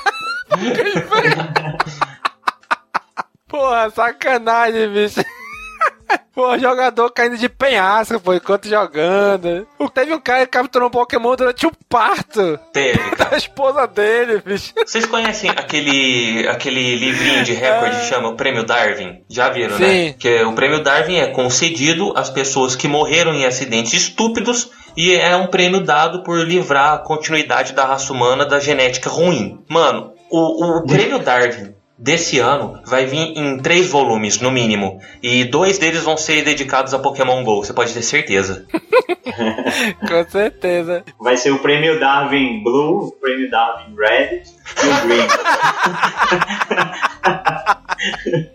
[3.48, 5.20] Porra, sacanagem, bicho.
[6.34, 9.66] Pô, jogador caindo de penhasco, pô, enquanto jogando.
[9.92, 14.72] Teve um cara que capturou um Pokémon durante o parto Teve, da esposa dele, bicho.
[14.86, 19.22] Vocês conhecem aquele, aquele livrinho de recorde que chama o Prêmio Darwin?
[19.28, 19.86] Já viram, né?
[19.86, 20.14] Sim.
[20.18, 25.36] Que o Prêmio Darwin é concedido às pessoas que morreram em acidentes estúpidos e é
[25.36, 29.62] um prêmio dado por livrar a continuidade da raça humana da genética ruim.
[29.68, 34.98] Mano, o, o Prêmio Darwin desse ano vai vir em três volumes, no mínimo.
[35.22, 38.66] E dois deles vão ser dedicados a Pokémon GO, você pode ter certeza.
[40.08, 41.04] Com certeza.
[41.20, 44.42] Vai ser o prêmio Darwin Blue, o prêmio Darwin Red
[44.82, 45.28] e o Green.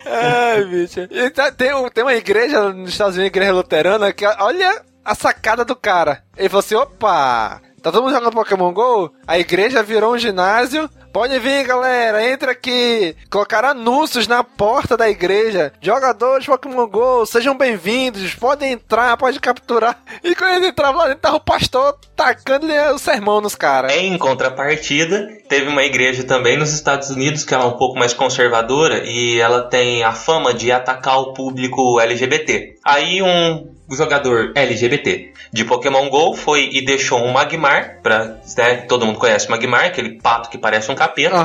[0.04, 1.00] Ai, bicho.
[1.10, 5.64] E tá- tem, tem uma igreja nos Estados Unidos, igreja luterana, que olha a sacada
[5.64, 6.22] do cara.
[6.36, 9.10] Ele falou assim: opa, tá todo mundo jogando Pokémon GO?
[9.26, 10.90] A igreja virou um ginásio.
[11.16, 13.16] Pode vir, galera, entra aqui.
[13.30, 15.72] Colocaram anúncios na porta da igreja.
[15.80, 18.34] Jogadores Pokémon GO, sejam bem-vindos.
[18.34, 19.98] Podem entrar, pode capturar.
[20.22, 23.94] E quando ele entrava lá dentro, tava o pastor tacando o sermão nos caras.
[23.94, 29.02] Em contrapartida, teve uma igreja também nos Estados Unidos que é um pouco mais conservadora
[29.02, 32.76] e ela tem a fama de atacar o público LGBT.
[32.84, 39.06] Aí um jogador LGBT de Pokémon GO foi e deixou um Magmar, pra, né, todo
[39.06, 41.36] mundo conhece o Magmar, aquele pato que parece um capeta,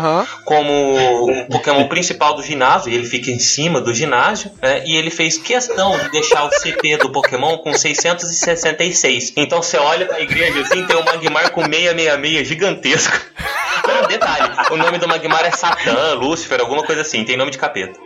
[0.43, 0.71] como
[1.25, 5.09] o Pokémon principal do ginásio, e ele fica em cima do ginásio, né, e ele
[5.09, 9.33] fez questão de deixar o CP do Pokémon com 666.
[9.35, 13.19] Então você olha pra igreja assim, tem um Magmar com 666 gigantesco.
[14.07, 17.99] Detalhe, o nome do Magmar é Satã, Lúcifer, alguma coisa assim, tem nome de capeta.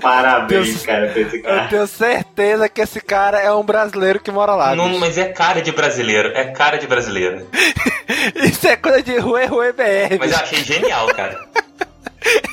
[0.00, 1.68] Parabéns, cara, pra esse Eu cara.
[1.68, 4.74] tenho certeza que esse cara é um brasileiro que mora lá.
[4.74, 5.00] Não, bicho.
[5.00, 7.46] mas é cara de brasileiro, é cara de brasileiro.
[8.44, 10.16] Isso é coisa de Rue Rue BR.
[10.18, 11.38] Mas eu achei genial, cara.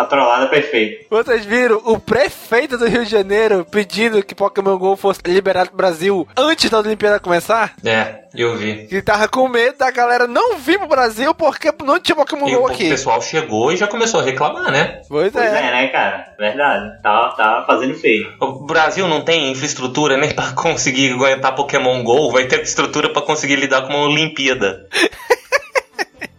[0.00, 1.04] A trollada perfeita.
[1.10, 5.76] Vocês viram o prefeito do Rio de Janeiro pedindo que Pokémon GO fosse liberado pro
[5.76, 7.74] Brasil antes da Olimpíada começar?
[7.84, 8.86] É, eu vi.
[8.86, 12.54] Que tava com medo da galera não vir pro Brasil porque não tinha Pokémon E
[12.56, 12.88] GO o aqui.
[12.88, 15.02] pessoal chegou e já começou a reclamar, né?
[15.06, 15.58] Pois Pois é.
[15.58, 16.34] é, né, cara?
[16.38, 17.02] Verdade.
[17.02, 18.32] Tá, tá fazendo feio.
[18.40, 23.20] O Brasil não tem infraestrutura nem pra conseguir aguentar Pokémon GO, vai ter estrutura pra
[23.20, 24.86] conseguir lidar com uma Olimpíada.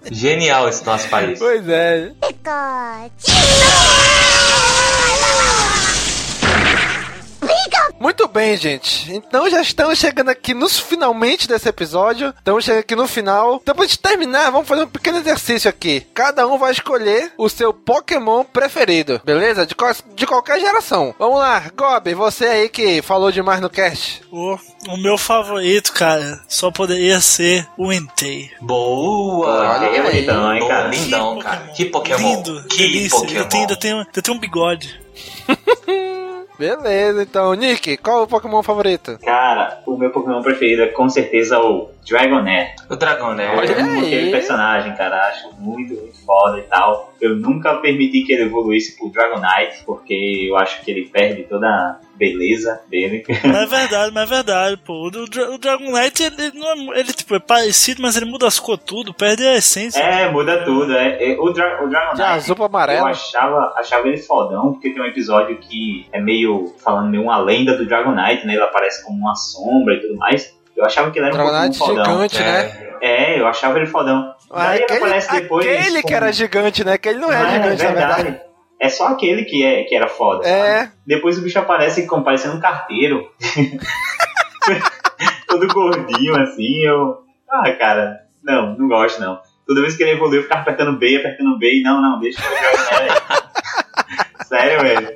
[0.09, 1.37] Genial esse nosso país.
[1.37, 2.13] Pois é.
[8.01, 9.13] Muito bem, gente.
[9.13, 12.33] Então já estamos chegando aqui nos finalmente desse episódio.
[12.35, 13.59] Estamos chegando aqui no final.
[13.61, 16.01] Então, pra gente terminar, vamos fazer um pequeno exercício aqui.
[16.11, 19.67] Cada um vai escolher o seu Pokémon preferido, beleza?
[19.67, 21.13] De, qual- de qualquer geração.
[21.19, 24.23] Vamos lá, Gob, você aí que falou demais no cast.
[24.31, 24.57] O,
[24.87, 28.49] o meu favorito, cara, só poderia ser o Entei.
[28.61, 29.77] Boa!
[29.77, 30.87] Olha aí, então, hein, cara?
[30.87, 31.67] Lindão, cara.
[31.75, 32.17] Que Pokémon.
[32.17, 33.19] Lindo, que delícia.
[33.19, 33.37] Pokémon.
[33.41, 34.99] Ainda tem, ainda, tem, ainda tem um bigode.
[36.61, 39.17] Beleza, então, Nick, qual é o Pokémon favorito?
[39.25, 42.75] Cara, o meu Pokémon preferido é com certeza o Dragonair.
[42.89, 43.47] O dragão, né?
[43.55, 44.05] Olha Eu amo aí.
[44.07, 45.27] aquele personagem, cara.
[45.27, 47.13] Acho muito, muito foda e tal.
[47.21, 51.67] Eu nunca permiti que ele evoluísse pro Dragonite, porque eu acho que ele perde toda
[51.67, 53.23] a beleza dele.
[53.43, 55.07] Mas é verdade, mas é verdade, pô.
[55.07, 58.25] O, Dra- o Dragon Knight, ele, ele não é, ele tipo, é parecido, mas ele
[58.25, 59.99] muda as cores tudo, perde a essência.
[60.01, 60.93] É, muda tudo.
[60.93, 62.15] É, É, o, Dra o Dragonite.
[62.17, 63.05] De azul pra Eu amarelo.
[63.07, 67.77] achava, achava ele fodão, porque tem um episódio que é meio, falando meio uma lenda
[67.77, 68.53] do Dragonite, né?
[68.53, 70.59] Ele aparece como uma sombra e tudo mais.
[70.75, 72.05] Eu achava que ele era um Pokémon fodão.
[72.05, 72.89] gigante, né?
[73.01, 74.33] É, eu achava ele fodão.
[74.51, 75.67] Ah, Daí ele aquele, aparece depois.
[75.67, 76.97] aquele com- que era gigante, né?
[76.97, 78.41] Que ele não é, Ah, gigante, na verdade.
[78.79, 80.47] É só aquele que, é, que era foda.
[80.47, 80.79] É.
[80.79, 80.91] sabe?
[81.05, 83.29] Depois o bicho aparece como parecendo um carteiro.
[85.47, 87.19] Todo gordinho assim, eu.
[87.49, 89.39] Ah, cara, não, não gosto não.
[89.67, 92.77] Toda vez que ele evoluiu, eu ficava apertando B, apertando B, não, não, deixa eu
[92.77, 93.09] jogar aí.
[94.47, 95.11] Sério, velho.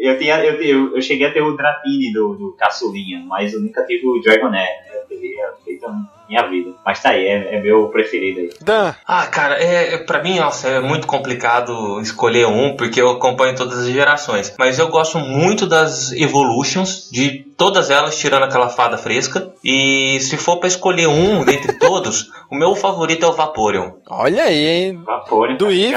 [0.00, 3.60] Eu, tinha, eu, eu, eu cheguei a ter o Dratini do, do Caçulinha, mas eu
[3.60, 4.68] nunca tive o Dragonair.
[4.94, 5.94] Eu teria feito a
[6.28, 6.70] minha vida.
[6.86, 8.50] Mas tá aí, é, é meu preferido aí.
[8.62, 13.10] Dan, Ah, cara, é, é- pra mim, nossa, é muito complicado escolher um, porque eu
[13.10, 14.54] acompanho todas as gerações.
[14.58, 19.52] Mas eu gosto muito das Evolutions, de todas elas, tirando aquela fada fresca.
[19.62, 23.90] E se for pra escolher um dentre todos, o meu favorito é o Vaporeon.
[24.08, 25.02] olha aí, hein?
[25.04, 25.94] Vapor, Do Eve?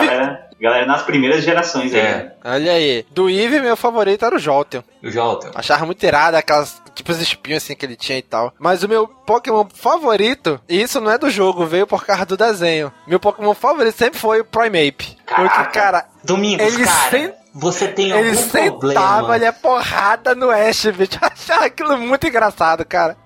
[0.64, 2.00] Galera, nas primeiras gerações aí.
[2.00, 2.04] É.
[2.14, 2.32] né?
[2.46, 3.06] Olha aí.
[3.12, 4.82] Do Eve, meu favorito era o Jolteon.
[5.04, 5.52] O Jolteon.
[5.54, 8.54] Achava muito irado aquelas, tipo, os espinhos assim que ele tinha e tal.
[8.58, 12.38] Mas o meu Pokémon favorito, e isso não é do jogo, veio por causa do
[12.38, 12.94] desenho.
[13.06, 15.18] Meu Pokémon favorito sempre foi o Primeape.
[15.26, 15.70] Porque, Caraca.
[15.72, 19.34] cara, Domingos, Ele cara, sen- você tem ele algum sentava problema.
[19.34, 21.20] ali a porrada no Ash, bicho.
[21.22, 23.18] Eu Achava aquilo muito engraçado, cara.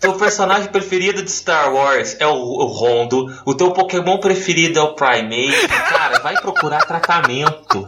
[0.00, 3.26] Teu personagem preferido de Star Wars é o, o Rondo.
[3.44, 5.68] O teu Pokémon preferido é o Primeape.
[5.68, 7.86] Cara, vai procurar tratamento.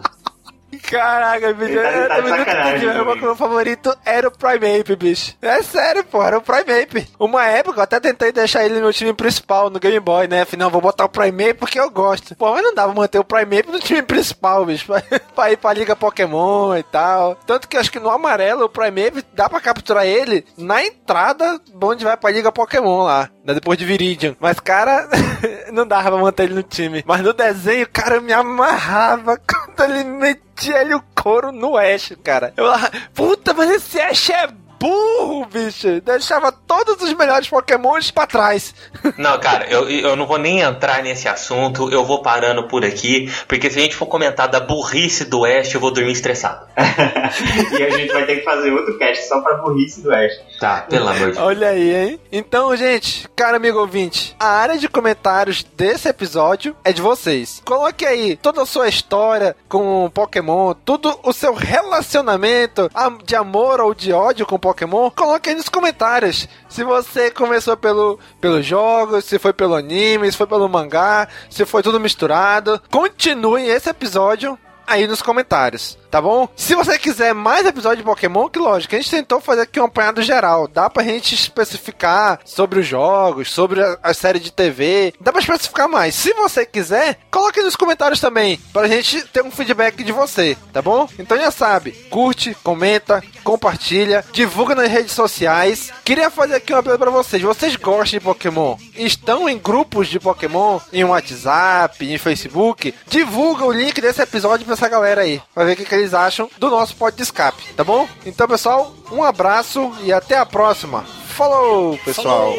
[0.90, 1.74] Caraca, bicho.
[1.74, 2.86] Tá- eu tá também nunca entendi.
[2.86, 3.04] Meu.
[3.06, 5.34] Pokémon favorito era o Primeape, bicho.
[5.40, 7.08] É sério, pô, era o Primeape.
[7.18, 10.42] Uma época eu até tentei deixar ele no meu time principal, no Game Boy, né?
[10.42, 12.34] Afinal, vou botar o Primeape porque eu gosto.
[12.36, 14.86] Pô, mas não dava manter o Primeape no time principal, bicho.
[14.92, 15.00] Pra,
[15.34, 17.36] pra ir pra Liga Pokémon e tal.
[17.46, 21.60] Tanto que eu acho que no amarelo, o Primeape dá pra capturar ele na entrada
[21.82, 23.30] onde vai pra Liga Pokémon lá.
[23.44, 24.36] Né, Depois de Viridian.
[24.40, 25.08] Mas, cara,
[25.72, 27.02] não dava pra manter ele no time.
[27.06, 32.12] Mas no desenho, cara, eu me amarrava quando ele metia ele o couro no Ash,
[32.22, 32.52] cara.
[32.56, 34.48] Eu lá, puta, mas esse Ash é
[34.82, 36.00] burro, bicho.
[36.00, 38.74] Deixava todos os melhores Pokémons pra trás.
[39.16, 43.30] Não, cara, eu, eu não vou nem entrar nesse assunto, eu vou parando por aqui,
[43.46, 46.66] porque se a gente for comentar da burrice do Ash, eu vou dormir estressado.
[46.76, 50.32] e a gente vai ter que fazer outro cast só pra burrice do Ash.
[50.62, 51.38] Tá, pelo amor de Deus.
[51.38, 52.20] Olha aí, hein?
[52.30, 57.60] Então, gente, cara amigo ouvinte, a área de comentários desse episódio é de vocês.
[57.64, 62.88] Coloque aí toda a sua história com Pokémon, tudo o seu relacionamento
[63.24, 66.46] de amor ou de ódio com Pokémon, coloque aí nos comentários.
[66.68, 71.66] Se você começou pelo, pelo jogo, se foi pelo anime, se foi pelo mangá, se
[71.66, 72.80] foi tudo misturado.
[72.88, 74.56] Continue esse episódio
[74.92, 76.46] aí nos comentários, tá bom?
[76.54, 79.84] Se você quiser mais episódio de Pokémon, que lógico, a gente tentou fazer aqui um
[79.84, 80.68] apanhado geral.
[80.68, 85.14] Dá pra gente especificar sobre os jogos, sobre a, série de TV.
[85.18, 86.14] Dá pra especificar mais.
[86.14, 90.82] Se você quiser, coloque nos comentários também, pra gente ter um feedback de você, tá
[90.82, 91.08] bom?
[91.18, 95.90] Então já sabe, curte, comenta, compartilha, divulga nas redes sociais.
[96.04, 97.42] Queria fazer aqui um apelo pra vocês.
[97.42, 98.76] Vocês gostam de Pokémon?
[98.94, 100.78] Estão em grupos de Pokémon?
[100.92, 102.94] Em WhatsApp, em Facebook?
[103.08, 106.12] Divulga o link desse episódio pra essa galera aí, pra ver o que, que eles
[106.12, 108.08] acham do nosso pod de escape, tá bom?
[108.26, 111.04] Então, pessoal, um abraço e até a próxima.
[111.36, 112.52] Falou, pessoal!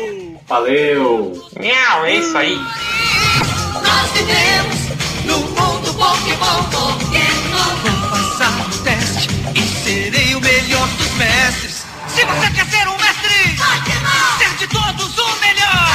[0.47, 1.33] Valeu!
[1.59, 2.55] Miau, é isso aí.
[2.55, 7.75] Nós vivemos no mundo Pokémon, Pokémon.
[7.83, 11.85] Vou passar no teste e serei o melhor dos mestres.
[12.07, 14.37] Se você quer ser um mestre, Pokémon.
[14.37, 15.89] ser de todos o melhor.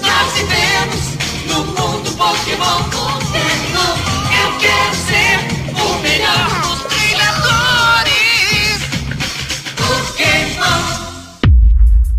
[0.00, 4.21] Nós vivemos no mundo Pokémon, Pokémon.
[4.62, 5.38] Quiero ser
[5.74, 8.78] o melhor dos criadores.
[9.76, 11.01] Porque no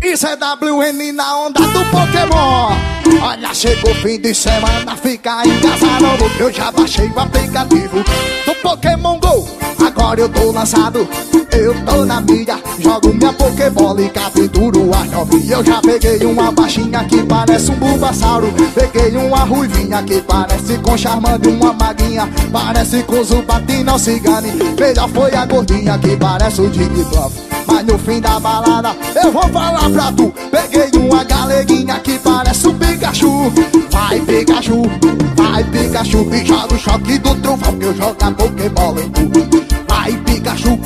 [0.04, 2.76] Isso é WN na onda do Pokémon.
[3.22, 6.30] Olha, chegou o fim de semana, fica em casa novo.
[6.38, 8.04] Eu já baixei o aplicativo
[8.44, 9.48] do Pokémon Go.
[9.84, 11.08] Agora eu tô lançado,
[11.52, 12.60] eu tô na mídia.
[12.78, 15.50] Jogo minha Pokébola e capturo as novinhas.
[15.50, 18.52] Eu já peguei uma baixinha que parece um Bulbasauro.
[18.74, 22.28] Peguei uma ruivinha que parece com Charmander, uma maguinha.
[22.52, 24.52] Parece com Zubatino Cigane.
[24.78, 27.54] Melhor foi a gordinha que parece o Jigglypuff.
[27.66, 32.66] Mas no fim da balada eu vou falar pra tu Peguei uma galeguinha que parece
[32.66, 33.52] um Pikachu.
[33.90, 34.82] Vai Pikachu,
[35.36, 36.28] vai Pikachu.
[36.34, 39.30] E joga o choque do trovão que eu jogo a Pokébola em tu
[39.88, 40.80] Vai Pikachu,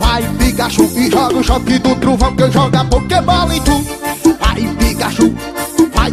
[0.00, 0.90] vai Pikachu.
[0.96, 3.86] E joga o choque do trovão que eu jogo a Pokébola em tu
[4.40, 5.34] Vai Pikachu,
[5.94, 6.12] vai.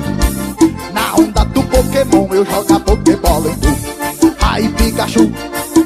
[0.94, 3.78] Na onda do Pokémon eu jogo a Pokébola em tu
[4.40, 5.32] Vai Pikachu,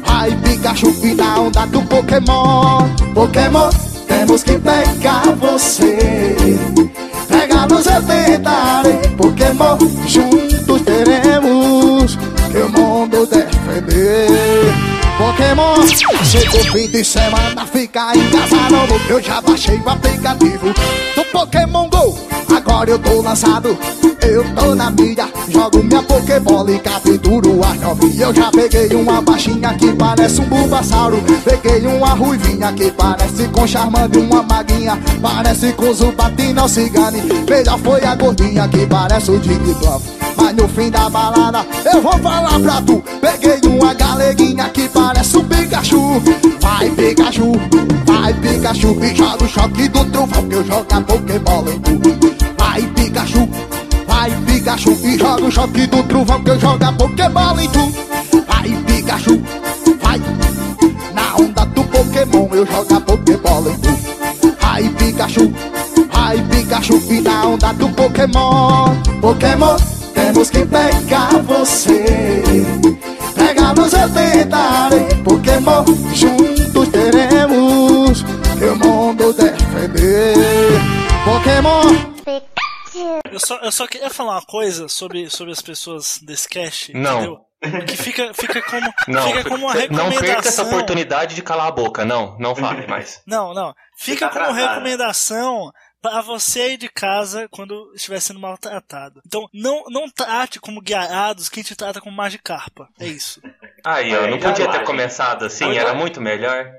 [0.06, 0.94] vai Pikachu.
[1.04, 3.87] E na onda do Pokémon Pokémon
[4.28, 5.98] temos que pegar você.
[7.30, 12.18] Pegar nos tentarei Pokémon Juntos teremos
[12.52, 14.28] Que o mundo defender.
[15.18, 15.88] Pokémon
[16.24, 20.74] Chegou fim de semana Fica em casa novo Eu já baixei o aplicativo
[21.16, 22.18] Do Pokémon Go
[22.68, 23.78] Agora eu tô lançado.
[24.22, 29.22] Eu tô na mídia Jogo minha Pokébola e capturo as novinhas Eu já peguei uma
[29.22, 35.72] baixinha que parece um Bulbasauro Peguei uma ruivinha que parece com Charmander Uma maguinha, parece
[35.74, 37.22] com Zubatino Cigane.
[37.48, 40.04] Melhor foi a gordinha que parece o Jigglypuff
[40.36, 43.02] Mas no fim da balada eu vou falar pra tu.
[43.22, 46.22] Peguei uma galeguinha que parece um Pikachu.
[46.60, 47.54] Vai Pikachu,
[48.06, 52.17] vai Pikachu E joga o choque do trovão que eu jogo a Pokébola em tu
[54.78, 57.92] Pikachu E joga o choque do trovão que eu jogo a Pokébola em tu
[58.48, 59.42] Vai Pikachu,
[60.02, 60.22] vai
[61.14, 65.52] Na onda do Pokémon eu jogo a Pokébola em tu Vai Pikachu,
[66.14, 68.96] vai Pikachu E na onda do Pokémon.
[69.20, 69.78] Pokémon,
[70.14, 72.64] temos que pegar você
[73.36, 78.24] Pegar nos eu tentarei Pokémon, juntos teremos
[78.60, 80.36] Que o mundo defender.
[81.26, 81.97] Pokémon
[83.38, 86.92] Eu só, eu só queria falar uma coisa sobre, sobre as pessoas desse cast.
[86.94, 87.18] Não.
[87.18, 87.48] entendeu?
[87.88, 90.20] Que fica, fica como, Não, fica como uma não recomendação.
[90.22, 92.04] perca essa oportunidade de calar a boca.
[92.04, 93.22] Não, não fale mais.
[93.26, 93.74] Não, não.
[93.98, 94.70] Fica tá como atrasado.
[94.70, 99.22] recomendação para você aí de casa quando estiver sendo maltratado.
[99.26, 102.88] Então, não, não trate como guiarados quem te trata como Magikarpa.
[103.00, 103.42] É isso.
[103.90, 106.70] Aí, ó, não já podia ter começado assim, era muito melhor.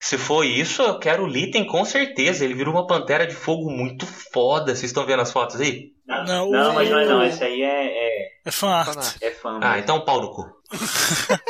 [0.00, 2.44] Se for isso, eu quero o Litten com certeza.
[2.44, 4.74] Ele virou uma pantera de fogo muito foda.
[4.74, 5.92] Vocês estão vendo as fotos aí?
[6.06, 7.22] Não, Não, mas não é não.
[7.22, 7.86] Esse aí é.
[7.86, 9.16] É, É fanart.
[9.20, 9.58] é fã.
[9.60, 9.82] Ah, mesmo.
[9.82, 10.46] então pau no cu.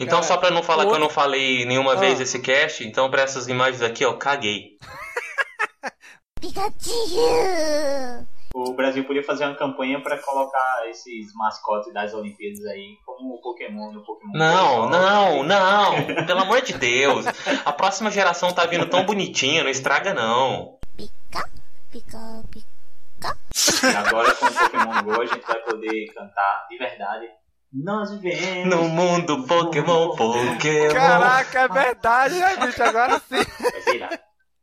[0.00, 3.22] Então, só pra não falar que eu não falei nenhuma vez esse cast, então pra
[3.22, 4.76] essas imagens aqui, ó, caguei.
[6.40, 8.28] Pikachu.
[8.60, 13.40] O Brasil podia fazer uma campanha pra colocar esses mascotes das Olimpíadas aí como o
[13.40, 14.32] Pokémon no Pokémon.
[14.36, 14.88] Não, Go.
[14.88, 16.26] não, não.
[16.26, 17.24] Pelo amor de Deus.
[17.64, 20.76] A próxima geração tá vindo tão bonitinha, não estraga não.
[20.96, 23.38] Pica, pica.
[23.84, 27.26] E agora com o Pokémon Go a gente vai poder cantar de verdade.
[27.72, 28.74] Nós vivemos.
[28.74, 30.92] No mundo Pokémon, Pokémon.
[30.92, 32.82] Caraca, é verdade, né, bicho?
[32.82, 33.44] Agora sim.
[33.84, 34.27] Vai irado.